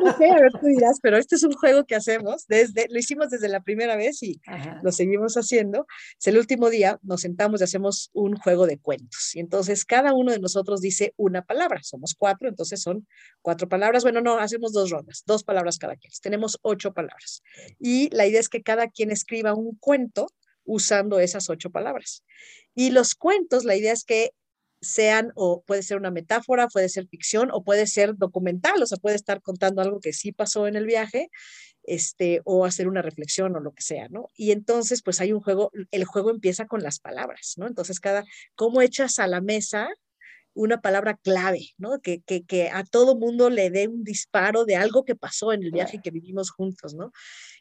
no 0.00 0.16
sé, 0.16 0.30
a 0.30 0.36
ver, 0.36 0.52
tú 0.60 0.66
dirás, 0.66 1.00
pero 1.02 1.16
este 1.16 1.34
es 1.34 1.42
un 1.42 1.54
juego 1.54 1.84
que 1.86 1.96
hacemos 1.96 2.46
desde, 2.46 2.86
lo 2.88 3.00
hicimos 3.00 3.30
desde 3.30 3.48
la 3.48 3.60
primera 3.60 3.96
vez 3.96 4.22
y 4.22 4.40
lo 4.80 4.92
seguimos 4.92 5.34
haciendo. 5.34 5.86
Es 6.20 6.28
el 6.28 6.38
último 6.38 6.70
día, 6.70 6.96
nos 7.02 7.22
sentamos 7.22 7.60
y 7.60 7.64
hacemos 7.64 8.10
un 8.12 8.36
juego 8.36 8.64
de 8.68 8.78
cuentos. 8.78 9.34
Y 9.34 9.40
entonces 9.40 9.84
cada 9.84 10.14
uno 10.14 10.30
de 10.30 10.38
nosotros 10.38 10.80
dice 10.80 11.14
una 11.16 11.42
palabra. 11.42 11.80
Somos 11.82 12.14
cuatro, 12.16 12.48
entonces 12.48 12.80
son 12.80 13.08
cuatro 13.42 13.68
palabras. 13.68 14.04
Bueno, 14.04 14.20
no, 14.20 14.38
hacemos 14.38 14.72
dos 14.72 14.90
rondas, 14.90 15.24
dos 15.26 15.42
palabras 15.42 15.78
cada 15.78 15.96
quien. 15.96 16.12
Tenemos 16.22 16.56
ocho 16.62 16.92
palabras. 16.92 17.42
Y 17.80 18.08
la 18.14 18.26
idea 18.26 18.38
es 18.38 18.48
que 18.48 18.62
cada 18.62 18.88
quien 18.88 19.10
escriba 19.10 19.52
un 19.54 19.76
cuento 19.80 20.28
usando 20.64 21.18
esas 21.18 21.50
ocho 21.50 21.70
palabras. 21.70 22.22
Y 22.72 22.90
los 22.90 23.16
cuentos, 23.16 23.64
la 23.64 23.74
idea 23.74 23.92
es 23.92 24.04
que 24.04 24.30
sean, 24.80 25.32
o 25.34 25.62
puede 25.62 25.82
ser 25.82 25.96
una 25.96 26.10
metáfora, 26.10 26.68
puede 26.68 26.88
ser 26.88 27.06
ficción, 27.08 27.50
o 27.52 27.62
puede 27.62 27.86
ser 27.86 28.16
documental, 28.16 28.82
o 28.82 28.86
sea, 28.86 28.98
puede 28.98 29.16
estar 29.16 29.40
contando 29.42 29.82
algo 29.82 30.00
que 30.00 30.12
sí 30.12 30.32
pasó 30.32 30.66
en 30.66 30.76
el 30.76 30.86
viaje, 30.86 31.30
este, 31.84 32.40
o 32.44 32.64
hacer 32.64 32.88
una 32.88 33.02
reflexión 33.02 33.54
o 33.56 33.60
lo 33.60 33.72
que 33.72 33.82
sea, 33.82 34.08
¿no? 34.08 34.30
Y 34.34 34.50
entonces, 34.50 35.02
pues 35.02 35.20
hay 35.20 35.32
un 35.32 35.40
juego, 35.40 35.70
el 35.90 36.04
juego 36.04 36.30
empieza 36.30 36.66
con 36.66 36.82
las 36.82 36.98
palabras, 36.98 37.54
¿no? 37.56 37.66
Entonces, 37.66 38.00
cada, 38.00 38.24
cómo 38.54 38.82
echas 38.82 39.18
a 39.18 39.26
la 39.26 39.40
mesa 39.40 39.88
una 40.56 40.80
palabra 40.80 41.18
clave, 41.22 41.68
¿no? 41.76 42.00
Que, 42.00 42.22
que, 42.22 42.44
que, 42.44 42.70
a 42.70 42.82
todo 42.82 43.14
mundo 43.14 43.50
le 43.50 43.70
dé 43.70 43.88
un 43.88 44.02
disparo 44.02 44.64
de 44.64 44.76
algo 44.76 45.04
que 45.04 45.14
pasó 45.14 45.52
en 45.52 45.62
el 45.62 45.70
viaje 45.70 46.00
que 46.02 46.10
vivimos 46.10 46.50
juntos, 46.50 46.94
¿no? 46.94 47.12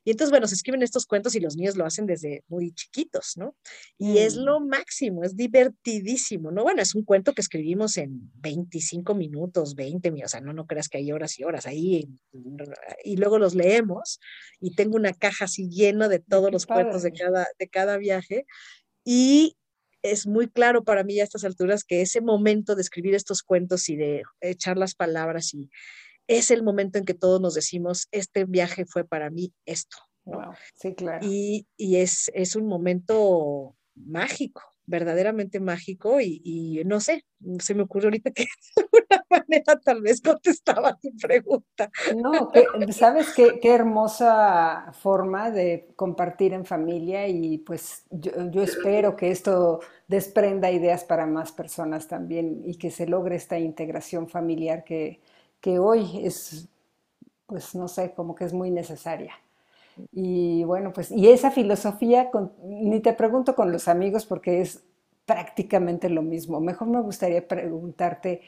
Y 0.06 0.12
entonces, 0.12 0.30
bueno, 0.30 0.48
se 0.48 0.54
escriben 0.54 0.84
estos 0.84 1.08
cuentos 1.08 1.36
y 1.36 1.40
los 1.40 1.58
niños 1.58 1.76
lo 1.76 1.86
hacen 1.86 2.06
desde 2.06 2.44
muy 2.48 2.72
chiquitos, 2.74 3.34
¿no? 3.38 3.56
Y 3.98 4.20
es 4.20 4.38
mm. 4.38 4.42
lo 4.42 4.60
máximo, 4.60 5.24
es 5.24 5.36
divertidísimo, 5.36 6.52
¿no? 6.52 6.64
Bueno, 6.64 6.84
es 6.84 6.94
un 6.94 7.04
cuento 7.04 7.34
que 7.34 7.42
escribimos 7.42 7.98
en 7.98 8.32
25 8.36 9.16
minutos, 9.16 9.74
20 9.74 10.12
minutos, 10.12 10.30
o 10.30 10.38
sea, 10.38 10.42
no, 10.42 10.54
no 10.54 10.68
creas 10.68 10.90
que 10.90 11.00
hay 11.00 11.12
horas 11.12 11.40
y 11.40 11.44
horas 11.44 11.66
ahí, 11.66 12.08
y 13.04 13.18
luego 13.18 13.40
los 13.40 13.56
leemos 13.56 14.20
y 14.60 14.76
tengo 14.76 14.96
una 14.96 15.14
caja 15.14 15.46
así 15.46 15.68
llena 15.70 16.08
de 16.08 16.20
todos 16.20 16.52
los 16.52 16.68
cuentos 16.68 17.02
de 17.02 17.12
cada, 17.12 17.48
de 17.58 17.68
cada 17.68 17.98
viaje. 17.98 18.46
Y 19.04 19.58
es 20.04 20.28
muy 20.28 20.48
claro 20.48 20.84
para 20.84 21.04
mí 21.04 21.20
a 21.20 21.24
estas 21.24 21.44
alturas 21.44 21.84
que 21.84 22.02
ese 22.02 22.22
momento 22.22 22.76
de 22.76 22.82
escribir 22.82 23.16
estos 23.16 23.42
cuentos 23.42 23.90
y 23.90 23.96
de 23.96 24.22
echar 24.40 24.78
las 24.78 24.94
palabras 24.94 25.54
y 25.56 25.72
es 26.28 26.52
el 26.52 26.64
momento 26.64 26.98
en 26.98 27.06
que 27.06 27.14
todos 27.14 27.42
nos 27.42 27.54
decimos, 27.54 28.08
este 28.12 28.46
viaje 28.46 28.86
fue 28.86 29.06
para 29.06 29.30
mí 29.30 29.54
esto. 29.66 29.98
sí, 30.76 30.96
claro. 30.96 31.26
Y, 31.26 31.66
es, 31.78 32.32
es 32.34 32.56
un 32.56 32.68
momento 32.68 33.76
mágico, 33.96 34.62
verdaderamente 34.88 35.60
mágico 35.60 36.20
y, 36.20 36.82
no 36.86 37.00
sé, 37.00 37.26
se 37.60 37.76
me 37.76 37.84
ocurre 37.84 38.06
ahorita 38.06 38.32
que 38.32 38.46
de 38.76 38.84
alguna 38.84 39.26
manera 39.30 39.80
tal 39.84 40.02
vez 40.02 40.22
contestaba 40.22 40.98
tu 40.98 41.16
pregunta. 41.16 41.92
No, 42.16 42.52
sabes 42.92 43.34
qué, 43.34 43.60
hermosa 43.64 44.92
forma 44.94 45.52
de 45.52 45.94
compartir 45.96 46.54
en 46.54 46.66
familia 46.66 47.28
y 47.28 47.60
pues 47.60 48.04
yo, 48.10 48.32
yo, 48.50 48.64
espero 48.64 49.16
que 49.16 49.32
esto 49.32 49.80
desprenda 50.08 50.72
ideas 50.72 51.04
para 51.04 51.26
más 51.26 51.52
personas 51.52 52.08
también 52.08 52.62
y 52.66 52.78
que 52.78 52.90
se 52.90 53.08
logre 53.08 53.36
esta 53.36 53.60
integración 53.60 54.28
familiar 54.28 54.84
que, 54.84 55.22
que 55.66 55.80
hoy 55.80 56.24
es, 56.24 56.70
pues 57.48 57.74
no 57.74 57.88
sé, 57.88 58.14
como 58.14 58.36
que 58.36 58.44
es 58.46 58.54
muy 58.54 58.70
necesaria. 58.70 59.34
Y 60.12 60.64
bueno, 60.64 60.94
pues, 60.94 61.10
y 61.10 61.28
esa 61.30 61.50
filosofía, 61.50 62.30
ni 62.64 63.00
te 63.00 63.14
pregunto 63.14 63.56
con 63.56 63.72
los 63.72 63.88
amigos 63.88 64.28
porque 64.28 64.62
es 64.62 64.84
prácticamente 65.26 66.08
lo 66.08 66.22
mismo. 66.22 66.60
Mejor 66.62 66.90
me 66.90 67.02
gustaría 67.02 67.48
preguntarte, 67.48 68.44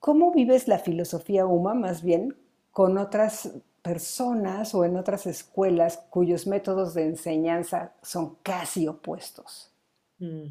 ¿cómo 0.00 0.30
vives 0.30 0.68
la 0.68 0.78
filosofía 0.78 1.46
UMA 1.46 1.72
más 1.72 2.02
bien 2.02 2.36
con 2.72 2.98
otras 2.98 3.50
personas 3.80 4.74
o 4.74 4.84
en 4.84 4.98
otras 4.98 5.26
escuelas 5.26 6.04
cuyos 6.10 6.46
métodos 6.46 6.92
de 6.92 7.04
enseñanza 7.04 7.94
son 8.02 8.36
casi 8.42 8.86
opuestos? 8.86 9.72
Mm. 10.18 10.48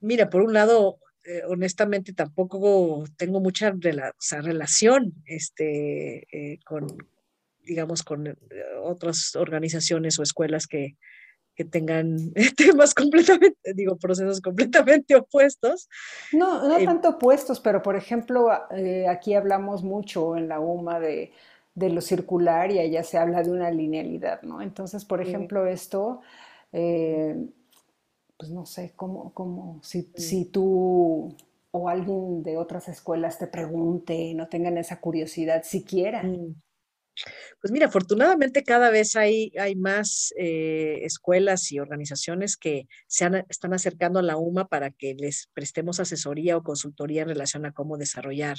Mira, 0.00 0.28
por 0.28 0.42
un 0.42 0.52
lado, 0.52 0.98
eh, 1.28 1.42
honestamente 1.46 2.12
tampoco 2.12 3.04
tengo 3.16 3.40
mucha 3.40 3.72
relación 4.40 5.12
este, 5.26 6.26
eh, 6.32 6.58
con, 6.64 6.86
digamos, 7.64 8.02
con 8.02 8.36
otras 8.82 9.36
organizaciones 9.36 10.18
o 10.18 10.22
escuelas 10.22 10.66
que, 10.66 10.96
que 11.54 11.64
tengan 11.64 12.16
temas 12.56 12.94
completamente, 12.94 13.74
digo, 13.74 13.96
procesos 13.96 14.40
completamente 14.40 15.14
opuestos. 15.16 15.88
No, 16.32 16.66
no 16.66 16.84
tanto 16.84 17.10
opuestos, 17.10 17.60
pero 17.60 17.82
por 17.82 17.96
ejemplo, 17.96 18.48
aquí 19.08 19.34
hablamos 19.34 19.82
mucho 19.84 20.36
en 20.36 20.48
la 20.48 20.60
UMA 20.60 20.98
de 20.98 21.32
de 21.78 21.90
lo 21.90 22.00
circular 22.00 22.72
y 22.72 22.80
allá 22.80 23.04
se 23.04 23.18
habla 23.18 23.42
de 23.42 23.52
una 23.52 23.70
linealidad, 23.70 24.42
¿no? 24.42 24.60
Entonces, 24.60 25.04
por 25.04 25.20
ejemplo, 25.20 25.66
esto, 25.66 26.20
eh, 26.72 27.36
pues 28.38 28.50
no 28.50 28.64
sé, 28.64 28.92
cómo, 28.94 29.32
cómo 29.34 29.80
si, 29.82 30.10
si, 30.14 30.44
tú 30.44 31.34
o 31.72 31.88
alguien 31.88 32.42
de 32.42 32.56
otras 32.56 32.88
escuelas 32.88 33.38
te 33.38 33.48
pregunte, 33.48 34.32
no 34.34 34.48
tengan 34.48 34.78
esa 34.78 35.00
curiosidad 35.00 35.64
siquiera. 35.64 36.22
Pues 37.60 37.72
mira, 37.72 37.86
afortunadamente 37.86 38.62
cada 38.62 38.90
vez 38.90 39.16
hay, 39.16 39.52
más 39.76 40.32
eh, 40.38 41.00
escuelas 41.02 41.70
y 41.72 41.78
organizaciones 41.78 42.56
que 42.56 42.86
se 43.06 43.28
están 43.48 43.74
acercando 43.74 44.18
a 44.18 44.22
la 44.22 44.36
UMA 44.36 44.68
para 44.68 44.90
que 44.90 45.14
les 45.14 45.48
prestemos 45.54 46.00
asesoría 46.00 46.56
o 46.56 46.62
consultoría 46.62 47.22
en 47.22 47.28
relación 47.28 47.66
a 47.66 47.72
cómo 47.72 47.98
desarrollar 47.98 48.58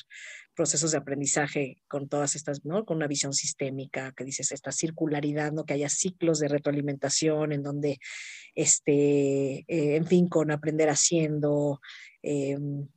procesos 0.56 0.92
de 0.92 0.98
aprendizaje 0.98 1.82
con 1.88 2.10
todas 2.10 2.36
estas, 2.36 2.66
¿no? 2.66 2.86
Con 2.86 2.98
una 2.98 3.08
visión 3.08 3.34
sistémica, 3.34 4.14
que 4.16 4.26
dices, 4.26 4.52
esta 4.52 4.72
circularidad, 4.72 5.52
¿no? 5.52 5.66
Que 5.66 5.74
haya 5.74 5.90
ciclos 5.90 6.40
de 6.40 6.50
retroalimentación 6.50 7.52
en 7.54 7.64
donde, 7.64 8.00
este, 8.56 9.66
eh, 9.68 9.96
en 9.96 10.06
fin, 10.06 10.28
con 10.28 10.52
aprender 10.52 10.90
haciendo, 10.90 11.80
em, 12.22 12.88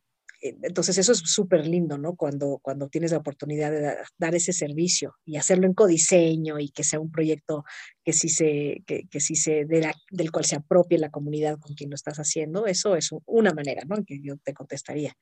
entonces 0.42 0.98
eso 0.98 1.12
es 1.12 1.18
súper 1.18 1.66
lindo, 1.66 1.98
¿no? 1.98 2.16
Cuando, 2.16 2.58
cuando 2.62 2.88
tienes 2.88 3.12
la 3.12 3.18
oportunidad 3.18 3.70
de 3.70 3.96
dar 4.18 4.34
ese 4.34 4.52
servicio 4.52 5.14
y 5.24 5.36
hacerlo 5.36 5.66
en 5.66 5.74
codiseño 5.74 6.58
y 6.58 6.70
que 6.70 6.82
sea 6.82 6.98
un 6.98 7.12
proyecto 7.12 7.64
que 8.04 8.12
sí 8.12 8.28
se, 8.28 8.82
que, 8.84 9.06
que 9.08 9.20
sí 9.20 9.36
se 9.36 9.64
del 9.64 10.32
cual 10.32 10.44
se 10.44 10.56
apropie 10.56 10.98
la 10.98 11.10
comunidad 11.10 11.58
con 11.60 11.74
quien 11.74 11.90
lo 11.90 11.94
estás 11.94 12.18
haciendo, 12.18 12.66
eso 12.66 12.96
es 12.96 13.10
una 13.24 13.54
manera, 13.54 13.84
¿no? 13.86 13.96
En 13.96 14.04
que 14.04 14.20
yo 14.20 14.36
te 14.38 14.52
contestaría. 14.52 15.14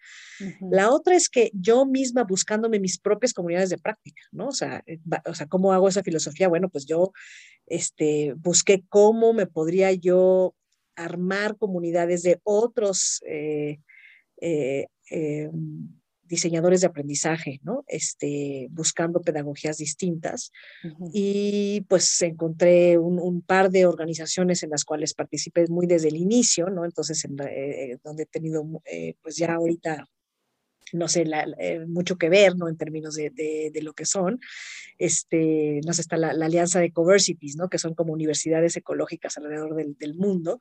La 0.70 0.90
otra 0.90 1.14
es 1.14 1.28
que 1.28 1.50
yo 1.52 1.84
misma 1.84 2.24
buscándome 2.24 2.80
mis 2.80 2.98
propias 2.98 3.34
comunidades 3.34 3.68
de 3.68 3.78
práctica, 3.78 4.22
¿no? 4.32 4.48
O 4.48 4.52
sea, 4.52 4.82
eh, 4.86 5.00
o 5.26 5.34
sea, 5.34 5.46
¿cómo 5.46 5.74
hago 5.74 5.88
esa 5.88 6.02
filosofía? 6.02 6.48
Bueno, 6.48 6.70
pues 6.70 6.86
yo 6.86 7.12
este, 7.66 8.32
busqué 8.38 8.84
cómo 8.88 9.34
me 9.34 9.46
podría 9.46 9.92
yo 9.92 10.54
armar 10.96 11.56
comunidades 11.56 12.22
de 12.22 12.40
otros 12.42 13.22
eh, 13.26 13.80
eh, 14.40 14.86
eh, 15.10 15.50
diseñadores 16.24 16.80
de 16.80 16.86
aprendizaje, 16.86 17.60
¿no? 17.64 17.84
Este, 17.88 18.68
buscando 18.70 19.20
pedagogías 19.20 19.78
distintas. 19.78 20.52
Y 21.12 21.80
pues 21.88 22.22
encontré 22.22 22.98
un, 22.98 23.42
par 23.42 23.70
de 23.70 23.86
organizaciones 23.86 24.62
en 24.62 24.70
las 24.70 24.84
cuales 24.84 25.12
participé 25.14 25.66
muy 25.68 25.86
desde 25.86 26.08
el 26.08 26.16
inicio, 26.16 26.70
¿no? 26.70 26.84
Entonces, 26.84 27.24
en 27.24 27.36
eh, 27.40 27.98
donde 28.04 28.22
he 28.22 28.26
tenido, 28.26 28.64
pues 29.22 29.36
ya 29.36 29.54
ahorita 29.54 30.06
no 30.92 31.08
sé, 31.08 31.24
eh, 31.58 31.84
mucho 31.86 32.16
que 32.16 32.28
ver, 32.28 32.56
¿no? 32.56 32.68
En 32.68 32.76
términos 32.76 33.14
de, 33.14 33.30
de, 33.30 33.82
lo 33.82 33.92
que 33.92 34.04
son. 34.04 34.40
Este, 34.98 35.80
no 35.86 35.92
sé, 35.92 36.02
está 36.02 36.16
la, 36.16 36.30
alianza 36.30 36.80
de 36.80 36.92
Coversities, 36.92 37.56
¿no? 37.56 37.68
Que 37.68 37.78
son 37.78 37.94
como 37.94 38.12
universidades 38.12 38.76
ecológicas 38.76 39.36
alrededor 39.36 39.74
del, 39.74 39.96
del 39.98 40.14
mundo. 40.14 40.58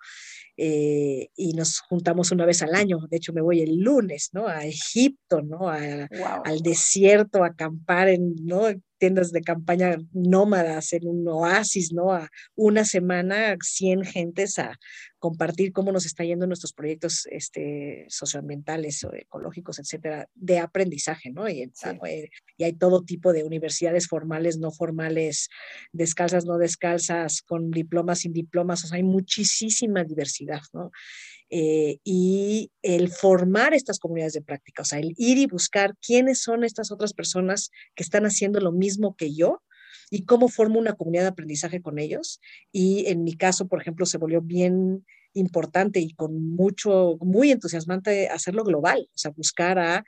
Eh, 0.58 1.30
y 1.36 1.54
nos 1.54 1.80
juntamos 1.80 2.32
una 2.32 2.46
vez 2.46 2.62
al 2.62 2.76
año. 2.76 3.00
De 3.10 3.18
hecho, 3.18 3.34
me 3.34 3.42
voy 3.42 3.62
el 3.62 3.80
lunes, 3.80 4.30
¿no? 4.34 4.48
A 4.48 4.66
Egipto, 4.66 5.42
¿no? 5.42 5.70
Al 5.70 6.60
desierto, 6.62 7.44
a 7.44 7.48
acampar 7.48 8.10
en, 8.10 8.36
¿no? 8.46 8.68
tiendas 9.00 9.32
de 9.32 9.42
campaña 9.42 9.98
nómadas 10.14 10.94
en 10.94 11.08
un 11.08 11.28
oasis, 11.28 11.92
¿no? 11.92 12.14
A 12.14 12.30
una 12.56 12.86
semana, 12.86 13.56
100 13.60 14.04
gentes 14.04 14.60
a 14.60 14.78
compartir 15.20 15.74
cómo 15.74 15.92
nos 15.92 16.06
está 16.06 16.24
yendo 16.24 16.48
nuestros 16.48 16.74
proyectos 16.74 17.28
este, 17.30 18.06
socioambientales 18.10 19.04
o 19.04 19.14
ecológicos, 19.14 19.78
etcétera, 19.80 20.30
de 20.34 20.60
aprendizaje, 20.60 21.30
¿no? 21.32 21.48
Y, 21.50 21.62
eh, 21.62 22.30
y, 22.58 22.64
hay 22.64 22.74
todo 22.74 23.04
tipo 23.04 23.34
de 23.34 23.44
universidades 23.44 24.08
formales, 24.08 24.58
no 24.58 24.72
formales, 24.72 25.50
descalzas, 25.92 26.46
no 26.46 26.58
descalzas, 26.58 27.42
con 27.42 27.70
diplomas, 27.70 28.20
sin 28.20 28.34
diplomas, 28.34 28.84
o 28.84 28.88
sea, 28.88 28.98
hay 28.98 29.04
muchísima 29.04 30.04
diversidad, 30.04 30.62
¿no? 30.74 30.92
Eh, 31.50 32.00
y 32.04 32.72
el 32.82 33.10
formar 33.10 33.74
estas 33.74 34.00
comunidades 34.00 34.34
de 34.34 34.42
práctica, 34.42 34.84
o 34.84 34.86
sea, 34.86 35.00
el 35.00 35.14
ir 35.18 35.38
y 35.38 35.48
buscar 35.48 35.96
quiénes 35.98 36.42
son 36.42 36.64
estas 36.64 36.92
otras 36.92 37.14
personas 37.14 37.72
que 37.96 38.04
están 38.04 38.26
haciendo 38.26 38.60
lo 38.60 38.72
mismo 38.72 39.16
que 39.16 39.34
yo 39.34 39.62
y 40.10 40.26
cómo 40.26 40.48
formo 40.48 40.80
una 40.80 40.94
comunidad 40.94 41.24
de 41.24 41.30
aprendizaje 41.30 41.82
con 41.82 42.00
ellos. 42.00 42.40
Y 42.72 43.08
en 43.08 43.24
mi 43.24 43.36
caso, 43.36 43.68
por 43.68 43.82
ejemplo, 43.82 44.06
se 44.06 44.18
volvió 44.18 44.42
bien 44.42 45.06
importante 45.34 46.00
y 46.00 46.14
con 46.14 46.56
mucho, 46.56 47.18
muy 47.22 47.52
entusiasmante 47.52 48.30
hacerlo 48.30 48.64
global, 48.64 49.08
o 49.14 49.18
sea, 49.18 49.32
buscar 49.32 49.80
a 49.80 50.04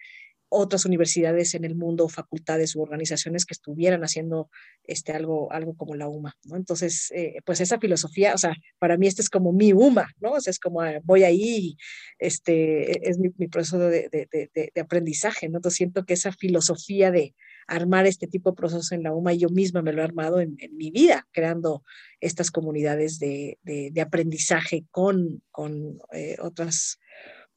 otras 0.53 0.83
universidades 0.85 1.53
en 1.55 1.63
el 1.63 1.75
mundo, 1.75 2.09
facultades 2.09 2.75
u 2.75 2.81
organizaciones 2.81 3.45
que 3.45 3.53
estuvieran 3.53 4.03
haciendo 4.03 4.49
este, 4.83 5.13
algo, 5.13 5.49
algo 5.53 5.75
como 5.75 5.95
la 5.95 6.09
UMA, 6.09 6.35
¿no? 6.43 6.57
Entonces, 6.57 7.09
eh, 7.15 7.35
pues 7.45 7.61
esa 7.61 7.79
filosofía, 7.79 8.33
o 8.33 8.37
sea, 8.37 8.53
para 8.77 8.97
mí 8.97 9.07
este 9.07 9.21
es 9.21 9.29
como 9.29 9.53
mi 9.53 9.71
UMA, 9.71 10.09
¿no? 10.19 10.31
O 10.31 10.37
es 10.37 10.59
como 10.59 10.81
ah, 10.81 10.99
voy 11.03 11.23
ahí, 11.23 11.77
este, 12.19 13.09
es 13.09 13.17
mi, 13.17 13.29
proceso 13.47 13.79
de, 13.79 14.09
de, 14.11 14.49
de, 14.53 14.81
aprendizaje, 14.81 15.47
¿no? 15.47 15.59
Entonces 15.59 15.77
siento 15.77 16.05
que 16.05 16.15
esa 16.15 16.33
filosofía 16.33 17.11
de 17.11 17.33
armar 17.67 18.05
este 18.05 18.27
tipo 18.27 18.51
de 18.51 18.55
procesos 18.55 18.91
en 18.91 19.03
la 19.03 19.13
UMA, 19.13 19.33
yo 19.33 19.49
misma 19.49 19.81
me 19.81 19.93
lo 19.93 20.01
he 20.01 20.05
armado 20.05 20.39
en, 20.39 20.57
mi 20.71 20.91
vida, 20.91 21.27
creando 21.31 21.83
estas 22.19 22.51
comunidades 22.51 23.19
de, 23.19 23.57
aprendizaje 24.01 24.85
con, 24.91 25.41
con 25.51 25.99
eh, 26.13 26.37
otras 26.41 26.99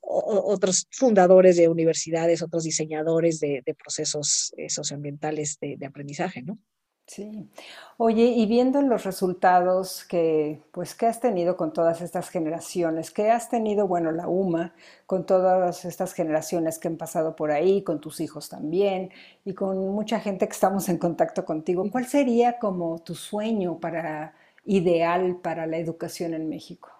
otros 0.07 0.87
fundadores 0.91 1.57
de 1.57 1.69
universidades, 1.69 2.43
otros 2.43 2.65
diseñadores 2.65 3.41
de, 3.41 3.63
procesos 3.79 4.53
eh, 4.57 4.69
socioambientales 4.69 5.59
de, 5.61 5.87
aprendizaje, 5.87 6.43
¿no? 6.43 6.59
Sí. 7.07 7.51
Oye, 7.99 8.25
y 8.25 8.47
viendo 8.47 8.81
los 8.81 9.05
resultados 9.05 10.05
que, 10.05 10.63
pues, 10.73 10.95
que 10.95 11.07
has 11.07 11.21
tenido 11.21 11.57
con 11.57 11.73
todas 11.73 12.01
estas 12.01 12.31
generaciones, 12.31 13.11
que 13.11 13.31
has 13.31 13.51
tenido, 13.51 13.87
bueno, 13.87 14.11
la 14.11 14.27
UMA, 14.27 14.75
con 15.07 15.27
todas 15.27 15.85
estas 15.85 16.15
generaciones 16.15 16.79
que 16.79 16.89
han 16.89 16.97
pasado 16.97 17.37
por 17.37 17.51
ahí, 17.51 17.83
con 17.85 18.01
tus 18.01 18.21
hijos 18.21 18.49
también, 18.49 19.11
y 19.45 19.53
con 19.55 19.77
mucha 19.95 20.19
gente 20.19 20.47
que 20.49 20.53
estamos 20.55 20.89
en 20.89 20.97
contacto 20.99 21.45
contigo, 21.45 21.85
¿cuál 21.91 22.07
sería 22.07 22.59
como 22.59 22.99
tu 23.01 23.15
sueño 23.15 23.79
para, 23.81 24.35
ideal 24.65 25.37
para 25.43 25.67
la 25.67 25.77
educación 25.77 26.33
en 26.33 26.49
México? 26.49 26.91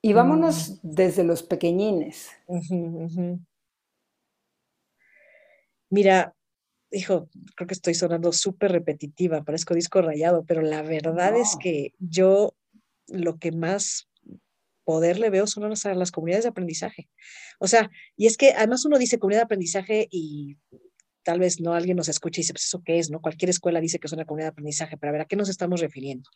Y 0.00 0.12
vámonos 0.12 0.80
mm. 0.82 0.90
desde 0.94 1.24
los 1.24 1.42
pequeñines. 1.42 2.30
Mira, 5.90 6.34
hijo, 6.94 7.28
creo 7.56 7.66
que 7.66 7.74
estoy 7.74 7.94
sonando 7.94 8.32
súper 8.32 8.72
repetitiva, 8.72 9.44
parezco 9.44 9.74
disco 9.74 10.00
rayado, 10.02 10.44
pero 10.44 10.62
la 10.62 10.82
verdad 10.82 11.36
es 11.36 11.56
que 11.60 11.94
yo 11.98 12.54
lo 13.08 13.38
que 13.38 13.52
más 13.52 14.08
poder 14.84 15.18
le 15.18 15.30
veo 15.30 15.46
son 15.46 15.68
las, 15.68 15.84
las 15.84 16.10
comunidades 16.10 16.44
de 16.44 16.50
aprendizaje. 16.50 17.08
O 17.58 17.66
sea, 17.66 17.90
y 18.16 18.26
es 18.26 18.36
que 18.36 18.52
además 18.52 18.84
uno 18.84 18.98
dice 18.98 19.18
comunidad 19.18 19.40
de 19.40 19.44
aprendizaje 19.44 20.08
y 20.10 20.56
tal 21.24 21.40
vez 21.40 21.60
no 21.60 21.72
alguien 21.72 21.96
nos 21.96 22.08
escuche 22.08 22.40
y 22.40 22.42
dice, 22.42 22.52
pues 22.52 22.66
eso 22.66 22.82
qué 22.84 22.98
es, 22.98 23.10
¿no? 23.10 23.20
Cualquier 23.20 23.48
escuela 23.50 23.80
dice 23.80 23.98
que 23.98 24.06
es 24.06 24.12
una 24.12 24.26
comunidad 24.26 24.48
de 24.48 24.52
aprendizaje, 24.52 24.96
pero 24.96 25.08
a 25.08 25.12
ver, 25.12 25.20
¿a 25.22 25.24
qué 25.24 25.36
nos 25.36 25.48
estamos 25.48 25.80
refiriendo? 25.80 26.28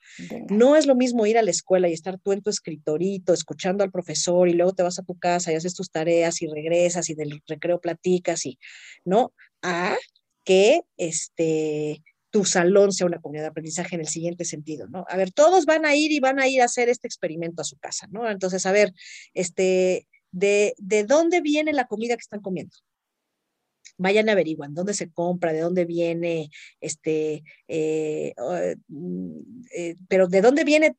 No 0.48 0.76
es 0.76 0.86
lo 0.86 0.96
mismo 0.96 1.26
ir 1.26 1.38
a 1.38 1.42
la 1.42 1.50
escuela 1.50 1.88
y 1.88 1.92
estar 1.92 2.18
tú 2.18 2.32
en 2.32 2.42
tu 2.42 2.50
escritorito 2.50 3.32
escuchando 3.32 3.84
al 3.84 3.92
profesor 3.92 4.48
y 4.48 4.54
luego 4.54 4.72
te 4.72 4.82
vas 4.82 4.98
a 4.98 5.04
tu 5.04 5.16
casa 5.18 5.52
y 5.52 5.56
haces 5.56 5.74
tus 5.74 5.90
tareas 5.90 6.42
y 6.42 6.46
regresas 6.46 7.10
y 7.10 7.14
del 7.14 7.42
recreo 7.46 7.80
platicas 7.80 8.46
y, 8.46 8.58
¿no? 9.04 9.34
A 9.62 9.94
que 10.48 10.80
este, 10.96 12.02
tu 12.30 12.46
salón 12.46 12.90
sea 12.92 13.06
una 13.06 13.20
comunidad 13.20 13.44
de 13.44 13.50
aprendizaje 13.50 13.96
en 13.96 14.00
el 14.00 14.08
siguiente 14.08 14.46
sentido, 14.46 14.88
¿no? 14.88 15.04
A 15.10 15.16
ver, 15.18 15.30
todos 15.30 15.66
van 15.66 15.84
a 15.84 15.94
ir 15.94 16.10
y 16.10 16.20
van 16.20 16.40
a 16.40 16.48
ir 16.48 16.62
a 16.62 16.64
hacer 16.64 16.88
este 16.88 17.06
experimento 17.06 17.60
a 17.60 17.66
su 17.66 17.76
casa, 17.76 18.06
¿no? 18.10 18.30
Entonces, 18.30 18.64
a 18.64 18.72
ver, 18.72 18.94
este, 19.34 20.08
de, 20.30 20.72
¿de 20.78 21.04
dónde 21.04 21.42
viene 21.42 21.74
la 21.74 21.86
comida 21.86 22.16
que 22.16 22.22
están 22.22 22.40
comiendo? 22.40 22.74
vayan 24.00 24.28
averiguan 24.28 24.74
dónde 24.74 24.94
se 24.94 25.10
compra, 25.10 25.52
de 25.52 25.58
dónde 25.58 25.84
viene, 25.84 26.50
este, 26.80 27.42
eh, 27.66 28.32
mm, 28.86 29.40
eh, 29.76 29.96
pero 30.08 30.28
de 30.28 30.40
dónde 30.40 30.62
viene 30.62 30.96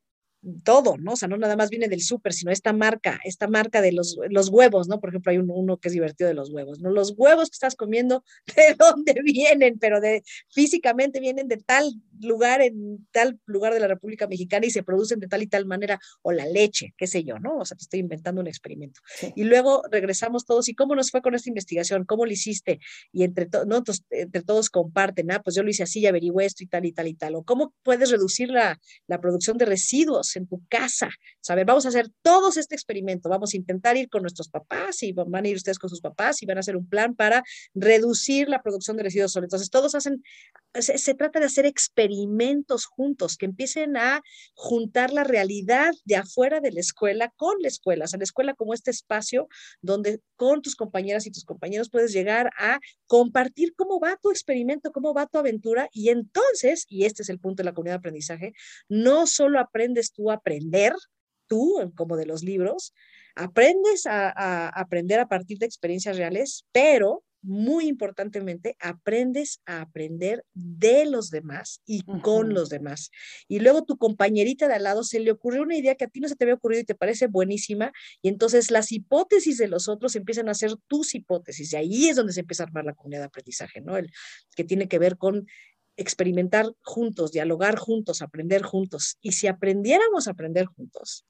todo, 0.63 0.97
¿no? 0.97 1.13
O 1.13 1.15
sea, 1.15 1.27
no 1.27 1.37
nada 1.37 1.55
más 1.55 1.69
viene 1.69 1.87
del 1.87 2.01
súper, 2.01 2.33
sino 2.33 2.51
esta 2.51 2.71
marca, 2.71 3.19
esta 3.23 3.47
marca 3.47 3.81
de 3.81 3.91
los, 3.91 4.17
los 4.29 4.49
huevos, 4.49 4.87
¿no? 4.87 4.99
Por 4.99 5.09
ejemplo, 5.09 5.31
hay 5.31 5.37
uno 5.37 5.77
que 5.77 5.89
es 5.89 5.93
divertido 5.93 6.27
de 6.29 6.33
los 6.33 6.49
huevos, 6.51 6.79
¿no? 6.79 6.91
Los 6.91 7.13
huevos 7.17 7.49
que 7.49 7.55
estás 7.55 7.75
comiendo, 7.75 8.23
¿de 8.55 8.75
dónde 8.77 9.15
vienen? 9.23 9.77
Pero 9.79 9.99
de 9.99 10.23
físicamente 10.49 11.19
vienen 11.19 11.47
de 11.47 11.57
tal 11.57 11.91
lugar, 12.21 12.61
en 12.61 13.07
tal 13.11 13.39
lugar 13.45 13.73
de 13.73 13.79
la 13.79 13.87
República 13.87 14.27
Mexicana 14.27 14.65
y 14.65 14.71
se 14.71 14.83
producen 14.83 15.19
de 15.19 15.27
tal 15.27 15.41
y 15.41 15.47
tal 15.47 15.65
manera, 15.65 15.99
o 16.21 16.31
la 16.31 16.45
leche, 16.45 16.93
qué 16.97 17.07
sé 17.07 17.23
yo, 17.23 17.39
¿no? 17.39 17.57
O 17.57 17.65
sea, 17.65 17.75
te 17.75 17.83
estoy 17.83 17.99
inventando 17.99 18.41
un 18.41 18.47
experimento. 18.47 19.01
Y 19.35 19.43
luego 19.43 19.83
regresamos 19.91 20.45
todos, 20.45 20.69
¿y 20.69 20.75
cómo 20.75 20.95
nos 20.95 21.11
fue 21.11 21.21
con 21.21 21.35
esta 21.35 21.49
investigación? 21.49 22.05
¿Cómo 22.05 22.25
lo 22.25 22.31
hiciste? 22.31 22.79
Y 23.11 23.23
entre, 23.23 23.47
¿no? 23.67 23.83
entre 24.11 24.41
todos 24.41 24.69
comparten, 24.69 25.31
ah, 25.31 25.41
pues 25.41 25.55
yo 25.55 25.63
lo 25.63 25.69
hice 25.69 25.83
así 25.83 25.99
y 25.99 26.07
averigüé 26.07 26.45
esto 26.45 26.63
y 26.63 26.67
tal 26.67 26.85
y 26.85 26.93
tal 26.93 27.07
y 27.07 27.13
tal. 27.13 27.35
O 27.35 27.43
cómo 27.43 27.73
puedes 27.83 28.09
reducir 28.09 28.49
la, 28.49 28.79
la 29.07 29.19
producción 29.19 29.57
de 29.57 29.65
residuos 29.65 30.28
en 30.35 30.47
tu 30.47 30.61
casa. 30.67 31.09
¿Sabes? 31.41 31.65
Vamos 31.65 31.85
a 31.85 31.89
hacer 31.89 32.09
todos 32.21 32.57
este 32.57 32.75
experimento. 32.75 33.29
Vamos 33.29 33.53
a 33.53 33.57
intentar 33.57 33.97
ir 33.97 34.09
con 34.09 34.21
nuestros 34.21 34.49
papás 34.49 35.03
y 35.03 35.13
van 35.13 35.45
a 35.45 35.47
ir 35.47 35.55
ustedes 35.55 35.79
con 35.79 35.89
sus 35.89 36.01
papás 36.01 36.41
y 36.41 36.45
van 36.45 36.57
a 36.57 36.59
hacer 36.61 36.75
un 36.75 36.87
plan 36.87 37.15
para 37.15 37.43
reducir 37.73 38.49
la 38.49 38.61
producción 38.61 38.97
de 38.97 39.03
residuos 39.03 39.31
sólidos. 39.31 39.49
Entonces, 39.49 39.69
todos 39.69 39.95
hacen, 39.95 40.23
se, 40.73 40.97
se 40.97 41.13
trata 41.13 41.39
de 41.39 41.45
hacer 41.45 41.65
experimentos 41.65 42.85
juntos 42.85 43.37
que 43.37 43.45
empiecen 43.45 43.97
a 43.97 44.21
juntar 44.53 45.11
la 45.11 45.23
realidad 45.23 45.93
de 46.05 46.15
afuera 46.15 46.59
de 46.59 46.71
la 46.71 46.79
escuela 46.79 47.33
con 47.35 47.55
la 47.61 47.67
escuela. 47.67 48.05
O 48.05 48.07
sea, 48.07 48.17
la 48.17 48.23
escuela 48.23 48.53
como 48.53 48.73
este 48.73 48.91
espacio 48.91 49.47
donde 49.81 50.21
con 50.35 50.61
tus 50.61 50.75
compañeras 50.75 51.25
y 51.25 51.31
tus 51.31 51.45
compañeros 51.45 51.89
puedes 51.89 52.13
llegar 52.13 52.49
a 52.57 52.79
compartir 53.07 53.73
cómo 53.75 53.99
va 53.99 54.17
tu 54.21 54.31
experimento, 54.31 54.91
cómo 54.91 55.13
va 55.13 55.27
tu 55.27 55.37
aventura 55.37 55.89
y 55.91 56.09
entonces, 56.09 56.85
y 56.87 57.05
este 57.05 57.23
es 57.23 57.29
el 57.29 57.39
punto 57.39 57.61
de 57.61 57.65
la 57.65 57.73
comunidad 57.73 57.95
de 57.95 57.99
aprendizaje, 57.99 58.53
no 58.87 59.27
solo 59.27 59.59
aprendes 59.59 60.11
tú 60.11 60.18
a 60.27 60.35
aprender, 60.35 60.93
tú, 61.47 61.91
como 61.95 62.17
de 62.17 62.25
los 62.25 62.43
libros, 62.43 62.93
aprendes 63.35 64.05
a, 64.05 64.29
a 64.29 64.67
aprender 64.69 65.19
a 65.19 65.27
partir 65.27 65.57
de 65.59 65.65
experiencias 65.65 66.17
reales, 66.17 66.65
pero 66.71 67.23
muy 67.41 67.87
importantemente, 67.87 68.75
aprendes 68.79 69.61
a 69.65 69.81
aprender 69.81 70.43
de 70.53 71.05
los 71.05 71.29
demás 71.29 71.81
y 71.85 72.03
con 72.21 72.53
los 72.53 72.69
demás. 72.69 73.11
Y 73.47 73.59
luego 73.59 73.83
tu 73.83 73.97
compañerita 73.97 74.67
de 74.67 74.73
al 74.73 74.83
lado 74.83 75.03
se 75.03 75.19
le 75.19 75.31
ocurrió 75.31 75.61
una 75.61 75.77
idea 75.77 75.95
que 75.95 76.05
a 76.05 76.09
ti 76.09 76.19
no 76.19 76.27
se 76.27 76.35
te 76.35 76.43
había 76.43 76.55
ocurrido 76.55 76.81
y 76.81 76.85
te 76.85 76.95
parece 76.95 77.27
buenísima, 77.27 77.91
y 78.21 78.27
entonces 78.27 78.71
las 78.71 78.91
hipótesis 78.91 79.57
de 79.57 79.67
los 79.67 79.87
otros 79.87 80.15
empiezan 80.15 80.49
a 80.49 80.53
ser 80.53 80.75
tus 80.87 81.15
hipótesis, 81.15 81.71
y 81.73 81.75
ahí 81.77 82.09
es 82.09 82.17
donde 82.17 82.33
se 82.33 82.41
empieza 82.41 82.63
a 82.63 82.67
armar 82.67 82.85
la 82.85 82.93
comunidad 82.93 83.21
de 83.21 83.27
aprendizaje, 83.27 83.81
¿no? 83.81 83.97
El 83.97 84.11
que 84.55 84.63
tiene 84.63 84.87
que 84.87 84.99
ver 84.99 85.17
con 85.17 85.47
experimentar 85.99 86.65
juntos, 86.81 87.31
dialogar 87.31 87.77
juntos, 87.77 88.21
aprender 88.21 88.63
juntos. 88.63 89.17
Y 89.21 89.33
si 89.33 89.47
aprendiéramos 89.47 90.27
a 90.27 90.31
aprender 90.31 90.65
juntos, 90.65 91.25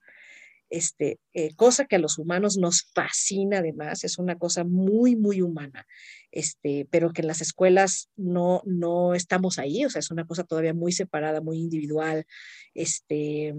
este, 0.70 1.18
eh, 1.34 1.52
cosa 1.56 1.86
que 1.86 1.96
a 1.96 1.98
los 1.98 2.18
humanos 2.18 2.56
nos 2.56 2.88
fascina 2.94 3.58
además, 3.58 4.04
es 4.04 4.18
una 4.18 4.38
cosa 4.38 4.62
muy, 4.62 5.16
muy 5.16 5.42
humana, 5.42 5.84
este, 6.30 6.86
pero 6.90 7.12
que 7.12 7.22
en 7.22 7.26
las 7.26 7.40
escuelas 7.40 8.08
no, 8.16 8.62
no 8.64 9.14
estamos 9.14 9.58
ahí, 9.58 9.84
o 9.84 9.90
sea, 9.90 9.98
es 9.98 10.12
una 10.12 10.24
cosa 10.24 10.44
todavía 10.44 10.72
muy 10.72 10.92
separada, 10.92 11.40
muy 11.40 11.58
individual, 11.58 12.24
este, 12.72 13.52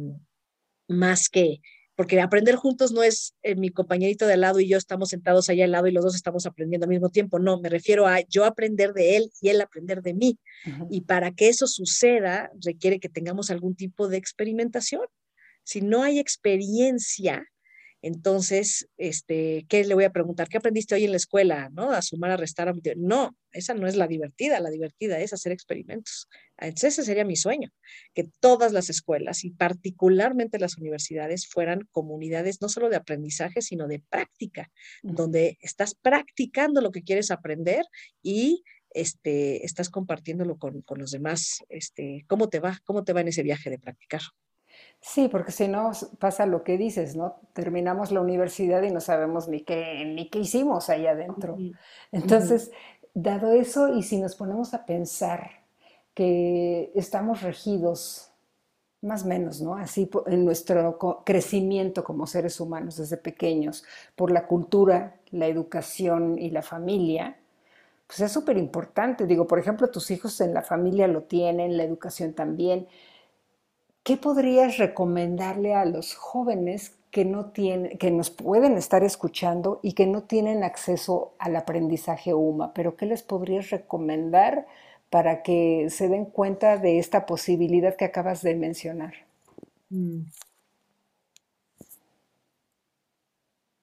más 0.87 1.27
que, 1.27 1.59
porque 2.01 2.19
aprender 2.19 2.55
juntos 2.55 2.91
no 2.91 3.03
es 3.03 3.35
eh, 3.43 3.53
mi 3.53 3.69
compañerito 3.69 4.25
de 4.25 4.33
al 4.33 4.41
lado 4.41 4.59
y 4.59 4.67
yo 4.67 4.75
estamos 4.79 5.09
sentados 5.09 5.49
allá 5.49 5.65
al 5.65 5.71
lado 5.71 5.85
y 5.85 5.91
los 5.91 6.03
dos 6.03 6.15
estamos 6.15 6.47
aprendiendo 6.47 6.85
al 6.85 6.89
mismo 6.89 7.11
tiempo, 7.11 7.37
no, 7.37 7.61
me 7.61 7.69
refiero 7.69 8.07
a 8.07 8.21
yo 8.21 8.43
aprender 8.43 8.93
de 8.93 9.17
él 9.17 9.31
y 9.39 9.49
él 9.49 9.61
aprender 9.61 10.01
de 10.01 10.15
mí. 10.15 10.39
Y 10.89 11.01
para 11.01 11.29
que 11.29 11.47
eso 11.47 11.67
suceda, 11.67 12.49
requiere 12.59 12.99
que 12.99 13.07
tengamos 13.07 13.51
algún 13.51 13.75
tipo 13.75 14.07
de 14.07 14.17
experimentación. 14.17 15.03
Si 15.61 15.81
no 15.81 16.01
hay 16.01 16.17
experiencia, 16.17 17.45
entonces, 18.01 18.89
este, 18.97 19.65
¿qué 19.69 19.83
le 19.83 19.93
voy 19.93 20.05
a 20.05 20.11
preguntar? 20.11 20.49
¿Qué 20.49 20.57
aprendiste 20.57 20.95
hoy 20.95 21.05
en 21.05 21.11
la 21.11 21.17
escuela? 21.17 21.69
¿No? 21.71 21.91
A 21.91 22.01
sumar, 22.01 22.31
a 22.31 22.37
restar. 22.37 22.67
A... 22.67 22.73
No, 22.95 23.35
esa 23.51 23.75
no 23.75 23.87
es 23.87 23.95
la 23.95 24.07
divertida. 24.07 24.59
La 24.59 24.71
divertida 24.71 25.19
es 25.19 25.33
hacer 25.33 25.51
experimentos. 25.51 26.27
Entonces, 26.57 26.93
ese 26.93 27.03
sería 27.03 27.25
mi 27.25 27.35
sueño, 27.35 27.69
que 28.15 28.27
todas 28.39 28.71
las 28.71 28.89
escuelas 28.89 29.43
y 29.43 29.51
particularmente 29.51 30.57
las 30.57 30.77
universidades 30.77 31.47
fueran 31.47 31.87
comunidades 31.91 32.61
no 32.61 32.69
solo 32.69 32.89
de 32.89 32.95
aprendizaje, 32.95 33.61
sino 33.61 33.87
de 33.87 33.99
práctica, 33.99 34.71
donde 35.03 35.57
estás 35.61 35.95
practicando 35.95 36.81
lo 36.81 36.91
que 36.91 37.03
quieres 37.03 37.29
aprender 37.29 37.85
y 38.23 38.63
este, 38.93 39.65
estás 39.65 39.89
compartiéndolo 39.89 40.57
con, 40.57 40.81
con 40.81 40.99
los 40.99 41.11
demás. 41.11 41.63
Este, 41.69 42.25
¿Cómo 42.27 42.49
te 42.49 42.59
va? 42.59 42.79
¿Cómo 42.83 43.03
te 43.03 43.13
va 43.13 43.21
en 43.21 43.27
ese 43.27 43.43
viaje 43.43 43.69
de 43.69 43.79
practicar? 43.79 44.21
Sí, 45.01 45.29
porque 45.29 45.51
si 45.51 45.67
no 45.67 45.91
pasa 46.19 46.45
lo 46.45 46.63
que 46.63 46.77
dices, 46.77 47.15
¿no? 47.15 47.37
Terminamos 47.53 48.11
la 48.11 48.21
universidad 48.21 48.83
y 48.83 48.91
no 48.91 49.01
sabemos 49.01 49.47
ni 49.47 49.61
qué, 49.61 50.05
ni 50.05 50.29
qué 50.29 50.39
hicimos 50.39 50.89
ahí 50.89 51.07
adentro. 51.07 51.57
Entonces, 52.11 52.71
dado 53.15 53.51
eso, 53.51 53.95
y 53.95 54.03
si 54.03 54.19
nos 54.19 54.35
ponemos 54.35 54.75
a 54.75 54.85
pensar 54.85 55.49
que 56.13 56.91
estamos 56.93 57.41
regidos, 57.41 58.31
más 59.01 59.23
o 59.23 59.27
menos, 59.27 59.59
¿no? 59.59 59.75
Así 59.75 60.07
en 60.27 60.45
nuestro 60.45 61.23
crecimiento 61.25 62.03
como 62.03 62.27
seres 62.27 62.59
humanos 62.59 62.97
desde 62.97 63.17
pequeños, 63.17 63.83
por 64.15 64.29
la 64.29 64.45
cultura, 64.45 65.15
la 65.31 65.47
educación 65.47 66.37
y 66.37 66.51
la 66.51 66.61
familia, 66.61 67.37
pues 68.05 68.19
es 68.19 68.31
súper 68.31 68.57
importante. 68.57 69.25
Digo, 69.25 69.47
por 69.47 69.57
ejemplo, 69.57 69.89
tus 69.89 70.11
hijos 70.11 70.39
en 70.41 70.53
la 70.53 70.61
familia 70.61 71.07
lo 71.07 71.23
tienen, 71.23 71.75
la 71.75 71.83
educación 71.83 72.33
también 72.33 72.87
¿qué 74.03 74.17
podrías 74.17 74.77
recomendarle 74.77 75.73
a 75.75 75.85
los 75.85 76.15
jóvenes 76.15 76.97
que 77.11 77.25
no 77.25 77.51
tienen, 77.51 77.97
que 77.97 78.11
nos 78.11 78.29
pueden 78.29 78.77
estar 78.77 79.03
escuchando 79.03 79.79
y 79.83 79.93
que 79.93 80.07
no 80.07 80.23
tienen 80.23 80.63
acceso 80.63 81.33
al 81.39 81.55
aprendizaje 81.55 82.33
UMA? 82.33 82.73
Pero 82.73 82.95
¿qué 82.95 83.05
les 83.05 83.23
podrías 83.23 83.69
recomendar 83.69 84.65
para 85.09 85.43
que 85.43 85.87
se 85.89 86.07
den 86.07 86.25
cuenta 86.25 86.77
de 86.77 86.99
esta 86.99 87.25
posibilidad 87.25 87.95
que 87.95 88.05
acabas 88.05 88.41
de 88.41 88.55
mencionar? 88.55 89.13
Mm. 89.89 90.21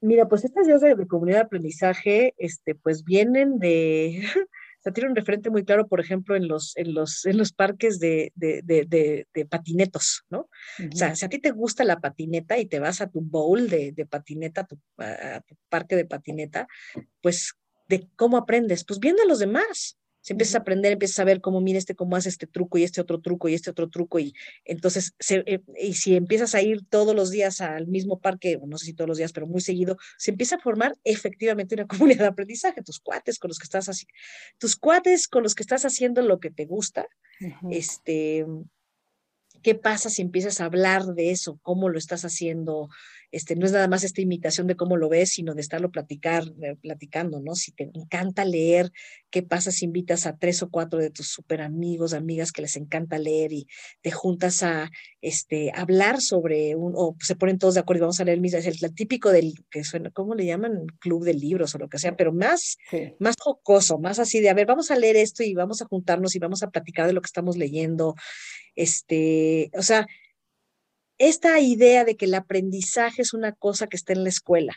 Mira, 0.01 0.29
pues 0.29 0.45
estas 0.45 0.67
ideas 0.67 0.81
de, 0.81 1.07
comunidad 1.09 1.39
de 1.39 1.45
aprendizaje, 1.45 2.35
este, 2.39 2.75
pues 2.77 3.05
vienen 3.05 3.59
de, 3.59 4.23
sea, 4.83 4.93
tiene 4.93 5.11
un 5.11 5.17
referente 5.17 5.51
muy 5.51 5.65
claro, 5.65 5.89
por 5.89 6.01
ejemplo, 6.01 6.37
en 6.37 6.49
los, 6.49 6.77
en 6.77 6.95
los, 6.95 7.27
en 7.27 7.37
los 7.37 7.53
parques 7.53 7.99
de, 7.99 8.33
de, 8.35 8.63
de, 8.63 9.27
de 9.33 9.47
patinetos, 9.47 10.25
¿no? 10.31 10.49
O 10.93 10.97
sea, 10.97 11.15
si 11.17 11.25
a 11.25 11.29
ti 11.29 11.39
te 11.39 11.51
gusta 11.51 11.85
la 11.85 12.01
patineta 12.01 12.59
y 12.59 12.67
te 12.67 12.79
vas 12.79 13.01
a 13.01 13.11
tu 13.11 13.21
bowl 13.21 13.69
de, 13.69 14.07
patineta, 14.09 14.63
a 14.63 14.67
tu, 14.67 14.79
a 14.99 15.41
tu 15.41 15.57
parque 15.69 15.97
de 15.97 16.05
patineta, 16.05 16.67
pues, 17.21 17.55
¿de 17.89 18.09
cómo 18.17 18.37
aprendes? 18.37 18.85
Pues 18.85 19.01
viendo 19.01 19.23
a 19.23 19.27
los 19.27 19.41
demás, 19.41 19.98
si 20.29 20.35
empiezas 20.35 20.57
a 20.57 20.59
aprender, 20.59 20.93
empiezas 20.93 21.21
a 21.21 21.25
ver 21.25 21.41
cómo 21.41 21.63
mira 21.63 21.79
este, 21.79 21.95
cómo 21.95 22.15
hace 22.15 22.29
este 22.29 22.47
truco 22.47 22.77
y 22.77 22.85
este 22.85 23.01
otro 23.01 23.19
truco 23.19 23.49
y 23.49 23.55
este 23.55 23.71
otro 23.71 23.89
truco. 23.89 24.19
Y 24.19 24.35
entonces, 24.67 25.15
eh, 25.31 25.61
y 25.81 25.95
si 25.95 26.17
empiezas 26.17 26.55
a 26.55 26.61
ir 26.61 26.85
todos 26.91 27.17
los 27.17 27.31
días 27.31 27.63
al 27.63 27.87
mismo 27.87 28.21
parque, 28.21 28.61
no 28.67 28.77
sé 28.77 28.85
si 28.85 28.93
todos 28.93 29.09
los 29.09 29.17
días, 29.17 29.33
pero 29.33 29.47
muy 29.47 29.63
seguido, 29.63 29.97
se 30.19 30.33
empieza 30.33 30.57
a 30.57 30.59
formar 30.59 30.95
efectivamente 31.03 31.77
una 31.77 31.87
comunidad 31.89 32.25
de 32.25 32.27
aprendizaje. 32.27 32.83
Tus 32.83 33.01
cuates 33.01 33.39
con 33.39 33.49
los 33.49 33.59
que 33.59 33.65
estás 33.65 33.89
haciendo, 33.89 34.13
tus 34.59 34.77
cuates 34.77 35.29
con 35.29 35.43
los 35.43 35.55
que 35.55 35.63
estás 35.63 35.87
haciendo 35.87 36.21
lo 36.21 36.41
que 36.41 36.51
te 36.51 36.67
gusta, 36.67 37.09
este, 37.71 38.45
¿qué 39.63 39.75
pasa 39.77 40.11
si 40.11 40.21
empiezas 40.21 40.61
a 40.61 40.67
hablar 40.67 41.07
de 41.07 41.31
eso? 41.31 41.59
¿Cómo 41.63 41.89
lo 41.89 41.97
estás 41.97 42.27
haciendo? 42.27 42.91
Este, 43.31 43.57
no 43.57 43.67
es 43.67 43.73
nada 43.73 43.89
más 43.89 44.05
esta 44.05 44.23
imitación 44.23 44.67
de 44.67 44.77
cómo 44.77 44.97
lo 44.97 45.09
ves, 45.09 45.31
sino 45.31 45.55
de 45.55 45.61
estarlo 45.61 45.91
platicar, 45.91 46.45
eh, 46.63 46.77
platicando, 46.81 47.41
¿no? 47.41 47.55
Si 47.55 47.73
te 47.73 47.91
encanta 47.95 48.45
leer, 48.45 48.91
¿qué 49.31 49.43
pasa 49.43 49.71
si 49.71 49.85
invitas 49.85 50.27
a 50.27 50.37
tres 50.37 50.63
o 50.63 50.71
cuatro 50.71 50.99
de 50.99 51.11
tus 51.11 51.29
super 51.29 51.61
amigos, 51.61 52.15
amigas 52.15 52.53
que 52.53 52.63
les 52.63 52.77
encanta 52.77 53.19
leer 53.19 53.53
y 53.53 53.67
te 54.01 54.11
juntas 54.11 54.63
a 54.63 54.91
este, 55.21 55.73
hablar 55.75 56.21
sobre 56.21 56.75
un, 56.75 56.95
o 56.97 57.17
se 57.21 57.37
ponen 57.37 57.59
todos 57.59 57.75
de 57.75 57.81
acuerdo 57.81 58.01
y 58.01 58.03
vamos 58.03 58.21
a 58.21 58.25
leer 58.25 58.37
el 58.37 58.43
mismo, 58.43 58.59
es 58.59 58.67
el, 58.67 58.95
típico 58.95 59.31
del, 59.31 59.55
que 59.71 59.85
suena, 59.85 60.11
¿cómo 60.11 60.35
le 60.35 60.47
llaman? 60.47 60.87
Club 60.99 61.25
de 61.25 61.35
libros 61.35 61.75
o 61.75 61.79
lo 61.79 61.89
que 61.89 61.99
sea, 61.99 62.17
pero 62.17 62.33
más, 62.33 62.79
más 63.19 63.37
jocoso, 63.39 63.99
más 63.99 64.19
así 64.19 64.41
de, 64.41 64.49
a 64.49 64.55
ver, 64.55 64.67
vamos 64.67 64.91
a 64.91 64.97
leer 64.97 65.17
esto 65.17 65.43
y 65.43 65.55
vamos 65.55 65.83
a 65.83 65.87
juntarnos 65.87 66.35
y 66.35 66.39
vamos 66.39 66.63
a 66.63 66.71
platicar 66.71 67.07
de 67.07 67.13
lo 67.13 67.21
que 67.21 67.27
estamos 67.27 67.57
leyendo. 67.57 68.15
Este, 68.75 69.71
o 69.75 69.83
sea, 69.83 70.07
esta 71.19 71.61
idea 71.61 72.05
de 72.05 72.17
que 72.17 72.27
el 72.27 72.35
aprendizaje 72.35 73.23
es 73.23 73.35
una 73.35 73.53
cosa 73.53 73.87
que 73.87 73.97
está 73.97 74.13
en 74.13 74.23
la 74.23 74.29
escuela 74.29 74.77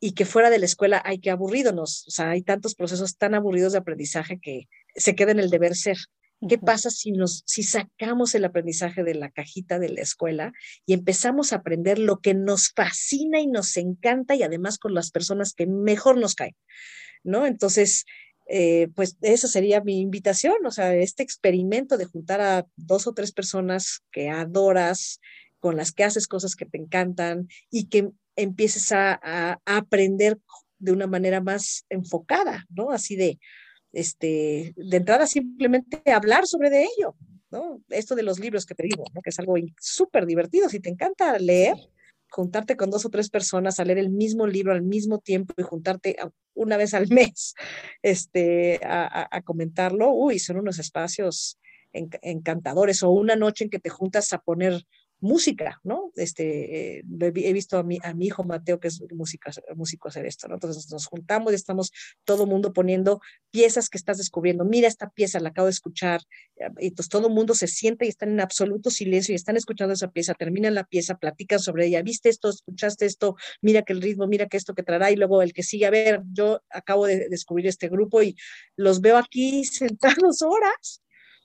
y 0.00 0.12
que 0.12 0.24
fuera 0.24 0.50
de 0.50 0.58
la 0.58 0.66
escuela 0.66 1.02
hay 1.04 1.18
que 1.18 1.30
aburrirnos, 1.30 2.06
o 2.06 2.10
sea, 2.10 2.30
hay 2.30 2.42
tantos 2.42 2.74
procesos 2.74 3.16
tan 3.16 3.34
aburridos 3.34 3.72
de 3.72 3.78
aprendizaje 3.78 4.38
que 4.40 4.68
se 4.94 5.14
queda 5.14 5.32
en 5.32 5.40
el 5.40 5.50
deber 5.50 5.74
ser. 5.74 5.96
¿Qué 6.48 6.56
pasa 6.56 6.88
si, 6.90 7.10
nos, 7.10 7.42
si 7.46 7.64
sacamos 7.64 8.32
el 8.36 8.44
aprendizaje 8.44 9.02
de 9.02 9.16
la 9.16 9.28
cajita 9.28 9.80
de 9.80 9.88
la 9.88 10.02
escuela 10.02 10.52
y 10.86 10.92
empezamos 10.92 11.52
a 11.52 11.56
aprender 11.56 11.98
lo 11.98 12.20
que 12.20 12.32
nos 12.32 12.68
fascina 12.68 13.40
y 13.40 13.48
nos 13.48 13.76
encanta 13.76 14.36
y 14.36 14.44
además 14.44 14.78
con 14.78 14.94
las 14.94 15.10
personas 15.10 15.52
que 15.52 15.66
mejor 15.66 16.16
nos 16.16 16.36
caen? 16.36 16.54
¿No? 17.24 17.44
Entonces, 17.44 18.04
eh, 18.46 18.86
pues 18.94 19.18
esa 19.20 19.48
sería 19.48 19.80
mi 19.80 20.00
invitación, 20.00 20.64
o 20.64 20.70
sea, 20.70 20.94
este 20.94 21.24
experimento 21.24 21.96
de 21.98 22.04
juntar 22.04 22.40
a 22.40 22.66
dos 22.76 23.08
o 23.08 23.12
tres 23.12 23.32
personas 23.32 24.04
que 24.12 24.30
adoras, 24.30 25.20
con 25.60 25.76
las 25.76 25.92
que 25.92 26.04
haces 26.04 26.26
cosas 26.26 26.54
que 26.54 26.66
te 26.66 26.78
encantan 26.78 27.48
y 27.70 27.88
que 27.88 28.10
empieces 28.36 28.92
a, 28.92 29.58
aprender 29.64 30.38
de 30.78 30.92
una 30.92 31.06
manera 31.06 31.40
más 31.40 31.84
enfocada, 31.88 32.64
¿no? 32.70 32.90
Así 32.90 33.16
de, 33.16 33.38
este, 33.92 34.74
de 34.76 34.96
entrada 34.96 35.26
simplemente 35.26 36.00
hablar 36.12 36.46
sobre 36.46 36.70
de 36.70 36.84
ello, 36.84 37.16
¿no? 37.50 37.82
Esto 37.88 38.14
de 38.14 38.22
los 38.22 38.38
libros 38.38 38.64
que 38.64 38.74
te 38.74 38.84
digo, 38.84 39.04
¿no? 39.12 39.20
Que 39.22 39.30
es 39.30 39.38
algo 39.38 39.54
súper 39.80 40.24
divertido. 40.24 40.68
Si 40.68 40.78
te 40.78 40.88
encanta 40.88 41.36
leer, 41.38 41.76
juntarte 42.30 42.76
con 42.76 42.90
dos 42.90 43.04
o 43.06 43.10
tres 43.10 43.30
personas 43.30 43.80
a 43.80 43.84
leer 43.84 43.98
el 43.98 44.10
mismo 44.10 44.46
libro 44.46 44.72
al 44.72 44.82
mismo 44.82 45.18
tiempo 45.18 45.54
y 45.56 45.62
juntarte 45.62 46.16
una 46.54 46.76
vez 46.76 46.94
al 46.94 47.08
mes 47.08 47.54
este, 48.02 48.80
a, 48.84 49.42
comentarlo, 49.44 50.12
uy, 50.12 50.38
son 50.38 50.58
unos 50.58 50.78
espacios 50.78 51.58
encantadores 51.92 53.02
o 53.02 53.10
una 53.10 53.34
noche 53.34 53.64
en 53.64 53.70
que 53.70 53.78
te 53.78 53.88
juntas 53.88 54.32
a 54.32 54.38
poner 54.38 54.84
música, 55.20 55.80
¿no? 55.82 56.12
Este, 56.16 56.98
eh, 56.98 57.04
he 57.20 57.52
visto 57.52 57.78
a 57.78 57.82
mi, 57.82 57.98
a 58.02 58.14
mi 58.14 58.26
hijo 58.26 58.44
Mateo, 58.44 58.78
que 58.78 58.88
es 58.88 59.02
música, 59.12 59.50
músico, 59.74 60.08
hacer 60.08 60.26
esto, 60.26 60.48
¿no? 60.48 60.54
Entonces 60.54 60.90
nos 60.90 61.06
juntamos 61.06 61.52
y 61.52 61.56
estamos 61.56 61.92
todo 62.24 62.44
el 62.44 62.50
mundo 62.50 62.72
poniendo 62.72 63.20
piezas 63.50 63.88
que 63.88 63.98
estás 63.98 64.18
descubriendo. 64.18 64.64
Mira 64.64 64.86
esta 64.88 65.10
pieza, 65.10 65.40
la 65.40 65.48
acabo 65.48 65.66
de 65.66 65.72
escuchar. 65.72 66.20
Y 66.78 66.88
entonces 66.88 67.08
todo 67.08 67.28
el 67.28 67.34
mundo 67.34 67.54
se 67.54 67.66
siente 67.66 68.06
y 68.06 68.08
están 68.08 68.30
en 68.30 68.40
absoluto 68.40 68.90
silencio 68.90 69.32
y 69.32 69.36
están 69.36 69.56
escuchando 69.56 69.94
esa 69.94 70.10
pieza, 70.10 70.34
terminan 70.34 70.74
la 70.74 70.84
pieza, 70.84 71.16
platican 71.16 71.58
sobre 71.58 71.86
ella. 71.86 72.02
¿Viste 72.02 72.28
esto? 72.28 72.48
¿Escuchaste 72.48 73.06
esto? 73.06 73.36
Mira 73.60 73.82
que 73.82 73.92
el 73.92 74.02
ritmo, 74.02 74.26
mira 74.26 74.46
que 74.46 74.56
esto 74.56 74.74
que 74.74 74.82
traerá. 74.82 75.10
Y 75.10 75.16
luego 75.16 75.42
el 75.42 75.52
que 75.52 75.62
sigue, 75.62 75.86
a 75.86 75.90
ver, 75.90 76.22
yo 76.32 76.62
acabo 76.70 77.06
de 77.06 77.28
descubrir 77.28 77.66
este 77.66 77.88
grupo 77.88 78.22
y 78.22 78.36
los 78.76 79.00
veo 79.00 79.16
aquí 79.16 79.64
sentados 79.64 80.42
horas 80.42 81.02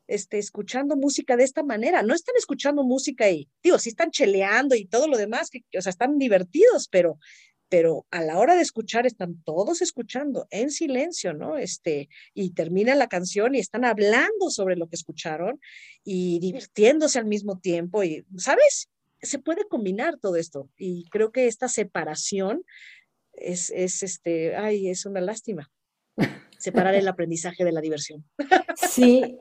este, 0.07 0.37
escuchando 0.37 0.95
música 0.95 1.37
de 1.37 1.43
esta 1.43 1.63
manera. 1.63 2.03
No 2.03 2.13
están 2.13 2.35
escuchando 2.37 2.83
música 2.83 3.29
y, 3.29 3.49
digo, 3.63 3.79
sí 3.79 3.89
están 3.89 4.11
cheleando 4.11 4.75
y 4.75 4.85
todo 4.85 5.07
lo 5.07 5.17
demás, 5.17 5.49
que, 5.49 5.63
o 5.77 5.81
sea, 5.81 5.89
están 5.89 6.17
divertidos, 6.17 6.87
pero, 6.89 7.19
pero 7.69 8.05
a 8.11 8.21
la 8.21 8.37
hora 8.37 8.55
de 8.55 8.61
escuchar 8.61 9.05
están 9.05 9.41
todos 9.43 9.81
escuchando 9.81 10.47
en 10.51 10.71
silencio, 10.71 11.33
¿no? 11.33 11.57
Este, 11.57 12.09
y 12.33 12.51
termina 12.51 12.95
la 12.95 13.07
canción 13.07 13.55
y 13.55 13.59
están 13.59 13.85
hablando 13.85 14.49
sobre 14.49 14.75
lo 14.75 14.87
que 14.87 14.95
escucharon 14.95 15.59
y 16.03 16.39
divirtiéndose 16.39 17.19
al 17.19 17.25
mismo 17.25 17.59
tiempo 17.59 18.03
y, 18.03 18.25
¿sabes? 18.37 18.89
Se 19.21 19.39
puede 19.39 19.67
combinar 19.67 20.19
todo 20.19 20.35
esto 20.35 20.69
y 20.77 21.05
creo 21.09 21.31
que 21.31 21.47
esta 21.47 21.69
separación 21.69 22.63
es, 23.33 23.69
es 23.69 24.03
este, 24.03 24.55
ay, 24.55 24.89
es 24.89 25.05
una 25.05 25.21
lástima 25.21 25.71
separar 26.57 26.95
el 26.95 27.07
aprendizaje 27.07 27.66
de 27.66 27.72
la 27.72 27.82
diversión. 27.82 28.24
Sí, 28.76 29.38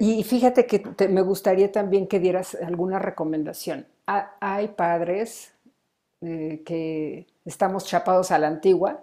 y 0.00 0.22
fíjate 0.24 0.66
que 0.66 1.08
me 1.08 1.22
gustaría 1.22 1.72
también 1.72 2.06
que 2.06 2.20
dieras 2.20 2.54
alguna 2.54 2.98
recomendación. 2.98 3.86
hay 4.06 4.68
padres 4.68 5.54
eh, 6.20 6.62
que 6.64 7.26
estamos 7.44 7.84
chapados 7.84 8.30
a 8.30 8.38
la 8.38 8.46
antigua, 8.46 9.02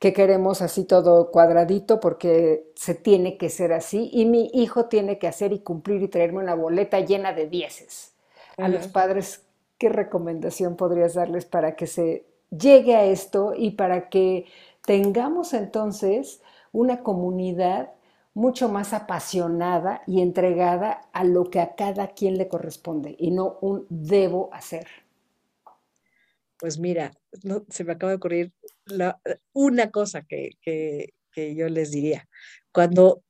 que 0.00 0.12
queremos 0.12 0.62
así 0.62 0.84
todo 0.84 1.30
cuadradito 1.30 2.00
porque 2.00 2.72
se 2.74 2.94
tiene 2.94 3.36
que 3.36 3.50
ser 3.50 3.72
así 3.72 4.10
y 4.12 4.24
mi 4.24 4.50
hijo 4.54 4.86
tiene 4.86 5.18
que 5.18 5.28
hacer 5.28 5.52
y 5.52 5.60
cumplir 5.60 6.02
y 6.02 6.08
traerme 6.08 6.40
una 6.40 6.54
boleta 6.54 6.98
llena 7.00 7.32
de 7.32 7.46
dieces. 7.46 8.14
A 8.56 8.68
los 8.68 8.88
padres, 8.88 9.44
¿qué 9.78 9.90
recomendación 9.90 10.76
podrías 10.76 11.14
darles 11.14 11.44
para 11.44 11.76
que 11.76 11.86
se 11.86 12.24
llegue 12.50 12.96
a 12.96 13.04
esto 13.04 13.52
y 13.56 13.72
para 13.72 14.08
que 14.08 14.46
tengamos 14.90 15.54
entonces 15.54 16.42
una 16.72 17.04
comunidad 17.04 17.92
mucho 18.34 18.68
más 18.68 18.92
apasionada 18.92 20.02
y 20.04 20.20
entregada 20.20 21.08
a 21.12 21.22
lo 21.22 21.48
que 21.48 21.60
a 21.60 21.76
cada 21.76 22.08
quien 22.08 22.36
le 22.36 22.48
corresponde 22.48 23.14
y 23.16 23.30
no 23.30 23.56
un 23.60 23.86
debo 23.88 24.52
hacer. 24.52 24.88
Pues 26.58 26.80
mira, 26.80 27.12
no, 27.44 27.64
se 27.68 27.84
me 27.84 27.92
acaba 27.92 28.10
de 28.10 28.16
ocurrir 28.16 28.52
una 29.52 29.92
cosa 29.92 30.22
que, 30.22 30.56
que, 30.60 31.14
que 31.30 31.54
yo 31.54 31.68
les 31.68 31.92
diría. 31.92 32.28
Cuando 32.72 33.22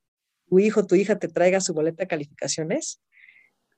tu 0.48 0.60
hijo, 0.60 0.86
tu 0.86 0.94
hija 0.94 1.18
te 1.18 1.28
traiga 1.28 1.60
su 1.60 1.74
boleta 1.74 2.04
de 2.04 2.08
calificaciones, 2.08 3.02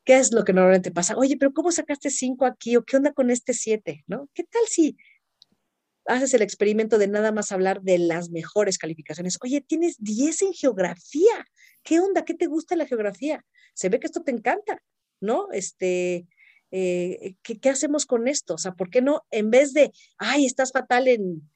¿qué 0.05 0.19
es 0.19 0.33
lo 0.33 0.45
que 0.45 0.53
normalmente 0.53 0.93
pasa? 0.93 1.17
Oye, 1.17 1.37
pero 1.37 1.53
¿cómo 1.53 1.73
sacaste 1.73 2.11
cinco 2.11 2.47
aquí? 2.47 2.77
¿O 2.77 2.85
qué 2.85 2.97
onda 2.97 3.13
con 3.13 3.29
este 3.29 3.55
siete? 3.55 4.05
¿No? 4.07 4.29
¿Qué 4.35 4.45
tal 4.45 4.63
si 4.69 4.97
haces 6.07 6.35
el 6.35 6.43
experimento 6.43 6.99
de 6.99 7.09
nada 7.09 7.33
más 7.33 7.53
hablar 7.53 7.83
de 7.83 7.99
las 7.99 8.31
mejores 8.31 8.79
calificaciones. 8.79 9.39
Oye, 9.43 9.61
tienes 9.61 9.97
10 9.99 10.43
en 10.43 10.53
geografía. 10.53 11.47
¿Qué 11.83 12.01
onda? 12.01 12.25
¿Qué 12.25 12.35
te 12.35 12.47
gusta 12.47 12.77
la 12.77 12.87
geografía? 12.87 13.45
Se 13.75 13.89
ve 13.89 14.01
que 14.01 14.07
esto 14.07 14.23
te 14.23 14.33
encanta, 14.33 14.83
¿no? 15.21 15.51
Este, 15.53 16.27
eh, 16.71 17.35
¿qué, 17.43 17.59
¿qué, 17.59 17.71
hacemos 17.71 18.07
con 18.07 18.29
esto? 18.29 18.55
O 18.55 18.59
sea, 18.59 18.73
¿por 18.73 18.91
qué 18.91 19.03
no, 19.03 19.23
en 19.31 19.51
vez 19.51 19.73
de, 19.73 19.93
ay, 20.19 20.47
estás 20.47 20.73
fatal 20.73 21.09
en, 21.09 21.51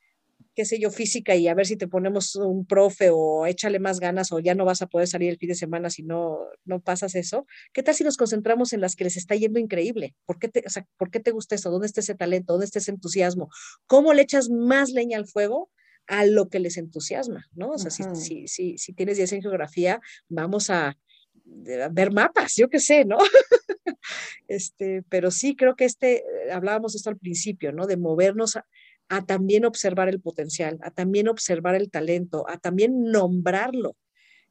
qué 0.57 0.65
sé 0.65 0.81
yo, 0.81 0.91
física 0.91 1.37
y 1.37 1.49
a 1.49 1.55
ver 1.55 1.67
si 1.67 1.77
te 1.77 1.87
ponemos 1.87 2.35
un 2.35 2.65
profe 2.65 3.11
o 3.13 3.47
échale 3.47 3.79
más 3.79 4.01
ganas 4.01 4.33
o 4.33 4.41
ya 4.41 4.55
no 4.55 4.65
vas 4.65 4.81
a 4.81 4.87
poder 4.87 5.07
salir 5.07 5.29
el 5.29 5.37
fin 5.37 5.51
de 5.51 5.55
semana 5.55 5.91
si 5.91 6.03
no, 6.03 6.39
no 6.65 6.81
pasas 6.81 7.15
eso. 7.15 7.47
¿Qué 7.75 7.83
tal 7.83 7.95
si 7.95 8.05
nos 8.05 8.17
concentramos 8.17 8.73
en 8.73 8.81
las 8.81 8.97
que 8.97 9.05
les 9.05 9.19
está 9.19 9.35
yendo 9.35 9.61
increíble? 9.61 10.15
¿Por 10.25 10.39
qué 10.39 10.49
te, 10.49 10.65
o 10.67 10.71
sea, 10.71 10.87
¿por 10.97 11.11
qué 11.11 11.21
te 11.21 11.31
gusta 11.31 11.55
eso? 11.55 11.71
¿Dónde 11.71 11.87
está 11.87 12.01
ese 12.01 12.15
talento? 12.15 12.55
¿Dónde 12.55 12.65
está 12.65 12.79
ese 12.79 12.91
entusiasmo? 12.91 13.51
¿Cómo 13.87 14.15
le 14.15 14.23
echas 14.23 14.49
más 14.49 14.91
leña 14.91 15.19
al 15.19 15.27
fuego? 15.27 15.71
a 16.09 16.25
lo 16.25 16.49
que 16.49 16.61
les 16.61 16.77
entusiasma, 16.77 17.49
¿no? 17.53 17.71
O 17.71 17.79
sea, 17.79 17.91
si, 17.91 18.05
si, 18.15 18.47
si, 18.47 18.79
si, 18.79 18.93
tienes 18.93 19.17
10 19.17 19.33
en 19.33 19.43
geografía, 19.43 20.01
vamos 20.29 20.71
a, 20.71 20.97
ver 21.45 22.13
mapas, 22.13 22.55
yo 22.55 22.69
qué 22.69 22.79
sé, 22.79 23.05
¿no? 23.05 23.19
este, 24.47 25.03
pero 25.09 25.33
sí 25.33 25.57
creo 25.57 25.75
que 25.75 25.85
este, 25.85 26.23
hablábamos 26.53 26.95
esto 26.95 27.11
al 27.11 27.19
principio, 27.19 27.73
¿no? 27.73 27.89
De 27.89 27.97
movernos 27.97 28.55
a, 28.55 28.65
a 29.09 29.25
también 29.25 29.65
observar 29.65 30.09
el 30.09 30.21
potencial, 30.21 30.79
a 30.83 30.91
también 30.91 31.29
observar 31.29 31.75
el 31.75 31.91
talento, 31.91 32.49
a 32.49 32.59
también 32.59 33.05
nombrarlo, 33.05 33.97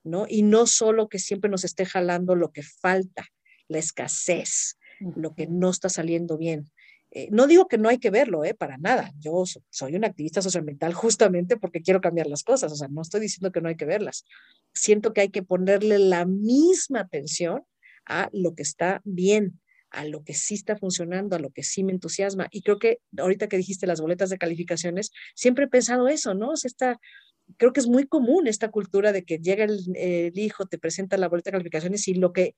¿no? 0.04 0.26
Y 0.30 0.44
no 0.44 0.68
solo 0.68 1.10
que 1.10 1.20
siempre 1.20 1.50
nos 1.50 1.64
esté 1.64 1.86
jalando 1.86 2.36
lo 2.36 2.52
que 2.52 2.64
falta, 2.64 3.26
la 3.68 3.80
escasez, 3.80 4.78
lo 5.16 5.36
que 5.36 5.48
no 5.48 5.70
está 5.70 5.90
saliendo 5.90 6.38
bien. 6.38 6.70
Eh, 7.12 7.30
no 7.32 7.48
digo 7.48 7.68
que 7.68 7.78
no 7.78 7.88
hay 7.90 7.98
que 7.98 8.10
verlo, 8.10 8.44
¿eh? 8.44 8.54
Para 8.54 8.78
nada. 8.78 9.12
Yo 9.20 9.44
soy 9.70 9.96
una 9.96 10.08
activista 10.08 10.42
socioambiental 10.42 10.94
justamente 10.94 11.58
porque 11.58 11.82
quiero 11.82 12.02
cambiar 12.02 12.28
las 12.28 12.44
cosas, 12.44 12.72
o 12.72 12.76
sea, 12.76 12.88
no 12.88 13.02
estoy 13.02 13.22
diciendo 13.22 13.52
que 13.52 13.62
no 13.62 13.70
hay 13.70 13.76
que 13.76 13.86
verlas. 13.86 14.26
Siento 14.74 15.14
que 15.14 15.22
hay 15.22 15.30
que 15.30 15.44
ponerle 15.44 16.00
la 16.00 16.26
misma 16.26 17.02
atención 17.02 17.64
a 18.06 18.30
lo 18.34 18.54
que 18.54 18.64
está 18.64 19.02
bien, 19.04 19.60
a 19.96 20.06
lo 20.06 20.24
que 20.24 20.34
sí 20.34 20.56
está 20.56 20.76
funcionando, 20.76 21.36
a 21.36 21.40
lo 21.40 21.50
que 21.50 21.64
sí 21.64 21.84
me 21.84 21.94
entusiasma. 21.94 22.48
Y 22.52 22.62
creo 22.62 22.80
que 22.80 23.00
ahorita 23.18 23.48
que 23.48 23.58
dijiste 23.58 23.88
las 23.88 24.02
boletas 24.02 24.30
de 24.30 24.38
calificaciones, 24.38 25.12
siempre 25.34 25.66
he 25.66 25.68
pensado 25.68 26.08
eso, 26.08 26.34
¿no? 26.34 26.52
O 26.52 26.58
sea, 26.58 27.00
creo 27.58 27.74
que 27.74 27.80
es 27.80 27.88
muy 27.88 28.06
común 28.06 28.48
esta 28.48 28.70
cultura 28.70 29.12
de 29.12 29.24
que 29.24 29.40
llega 29.40 29.64
el, 29.66 30.32
hijo, 30.38 30.66
te 30.66 30.78
presenta 30.78 31.18
la 31.18 31.30
boleta 31.30 31.50
de 31.50 31.54
calificaciones 31.54 32.08
y 32.08 32.16
lo 32.16 32.34
que 32.34 32.56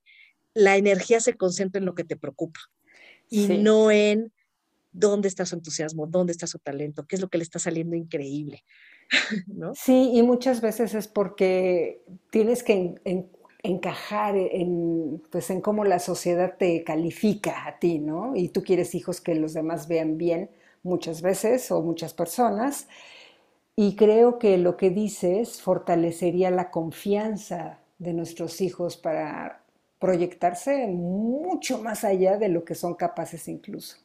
la 0.54 0.76
energía 0.76 1.20
se 1.20 1.34
concentra 1.34 1.78
en 1.78 1.86
lo 1.86 1.94
que 1.94 2.04
te 2.04 2.16
preocupa 2.16 2.60
y 3.30 3.46
no 3.46 3.90
en 3.90 4.32
dónde 4.90 5.28
está 5.28 5.46
su 5.46 5.54
entusiasmo, 5.54 6.06
dónde 6.06 6.32
está 6.32 6.46
su 6.46 6.58
talento, 6.58 7.06
qué 7.06 7.16
es 7.16 7.22
lo 7.22 7.28
que 7.28 7.38
le 7.38 7.44
está 7.44 7.58
saliendo 7.58 7.94
increíble. 7.94 8.64
¿no? 9.46 9.74
Sí, 9.74 10.10
y 10.14 10.22
muchas 10.22 10.60
veces 10.60 10.94
es 10.94 11.06
porque 11.06 12.02
tienes 12.30 12.62
que 12.62 12.94
en, 13.04 13.30
encajar 13.62 14.36
en, 14.36 15.22
pues, 15.30 15.50
en 15.50 15.60
cómo 15.60 15.84
la 15.84 15.98
sociedad 15.98 16.54
te 16.58 16.84
califica 16.84 17.66
a 17.66 17.78
ti, 17.78 17.98
¿no? 17.98 18.36
Y 18.36 18.48
tú 18.48 18.62
quieres 18.62 18.94
hijos 18.94 19.20
que 19.20 19.34
los 19.34 19.52
demás 19.54 19.88
vean 19.88 20.18
bien 20.18 20.50
muchas 20.82 21.22
veces 21.22 21.70
o 21.70 21.82
muchas 21.82 22.14
personas. 22.14 22.88
Y 23.76 23.94
creo 23.94 24.40
que 24.40 24.58
lo 24.58 24.76
que 24.76 24.90
dices 24.90 25.62
fortalecería 25.62 26.50
la 26.50 26.70
confianza 26.70 27.78
de 27.98 28.12
nuestros 28.12 28.60
hijos 28.60 28.96
para 28.96 29.62
proyectarse 30.00 30.88
mucho 30.88 31.78
más 31.80 32.02
allá 32.02 32.38
de 32.38 32.48
lo 32.48 32.64
que 32.64 32.74
son 32.74 32.94
capaces 32.94 33.46
incluso, 33.46 33.98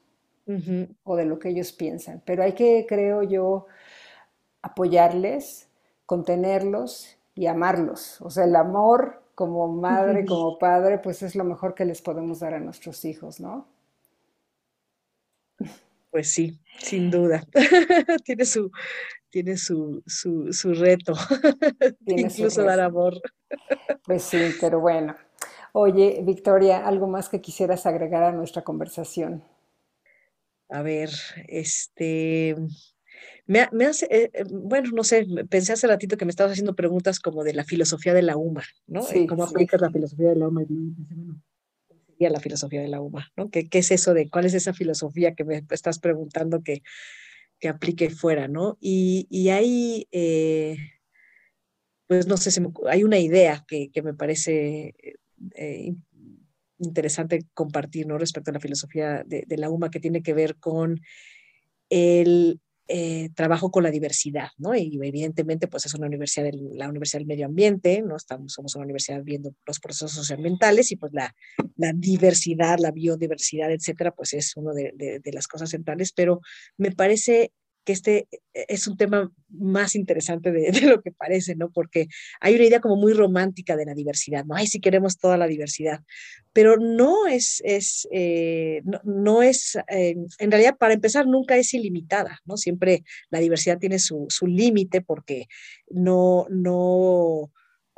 o 1.03 1.15
de 1.15 1.25
lo 1.25 1.39
que 1.39 1.49
ellos 1.49 1.71
piensan. 1.71 2.21
Pero 2.23 2.43
hay 2.43 2.53
que, 2.53 2.85
creo 2.87 3.23
yo, 3.23 3.65
apoyarles, 4.61 5.69
contenerlos 6.05 7.17
y 7.33 7.47
amarlos. 7.47 8.21
O 8.21 8.29
sea, 8.29 8.43
el 8.43 8.55
amor 8.55 9.22
como 9.35 9.67
madre, 9.67 10.25
como 10.25 10.57
padre, 10.57 10.99
pues 10.99 11.23
es 11.23 11.35
lo 11.35 11.43
mejor 11.43 11.73
que 11.73 11.85
les 11.85 12.01
podemos 12.01 12.39
dar 12.39 12.53
a 12.53 12.59
nuestros 12.59 13.03
hijos, 13.05 13.39
¿no? 13.39 13.67
Pues 16.11 16.29
sí, 16.29 16.59
sin 16.79 17.09
duda. 17.09 17.43
tiene 18.25 18.45
su, 18.45 18.71
tiene 19.29 19.57
su, 19.57 20.03
su, 20.05 20.73
reto. 20.75 21.13
Incluso 22.05 22.63
dar 22.63 22.79
amor. 22.79 23.19
pues 24.05 24.23
sí, 24.23 24.51
pero 24.61 24.79
bueno. 24.79 25.15
Oye, 25.71 26.21
Victoria, 26.23 26.85
¿algo 26.85 27.07
más 27.07 27.29
que 27.29 27.41
quisieras 27.41 27.87
agregar 27.87 28.23
a 28.23 28.31
nuestra 28.31 28.63
conversación? 28.63 29.43
A 30.69 30.83
ver, 30.83 31.09
este, 31.47 32.55
me, 33.45 33.67
me 33.71 33.85
hace, 33.85 34.07
eh, 34.09 34.31
eh, 34.33 34.43
bueno, 34.49 34.91
no 34.93 35.03
sé, 35.03 35.25
pensé 35.49 35.73
hace 35.73 35.87
ratito 35.87 36.17
que 36.17 36.25
me 36.25 36.29
estabas 36.29 36.53
haciendo 36.53 36.75
preguntas 36.75 37.19
como 37.19 37.43
de 37.43 37.53
la 37.53 37.65
filosofía 37.65 38.13
de 38.13 38.21
la 38.21 38.37
UMA, 38.37 38.63
¿no? 38.87 39.03
Sí, 39.03 39.27
¿Cómo 39.27 39.43
aplicas 39.43 39.81
la 39.81 39.91
filosofía 39.91 40.29
de 40.29 40.35
la 40.37 40.47
UMA? 40.47 40.63
sería 42.07 42.29
la 42.29 42.39
filosofía 42.39 42.81
de 42.81 42.87
la 42.87 43.01
UMA, 43.01 43.31
¿no? 43.35 43.49
¿Qué, 43.49 43.67
¿Qué, 43.67 43.79
es 43.79 43.91
eso 43.91 44.13
de 44.13 44.29
cuál 44.29 44.45
es 44.45 44.53
esa 44.53 44.73
filosofía 44.73 45.33
que 45.33 45.43
me 45.43 45.63
estás 45.71 45.99
preguntando 45.99 46.63
que, 46.63 46.83
que 47.59 47.67
aplique 47.67 48.09
fuera, 48.09 48.47
¿no? 48.47 48.77
Y, 48.79 49.27
y 49.29 49.49
hay, 49.49 50.07
eh, 50.11 50.77
pues 52.07 52.27
no 52.27 52.37
sé, 52.37 52.49
hay 52.89 53.03
una 53.03 53.19
idea 53.19 53.65
que, 53.67 53.89
que 53.91 54.01
me 54.01 54.13
parece 54.13 54.95
eh, 55.55 55.93
interesante 56.77 57.45
compartir, 57.53 58.07
¿no? 58.07 58.17
Respecto 58.17 58.51
a 58.51 58.53
la 58.53 58.59
filosofía 58.61 59.23
de, 59.25 59.43
de 59.45 59.57
la 59.57 59.69
UMA 59.69 59.91
que 59.91 59.99
tiene 59.99 60.23
que 60.23 60.33
ver 60.33 60.55
con 60.55 61.01
el 61.89 62.61
eh, 62.87 63.29
trabajo 63.33 63.71
con 63.71 63.83
la 63.83 63.91
diversidad, 63.91 64.49
¿no? 64.57 64.75
Y 64.75 64.99
evidentemente, 65.01 65.67
pues 65.67 65.85
es 65.85 65.93
una 65.93 66.07
universidad, 66.07 66.51
la 66.73 66.89
Universidad 66.89 67.19
del 67.19 67.27
Medio 67.27 67.45
Ambiente, 67.45 68.01
¿no? 68.01 68.17
Estamos, 68.17 68.53
somos 68.53 68.75
una 68.75 68.83
universidad 68.83 69.23
viendo 69.23 69.53
los 69.65 69.79
procesos 69.79 70.11
socioambientales 70.11 70.91
y 70.91 70.97
pues 70.97 71.13
la, 71.13 71.33
la 71.77 71.93
diversidad, 71.93 72.79
la 72.79 72.91
biodiversidad, 72.91 73.71
etcétera, 73.71 74.11
pues 74.11 74.33
es 74.33 74.57
una 74.57 74.73
de, 74.73 74.91
de, 74.97 75.31
las 75.31 75.47
cosas 75.47 75.69
centrales, 75.69 76.11
pero 76.11 76.41
me 76.77 76.91
parece 76.91 77.53
que 77.83 77.93
este 77.93 78.27
e, 78.53 78.65
es 78.69 78.87
un 78.87 78.97
tema 78.97 79.31
más 79.49 79.95
interesante 79.95 80.51
de, 80.51 80.71
de, 80.71 80.81
lo 80.81 81.01
que 81.01 81.11
parece, 81.11 81.55
¿no? 81.55 81.71
Porque 81.71 82.07
hay 82.39 82.55
una 82.55 82.65
idea 82.65 82.79
como 82.79 82.95
muy 82.95 83.13
romántica 83.13 83.75
de 83.75 83.85
la 83.85 83.93
diversidad, 83.93 84.45
¿no? 84.45 84.55
Ay, 84.55 84.67
si 84.67 84.79
queremos 84.79 85.17
toda 85.17 85.37
la 85.37 85.47
diversidad, 85.47 86.01
pero 86.53 86.77
no 86.77 87.27
es, 87.27 87.61
es 87.65 88.07
eh, 88.11 88.81
no, 88.85 89.01
no, 89.03 89.43
es, 89.43 89.77
eh, 89.89 90.15
en 90.39 90.51
realidad, 90.51 90.77
para 90.77 90.93
empezar, 90.93 91.25
nunca 91.27 91.57
es 91.57 91.73
ilimitada, 91.73 92.39
¿no? 92.45 92.57
Siempre 92.57 93.03
la 93.29 93.39
diversidad 93.39 93.79
tiene 93.79 93.99
su, 93.99 94.25
su 94.29 94.47
límite 94.47 95.01
porque 95.01 95.47
no, 95.89 96.45
no, 96.49 97.51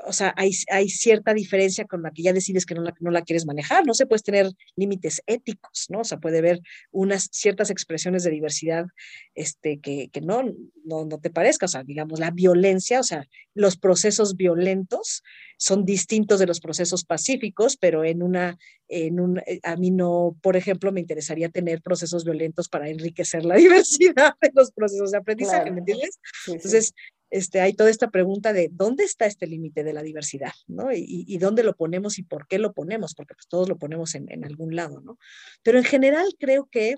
o 0.08 0.14
sea, 0.14 0.34
hay, 0.38 0.52
hay, 0.72 0.90
cierta 0.90 1.34
diferencia 1.34 1.86
con 1.86 2.02
la 2.02 2.12
que 2.12 2.24
ya 2.24 2.34
decides 2.34 2.66
que 2.66 2.76
no 2.76 2.82
la, 2.82 2.94
no 3.00 3.12
la 3.12 3.24
quieres 3.24 3.46
manejar. 3.46 3.86
No 3.86 3.94
se 3.94 4.06
puede 4.06 4.22
tener 4.22 4.52
límites 4.76 5.22
éticos, 5.26 5.88
¿no? 5.90 6.00
O 6.00 6.04
sea, 6.04 6.20
puede 6.20 6.40
haber 6.40 6.62
unas 6.92 7.30
ciertas 7.32 7.70
expresiones 7.70 8.24
de 8.24 8.32
diversidad 8.32 8.86
este, 9.34 9.80
que, 9.80 10.10
que 10.12 10.22
no, 10.22 10.44
no, 10.84 11.06
no, 11.06 11.20
te 11.20 11.30
parezca. 11.30 11.66
O 11.66 11.70
sea, 11.70 11.84
digamos, 11.84 12.20
la 12.20 12.32
violencia, 12.32 13.00
o 13.00 13.04
sea, 13.04 13.28
los 13.54 13.78
procesos 13.78 14.36
violentos 14.36 15.24
son 15.58 15.86
distintos 15.86 16.40
de 16.40 16.48
los 16.48 16.60
procesos 16.60 17.06
pacíficos, 17.06 17.78
pero 17.78 18.04
en 18.04 18.22
una, 18.22 18.58
en 18.88 19.20
un, 19.20 19.40
eh, 19.40 19.60
a 19.64 19.76
mí 19.76 19.92
no, 19.92 20.38
por 20.42 20.58
ejemplo, 20.58 20.92
me 20.92 21.00
interesaría 21.00 21.50
tener 21.50 21.82
procesos 21.82 22.24
violentos 22.26 22.70
para 22.70 22.90
enriquecer 22.90 23.46
la 23.46 23.56
diversidad 23.56 24.36
de 24.42 24.52
los 24.54 24.72
procesos 24.72 25.12
de 25.12 25.18
aprendizaje, 25.18 25.64
claro. 25.64 25.74
¿me 25.74 25.80
entiendes? 25.80 26.20
Sí, 26.46 26.52
Entonces, 26.54 26.88
sí 26.88 27.15
este, 27.30 27.62
hay 27.62 27.74
toda 27.74 27.90
esta 27.90 28.10
pregunta 28.10 28.54
de 28.54 28.70
dónde 28.72 29.04
está 29.04 29.26
este 29.26 29.48
límite 29.48 29.84
de 29.84 29.94
la 29.94 30.04
diversidad, 30.04 30.54
¿no? 30.68 30.92
Y, 30.94 31.26
y, 31.28 31.38
dónde 31.38 31.64
lo 31.64 31.76
ponemos 31.76 32.18
y 32.20 32.24
por 32.24 32.48
qué 32.48 32.60
lo 32.60 32.74
ponemos, 32.74 33.16
porque 33.16 33.36
pues 33.36 33.48
todos 33.48 33.68
lo 33.68 33.78
ponemos 33.78 34.16
en, 34.16 34.32
en 34.32 34.46
algún 34.46 34.76
lado, 34.76 35.02
¿no? 35.02 35.18
Pero 35.64 35.78
en 35.78 35.84
general 35.84 36.28
creo 36.40 36.68
que 36.72 36.98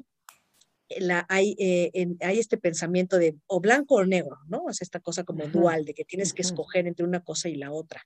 la, 0.97 1.25
hay, 1.30 1.55
eh, 1.59 1.91
en, 1.93 2.17
hay 2.21 2.39
este 2.39 2.57
pensamiento 2.57 3.17
de 3.17 3.36
o 3.47 3.59
blanco 3.59 3.95
o 3.95 4.05
negro, 4.05 4.38
¿no? 4.47 4.69
Es 4.69 4.82
esta 4.82 4.99
cosa 4.99 5.23
como 5.23 5.43
uh 5.43 5.47
-huh. 5.47 5.51
dual, 5.51 5.86
de 5.86 5.93
que 5.93 6.05
tienes 6.05 6.34
que 6.34 6.41
escoger 6.41 6.88
entre 6.88 7.05
una 7.05 7.21
cosa 7.23 7.49
y 7.49 7.55
la 7.55 7.71
otra. 7.71 8.03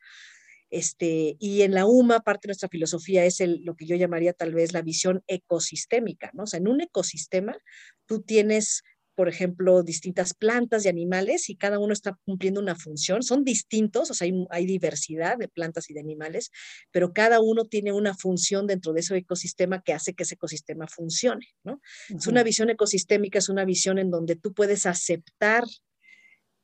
Este, 0.69 1.35
y 1.37 1.63
en 1.63 1.73
la 1.73 1.85
UMA, 1.85 2.21
parte 2.21 2.47
de 2.47 2.51
nuestra 2.51 2.69
filosofía 2.69 3.25
es 3.25 3.41
el, 3.41 3.61
lo 3.65 3.75
que 3.75 3.85
yo 3.85 3.95
llamaría 3.97 4.31
tal 4.33 4.53
vez 4.53 4.71
la 4.71 4.81
visión 4.81 5.21
ecosistémica, 5.27 6.31
¿no? 6.33 6.43
O 6.43 6.47
sea, 6.47 6.59
en 6.59 6.69
un 6.69 6.81
ecosistema 6.81 7.57
tú 8.05 8.21
tienes 8.21 8.83
por 9.15 9.27
ejemplo, 9.27 9.83
distintas 9.83 10.33
plantas 10.33 10.85
y 10.85 10.89
animales 10.89 11.49
y 11.49 11.55
cada 11.55 11.79
uno 11.79 11.93
está 11.93 12.17
cumpliendo 12.25 12.59
una 12.59 12.75
función. 12.75 13.23
Son 13.23 13.43
distintos, 13.43 14.09
o 14.09 14.13
sea, 14.13 14.25
hay, 14.25 14.33
hay, 14.49 14.65
diversidad 14.65 15.37
de 15.37 15.47
plantas 15.47 15.89
y 15.89 15.93
de 15.93 15.99
animales, 15.99 16.51
pero 16.91 17.13
cada 17.13 17.39
uno 17.41 17.65
tiene 17.65 17.91
una 17.91 18.15
función 18.15 18.67
dentro 18.67 18.93
de 18.93 19.01
ese 19.01 19.15
ecosistema 19.17 19.81
que 19.81 19.93
hace 19.93 20.13
que 20.13 20.23
ese 20.23 20.35
ecosistema 20.35 20.87
funcione, 20.87 21.47
¿no? 21.63 21.73
Uh 21.73 21.77
-huh. 22.13 22.17
Es 22.17 22.27
una 22.27 22.43
visión 22.43 22.69
ecosistémica, 22.69 23.39
es 23.39 23.49
una 23.49 23.65
visión 23.65 23.99
en 23.99 24.09
donde 24.11 24.35
tú 24.35 24.53
puedes 24.53 24.85
aceptar 24.85 25.65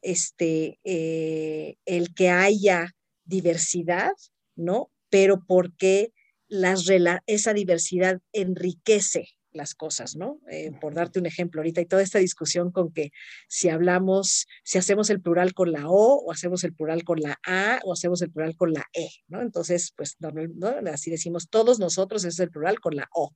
este, 0.01 0.79
eh, 0.83 1.75
el 1.85 2.13
que 2.13 2.29
haya 2.29 2.95
diversidad, 3.25 4.11
¿no? 4.55 4.91
Pero 5.09 5.43
porque 5.45 6.13
las, 6.47 6.85
esa 7.25 7.53
diversidad 7.53 8.21
enriquece 8.31 9.36
las 9.57 9.75
cosas, 9.75 10.15
¿no? 10.15 10.39
Eh, 10.49 10.71
por 10.79 10.93
darte 10.93 11.19
un 11.19 11.25
ejemplo, 11.25 11.59
ahorita 11.59 11.81
hay 11.81 11.85
toda 11.85 12.01
esta 12.01 12.19
discusión 12.19 12.71
con 12.71 12.93
que 12.93 13.11
si 13.47 13.69
hablamos, 13.69 14.47
si 14.63 14.77
hacemos 14.77 15.09
el 15.09 15.21
plural 15.21 15.53
con 15.53 15.71
la 15.71 15.89
O, 15.89 16.23
o 16.25 16.31
hacemos 16.31 16.63
el 16.63 16.73
plural 16.73 17.03
con 17.03 17.19
la 17.19 17.37
A, 17.45 17.79
o 17.83 17.93
hacemos 17.93 18.21
el 18.21 18.31
plural 18.31 18.55
con 18.55 18.73
la 18.73 18.85
E, 18.93 19.09
¿no? 19.27 19.41
Entonces, 19.41 19.93
pues, 19.95 20.15
¿no? 20.19 20.69
así 20.91 21.11
decimos, 21.11 21.49
todos 21.49 21.79
nosotros 21.79 22.23
es 22.23 22.39
el 22.39 22.49
plural 22.49 22.79
con 22.79 22.95
la 22.95 23.09
O. 23.13 23.33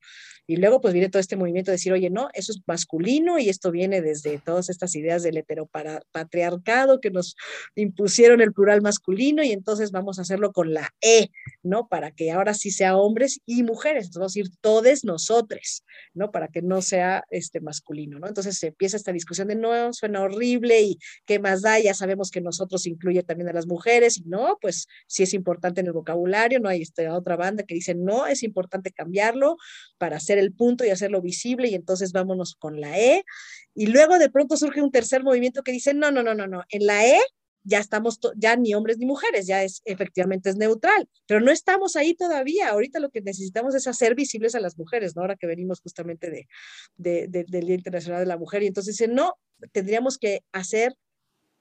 Y 0.48 0.58
luego, 0.58 0.80
pues, 0.82 0.94
viene 0.94 1.10
todo 1.10 1.20
este 1.20 1.36
movimiento 1.36 1.72
de 1.72 1.76
decir, 1.76 1.94
oye, 1.94 2.10
no, 2.10 2.30
eso 2.34 2.52
es 2.52 2.62
masculino 2.66 3.40
y 3.40 3.50
esto 3.50 3.72
viene 3.72 4.02
desde 4.02 4.38
todas 4.40 4.70
estas 4.70 4.96
ideas 4.96 5.24
del 5.24 5.38
heteropatriarcado 5.38 7.00
que 7.02 7.12
nos 7.12 7.36
impusieron 7.76 8.42
el 8.42 8.54
plural 8.54 8.82
masculino 8.82 9.44
y 9.44 9.52
entonces 9.52 9.92
vamos 9.92 10.20
a 10.20 10.24
hacerlo 10.24 10.52
con 10.52 10.74
la 10.74 10.90
E, 11.02 11.30
¿no? 11.64 11.88
Para 11.88 12.12
que 12.12 12.32
ahora 12.32 12.54
sí 12.54 12.72
sea 12.72 12.98
hombres 12.98 13.42
y 13.46 13.64
mujeres, 13.64 14.06
entonces 14.06 14.20
vamos 14.20 14.36
a 14.36 14.40
decir 14.40 14.58
todes 14.62 15.04
nosotros, 15.04 15.84
¿no? 16.14 16.32
Para 16.32 16.48
que 16.48 16.62
no 16.62 16.82
sea 16.82 17.24
este 17.30 17.62
masculino, 17.62 18.20
¿no? 18.20 18.28
Entonces 18.28 18.62
empieza 18.64 18.98
esta 18.98 19.12
discusión 19.12 19.48
de 19.48 19.56
no, 19.56 19.94
suena 19.94 20.22
horrible 20.22 20.82
y 20.82 21.00
qué 21.26 21.40
más 21.40 21.62
da, 21.62 21.80
ya 21.80 21.94
sabemos 21.94 22.32
que 22.32 22.42
nosotros 22.42 22.86
incluye 22.88 23.24
también 23.24 23.50
a 23.50 23.54
las 23.54 23.68
mujeres 23.68 24.18
y 24.18 24.24
no, 24.24 24.58
pues 24.62 24.88
sí 25.08 25.24
es 25.24 25.34
importante 25.34 25.82
en 25.82 25.88
el 25.88 25.94
vocabulario, 25.94 26.60
no 26.60 26.70
hay 26.70 26.82
esta 26.82 27.16
otra 27.16 27.36
banda 27.36 27.64
que 27.64 27.76
dice 27.76 27.96
no, 27.96 28.28
es 28.28 28.44
importante 28.44 28.92
cambiarlo 28.92 29.58
para 29.98 30.18
hacer 30.18 30.38
el 30.38 30.54
punto 30.54 30.86
y 30.86 30.90
hacerlo 30.90 31.22
visible 31.22 31.70
y 31.70 31.76
entonces 31.76 32.12
vámonos 32.12 32.56
con 32.56 32.82
la 32.82 33.00
E 33.00 33.24
y 33.74 33.88
luego 33.88 34.20
de 34.20 34.30
pronto 34.30 34.58
surge 34.58 34.82
un 34.82 34.92
tercer 34.92 35.24
movimiento 35.24 35.64
que 35.64 35.72
dice 35.72 35.94
no, 35.94 36.12
no, 36.12 36.24
no, 36.24 36.34
no, 36.34 36.48
no, 36.48 36.64
en 36.70 36.86
la 36.86 37.06
E 37.06 37.20
ya 37.64 37.80
estamos, 37.80 38.20
ya 38.36 38.56
ni 38.56 38.74
hombres 38.74 38.98
ni 38.98 39.06
mujeres, 39.06 39.48
ya 39.48 39.64
es 39.64 39.82
efectivamente 39.86 40.50
es 40.50 40.56
neutral, 40.56 41.08
pero 41.28 41.42
no 41.42 41.52
estamos 41.52 41.96
ahí 41.96 42.14
todavía. 42.14 42.70
Ahorita 42.70 43.00
lo 43.00 43.10
que 43.10 43.22
necesitamos 43.22 43.76
es 43.76 43.88
hacer 43.88 44.16
visibles 44.16 44.56
a 44.56 44.60
las 44.60 44.78
mujeres, 44.78 45.16
¿no? 45.16 45.22
Ahora 45.22 45.36
que 45.36 45.48
venimos 45.48 45.82
justamente 45.82 46.30
de, 46.30 46.48
de, 46.96 47.28
de, 47.28 47.46
del 47.48 47.68
Día 47.68 47.76
Internacional 47.76 48.22
de 48.22 48.28
la 48.28 48.38
Mujer, 48.38 48.64
y 48.64 48.68
entonces 48.68 48.98
dice, 48.98 49.12
no, 49.12 49.36
tendríamos 49.72 50.18
que 50.18 50.44
hacer 50.52 50.96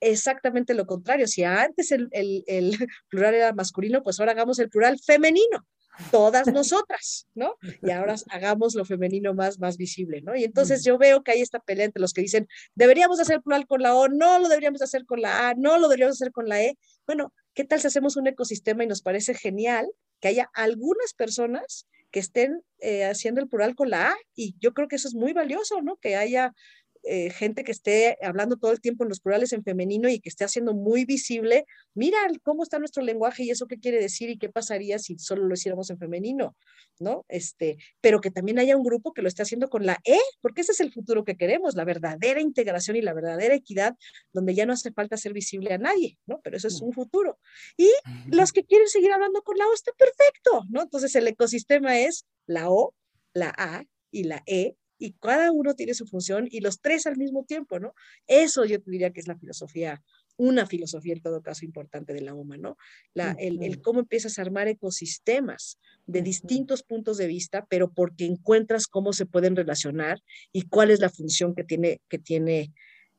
exactamente 0.00 0.74
lo 0.74 0.86
contrario. 0.86 1.26
Si 1.26 1.44
antes 1.44 1.92
el, 1.92 2.08
el, 2.12 2.42
el 2.46 2.76
plural 3.08 3.34
era 3.34 3.52
masculino, 3.52 4.02
pues 4.02 4.18
ahora 4.18 4.32
hagamos 4.32 4.58
el 4.58 4.70
plural 4.70 4.98
femenino 4.98 5.66
todas 6.10 6.46
nosotras, 6.48 7.26
¿no? 7.34 7.56
Y 7.82 7.90
ahora 7.90 8.16
hagamos 8.30 8.74
lo 8.74 8.84
femenino 8.84 9.34
más, 9.34 9.58
más 9.58 9.76
visible, 9.76 10.22
¿no? 10.22 10.36
Y 10.36 10.44
entonces 10.44 10.84
yo 10.84 10.98
veo 10.98 11.22
que 11.22 11.32
hay 11.32 11.40
esta 11.40 11.60
pelea 11.60 11.86
entre 11.86 12.00
los 12.00 12.12
que 12.12 12.22
dicen, 12.22 12.48
deberíamos 12.74 13.20
hacer 13.20 13.42
plural 13.42 13.66
con 13.66 13.82
la 13.82 13.94
O, 13.94 14.08
no 14.08 14.38
lo 14.38 14.48
deberíamos 14.48 14.82
hacer 14.82 15.04
con 15.04 15.20
la 15.20 15.48
A, 15.48 15.54
no 15.54 15.78
lo 15.78 15.88
deberíamos 15.88 16.16
hacer 16.16 16.32
con 16.32 16.48
la 16.48 16.62
E. 16.62 16.78
Bueno, 17.06 17.32
¿qué 17.54 17.64
tal 17.64 17.80
si 17.80 17.86
hacemos 17.86 18.16
un 18.16 18.26
ecosistema 18.26 18.84
y 18.84 18.86
nos 18.86 19.02
parece 19.02 19.34
genial 19.34 19.88
que 20.20 20.28
haya 20.28 20.50
algunas 20.54 21.14
personas 21.14 21.86
que 22.10 22.20
estén 22.20 22.62
eh, 22.78 23.04
haciendo 23.04 23.40
el 23.40 23.48
plural 23.48 23.74
con 23.74 23.90
la 23.90 24.10
A? 24.10 24.16
Y 24.34 24.56
yo 24.58 24.72
creo 24.72 24.88
que 24.88 24.96
eso 24.96 25.08
es 25.08 25.14
muy 25.14 25.32
valioso, 25.32 25.82
¿no? 25.82 25.96
Que 25.96 26.16
haya 26.16 26.54
eh, 27.02 27.30
gente 27.30 27.64
que 27.64 27.72
esté 27.72 28.18
hablando 28.22 28.56
todo 28.56 28.72
el 28.72 28.80
tiempo 28.80 29.04
en 29.04 29.08
los 29.08 29.20
plurales 29.20 29.52
en 29.52 29.64
femenino 29.64 30.08
y 30.08 30.20
que 30.20 30.28
esté 30.28 30.44
haciendo 30.44 30.74
muy 30.74 31.04
visible, 31.04 31.64
mira 31.94 32.18
cómo 32.42 32.62
está 32.62 32.78
nuestro 32.78 33.02
lenguaje 33.02 33.44
y 33.44 33.50
eso 33.50 33.66
qué 33.66 33.78
quiere 33.78 34.00
decir 34.00 34.28
y 34.28 34.38
qué 34.38 34.50
pasaría 34.50 34.98
si 34.98 35.18
solo 35.18 35.44
lo 35.46 35.54
hiciéramos 35.54 35.88
en 35.90 35.98
femenino, 35.98 36.56
¿no? 36.98 37.24
Este, 37.28 37.78
pero 38.00 38.20
que 38.20 38.30
también 38.30 38.58
haya 38.58 38.76
un 38.76 38.84
grupo 38.84 39.12
que 39.12 39.22
lo 39.22 39.28
esté 39.28 39.42
haciendo 39.42 39.68
con 39.68 39.86
la 39.86 39.98
E, 40.04 40.18
porque 40.40 40.60
ese 40.60 40.72
es 40.72 40.80
el 40.80 40.92
futuro 40.92 41.24
que 41.24 41.36
queremos, 41.36 41.74
la 41.74 41.84
verdadera 41.84 42.40
integración 42.40 42.96
y 42.96 43.02
la 43.02 43.14
verdadera 43.14 43.54
equidad, 43.54 43.96
donde 44.32 44.54
ya 44.54 44.66
no 44.66 44.74
hace 44.74 44.92
falta 44.92 45.16
ser 45.16 45.32
visible 45.32 45.72
a 45.72 45.78
nadie, 45.78 46.18
¿no? 46.26 46.40
Pero 46.42 46.56
eso 46.56 46.68
es 46.68 46.80
un 46.80 46.92
futuro. 46.92 47.38
Y 47.76 47.90
los 48.30 48.52
que 48.52 48.64
quieren 48.64 48.88
seguir 48.88 49.12
hablando 49.12 49.42
con 49.42 49.56
la 49.56 49.66
O 49.66 49.72
está 49.72 49.92
perfecto, 49.92 50.64
¿no? 50.68 50.82
Entonces 50.82 51.14
el 51.14 51.26
ecosistema 51.26 51.98
es 51.98 52.26
la 52.46 52.70
O, 52.70 52.94
la 53.32 53.54
A 53.56 53.84
y 54.10 54.24
la 54.24 54.42
E 54.46 54.76
y 55.00 55.12
cada 55.12 55.50
uno 55.50 55.74
tiene 55.74 55.94
su 55.94 56.06
función 56.06 56.46
y 56.50 56.60
los 56.60 56.80
tres 56.80 57.06
al 57.06 57.16
mismo 57.16 57.44
tiempo, 57.44 57.80
¿no? 57.80 57.94
Eso 58.26 58.64
yo 58.64 58.80
te 58.80 58.90
diría 58.90 59.10
que 59.10 59.20
es 59.20 59.26
la 59.26 59.36
filosofía, 59.36 60.02
una 60.36 60.66
filosofía 60.66 61.14
en 61.14 61.22
todo 61.22 61.42
caso 61.42 61.64
importante 61.64 62.12
de 62.12 62.20
la 62.20 62.34
UMA, 62.34 62.58
¿no? 62.58 62.76
La, 63.14 63.34
el, 63.38 63.62
el, 63.62 63.80
cómo 63.80 64.00
empiezas 64.00 64.38
a 64.38 64.42
armar 64.42 64.68
ecosistemas 64.68 65.78
de 66.06 66.22
distintos 66.22 66.82
puntos 66.82 67.16
de 67.16 67.26
vista, 67.26 67.66
pero 67.68 67.90
porque 67.90 68.26
encuentras 68.26 68.86
cómo 68.86 69.12
se 69.14 69.26
pueden 69.26 69.56
relacionar 69.56 70.22
y 70.52 70.62
cuál 70.62 70.90
es 70.90 71.00
la 71.00 71.08
función 71.08 71.54
que 71.54 71.64
tiene, 71.64 72.00
que 72.08 72.18
tiene, 72.18 72.72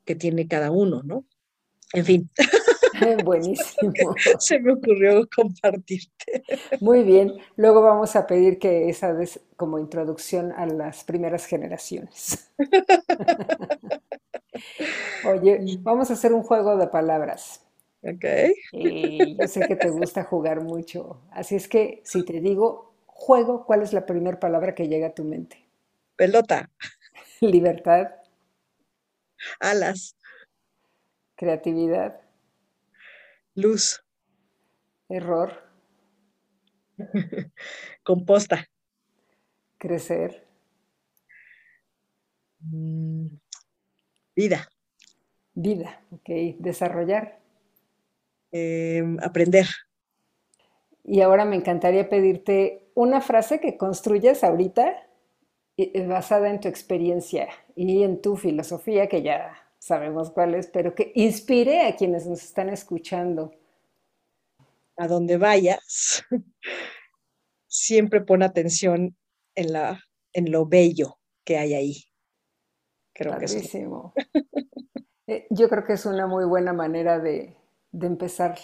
que 0.04 0.14
tiene 0.14 0.46
cada 0.46 0.70
uno, 0.70 1.02
¿no? 1.02 1.26
En 1.92 2.04
fin. 2.04 2.30
Buenísimo. 3.24 3.92
Se 4.38 4.58
me 4.60 4.72
ocurrió 4.72 5.28
compartirte. 5.34 6.42
Muy 6.80 7.02
bien. 7.02 7.34
Luego 7.56 7.82
vamos 7.82 8.16
a 8.16 8.26
pedir 8.26 8.58
que 8.58 8.88
esa 8.88 9.12
des 9.12 9.40
como 9.56 9.78
introducción 9.78 10.52
a 10.52 10.66
las 10.66 11.04
primeras 11.04 11.46
generaciones. 11.46 12.50
Oye, 15.24 15.78
vamos 15.80 16.10
a 16.10 16.14
hacer 16.14 16.32
un 16.32 16.42
juego 16.42 16.76
de 16.76 16.88
palabras. 16.88 17.64
Ok. 18.02 18.24
Y 18.72 19.36
yo 19.36 19.46
sé 19.46 19.66
que 19.66 19.76
te 19.76 19.90
gusta 19.90 20.24
jugar 20.24 20.62
mucho. 20.62 21.20
Así 21.30 21.54
es 21.54 21.68
que 21.68 22.00
si 22.04 22.24
te 22.24 22.40
digo 22.40 22.92
juego, 23.06 23.64
¿cuál 23.64 23.82
es 23.82 23.92
la 23.92 24.04
primera 24.04 24.40
palabra 24.40 24.74
que 24.74 24.88
llega 24.88 25.08
a 25.08 25.14
tu 25.14 25.24
mente? 25.24 25.64
Pelota. 26.16 26.70
Libertad. 27.40 28.08
Alas. 29.60 30.14
Creatividad. 31.36 32.21
Luz. 33.54 34.02
Error. 35.08 35.52
Composta. 38.02 38.66
Crecer. 39.78 40.46
Mm, 42.60 43.26
vida. 44.34 44.68
Vida, 45.54 46.00
ok. 46.10 46.56
Desarrollar. 46.58 47.40
Em, 48.52 49.18
aprender. 49.20 49.66
Y 51.04 51.20
ahora 51.20 51.44
me 51.44 51.56
encantaría 51.56 52.08
pedirte 52.08 52.90
una 52.94 53.20
frase 53.20 53.60
que 53.60 53.76
construyas 53.76 54.44
ahorita 54.44 55.08
basada 56.06 56.48
en 56.50 56.60
tu 56.60 56.68
experiencia 56.68 57.48
y 57.74 58.02
en 58.02 58.20
tu 58.20 58.36
filosofía, 58.36 59.08
que 59.08 59.22
ya 59.22 59.52
sabemos 59.82 60.30
cuál 60.30 60.54
es, 60.54 60.68
pero 60.68 60.94
que 60.94 61.10
inspire 61.16 61.86
a 61.86 61.96
quienes 61.96 62.24
nos 62.24 62.40
están 62.44 62.68
escuchando. 62.68 63.50
A 64.96 65.08
donde 65.08 65.38
vayas, 65.38 66.22
siempre 67.66 68.20
pon 68.20 68.44
atención 68.44 69.16
en, 69.56 69.72
la, 69.72 70.00
en 70.32 70.52
lo 70.52 70.66
bello 70.66 71.18
que 71.44 71.58
hay 71.58 71.74
ahí. 71.74 71.96
Creo 73.12 73.36
que 73.38 73.46
eh, 75.26 75.46
Yo 75.50 75.68
creo 75.68 75.84
que 75.84 75.94
es 75.94 76.06
una 76.06 76.28
muy 76.28 76.44
buena 76.44 76.72
manera 76.72 77.18
de, 77.18 77.56
de 77.90 78.06
empezar 78.06 78.56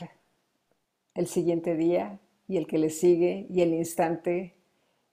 el 1.14 1.26
siguiente 1.26 1.74
día 1.74 2.20
y 2.46 2.58
el 2.58 2.68
que 2.68 2.78
le 2.78 2.90
sigue 2.90 3.48
y 3.50 3.62
el 3.62 3.74
instante 3.74 4.54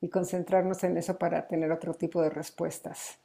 y 0.01 0.09
concentrarnos 0.09 0.83
en 0.83 0.97
eso 0.97 1.17
para 1.17 1.47
tener 1.47 1.71
otro 1.71 1.95
tipo 1.95 2.21
de 2.21 2.29
respuestas. 2.29 3.17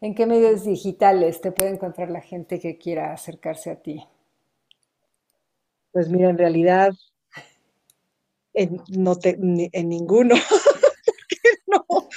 ¿En 0.00 0.14
qué 0.14 0.26
medios 0.26 0.64
digitales 0.64 1.40
te 1.40 1.52
puede 1.52 1.70
encontrar 1.70 2.10
la 2.10 2.20
gente 2.20 2.60
que 2.60 2.78
quiera 2.78 3.12
acercarse 3.12 3.70
a 3.70 3.80
ti? 3.80 4.04
Pues 5.92 6.08
mira, 6.08 6.30
en 6.30 6.38
realidad 6.38 6.92
en, 8.54 8.80
no 8.88 9.16
en 9.22 9.88
ninguno. 9.88 10.34
no, 11.66 12.08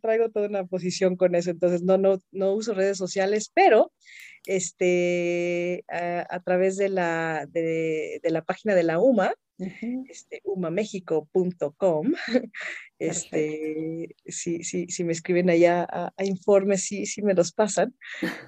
traigo, 0.00 0.30
toda 0.30 0.48
una 0.48 0.64
posición 0.64 1.16
con 1.16 1.34
eso, 1.34 1.50
entonces 1.50 1.82
no, 1.82 1.98
no, 1.98 2.18
no 2.32 2.52
uso 2.52 2.74
redes 2.74 2.98
sociales, 2.98 3.50
pero 3.52 3.92
este, 4.46 5.84
a, 5.88 6.40
través 6.40 6.76
de 6.76 6.88
la, 6.90 7.46
de, 7.50 8.20
la 8.24 8.42
página 8.42 8.74
de 8.74 8.82
la 8.82 8.98
UMA, 8.98 9.32
este, 9.58 10.40
umamexico.com. 10.44 12.12
Este, 12.96 14.14
si, 14.24 14.62
si, 14.62 14.86
si, 14.86 15.04
me 15.04 15.12
escriben 15.12 15.50
allá 15.50 15.86
a, 15.90 16.24
informes, 16.24 16.84
sí, 16.84 17.04
sí 17.04 17.22
me 17.22 17.34
los 17.34 17.52
pasan. 17.52 17.94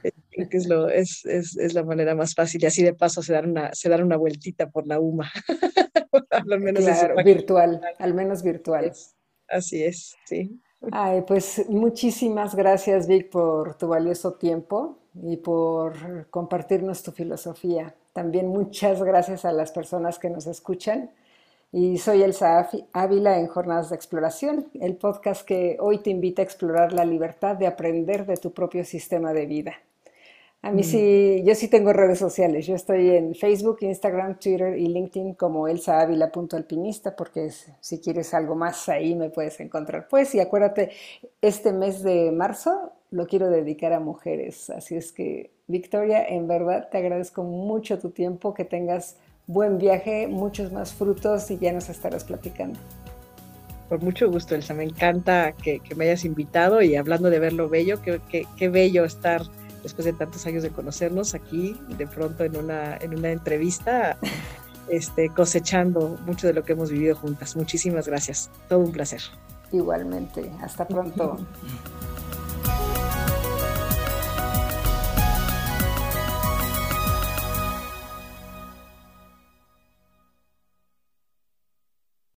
Eh, 0.02 0.12
que 0.48 0.56
es, 0.56 0.66
lo, 0.66 0.88
es, 0.88 1.26
es, 1.26 1.58
es, 1.58 1.74
la 1.74 1.82
manera 1.82 2.14
más 2.14 2.34
fácil. 2.34 2.62
Y 2.62 2.66
así 2.66 2.82
de 2.82 2.94
paso 2.94 3.22
se 3.22 3.34
dan 3.34 3.50
una, 3.50 3.74
se 3.74 3.90
dan 3.90 4.04
una 4.04 4.16
vueltita 4.16 4.70
por 4.70 4.86
la 4.86 4.98
UMA. 5.00 5.30
al 6.30 6.44
menos 6.60 6.84
virtual, 7.24 7.80
al 7.98 8.14
menos 8.14 8.42
virtual. 8.42 8.92
así 9.48 9.82
es, 9.82 10.16
sí. 10.26 10.60
Ay, 10.92 11.22
pues 11.26 11.68
muchísimas 11.68 12.54
gracias, 12.54 13.06
Vic, 13.06 13.30
por 13.30 13.76
tu 13.76 13.88
valioso 13.88 14.34
tiempo 14.34 14.98
y 15.14 15.38
por 15.38 16.28
compartirnos 16.30 17.02
tu 17.02 17.12
filosofía. 17.12 17.94
También 18.16 18.48
muchas 18.48 19.02
gracias 19.02 19.44
a 19.44 19.52
las 19.52 19.72
personas 19.72 20.18
que 20.18 20.30
nos 20.30 20.46
escuchan. 20.46 21.10
Y 21.70 21.98
soy 21.98 22.22
Elsa 22.22 22.66
Ávila 22.94 23.38
en 23.38 23.46
Jornadas 23.46 23.90
de 23.90 23.96
Exploración, 23.96 24.68
el 24.80 24.96
podcast 24.96 25.46
que 25.46 25.76
hoy 25.80 25.98
te 25.98 26.08
invita 26.08 26.40
a 26.40 26.46
explorar 26.46 26.94
la 26.94 27.04
libertad 27.04 27.56
de 27.56 27.66
aprender 27.66 28.24
de 28.24 28.38
tu 28.38 28.52
propio 28.52 28.86
sistema 28.86 29.34
de 29.34 29.44
vida. 29.44 29.74
A 30.62 30.70
mí 30.70 30.80
mm. 30.80 30.84
sí, 30.84 31.42
yo 31.44 31.54
sí 31.54 31.68
tengo 31.68 31.92
redes 31.92 32.18
sociales. 32.18 32.66
Yo 32.66 32.74
estoy 32.74 33.10
en 33.10 33.34
Facebook, 33.34 33.80
Instagram, 33.82 34.38
Twitter 34.38 34.78
y 34.78 34.86
LinkedIn 34.86 35.34
como 35.34 35.68
Elsa 35.68 36.00
Ávila.alpinista, 36.00 37.14
porque 37.14 37.50
si 37.80 38.00
quieres 38.00 38.32
algo 38.32 38.54
más 38.54 38.88
ahí 38.88 39.14
me 39.14 39.28
puedes 39.28 39.60
encontrar. 39.60 40.08
Pues, 40.08 40.34
y 40.34 40.40
acuérdate, 40.40 40.90
este 41.42 41.70
mes 41.74 42.02
de 42.02 42.32
marzo 42.32 42.92
lo 43.10 43.26
quiero 43.26 43.50
dedicar 43.50 43.92
a 43.92 44.00
mujeres. 44.00 44.70
Así 44.70 44.96
es 44.96 45.12
que, 45.12 45.50
Victoria, 45.66 46.26
en 46.26 46.48
verdad 46.48 46.88
te 46.90 46.98
agradezco 46.98 47.42
mucho 47.42 47.98
tu 47.98 48.10
tiempo, 48.10 48.54
que 48.54 48.64
tengas 48.64 49.16
buen 49.46 49.78
viaje, 49.78 50.26
muchos 50.26 50.72
más 50.72 50.92
frutos 50.92 51.50
y 51.50 51.58
ya 51.58 51.72
nos 51.72 51.88
estarás 51.88 52.24
platicando. 52.24 52.78
Por 53.88 54.02
mucho 54.02 54.28
gusto, 54.28 54.54
Elsa. 54.54 54.74
Me 54.74 54.84
encanta 54.84 55.52
que, 55.52 55.80
me 55.94 56.06
hayas 56.06 56.24
invitado 56.24 56.82
y 56.82 56.96
hablando 56.96 57.30
de 57.30 57.38
ver 57.38 57.52
lo 57.52 57.68
bello, 57.68 58.00
qué 58.02 58.68
bello 58.68 59.04
estar 59.04 59.42
después 59.86 60.04
de 60.04 60.12
tantos 60.12 60.44
años 60.46 60.64
de 60.64 60.70
conocernos 60.70 61.34
aquí, 61.34 61.76
de 61.96 62.08
pronto 62.08 62.42
en 62.42 62.56
una, 62.56 62.96
en 62.96 63.16
una 63.16 63.30
entrevista, 63.30 64.18
este, 64.90 65.28
cosechando 65.28 66.18
mucho 66.26 66.48
de 66.48 66.54
lo 66.54 66.64
que 66.64 66.72
hemos 66.72 66.90
vivido 66.90 67.14
juntas. 67.14 67.54
Muchísimas 67.54 68.08
gracias. 68.08 68.50
Todo 68.68 68.80
un 68.80 68.90
placer. 68.90 69.20
Igualmente. 69.72 70.50
Hasta 70.60 70.88
pronto. 70.88 71.38
Thank 72.64 72.98
you. 72.98 73.05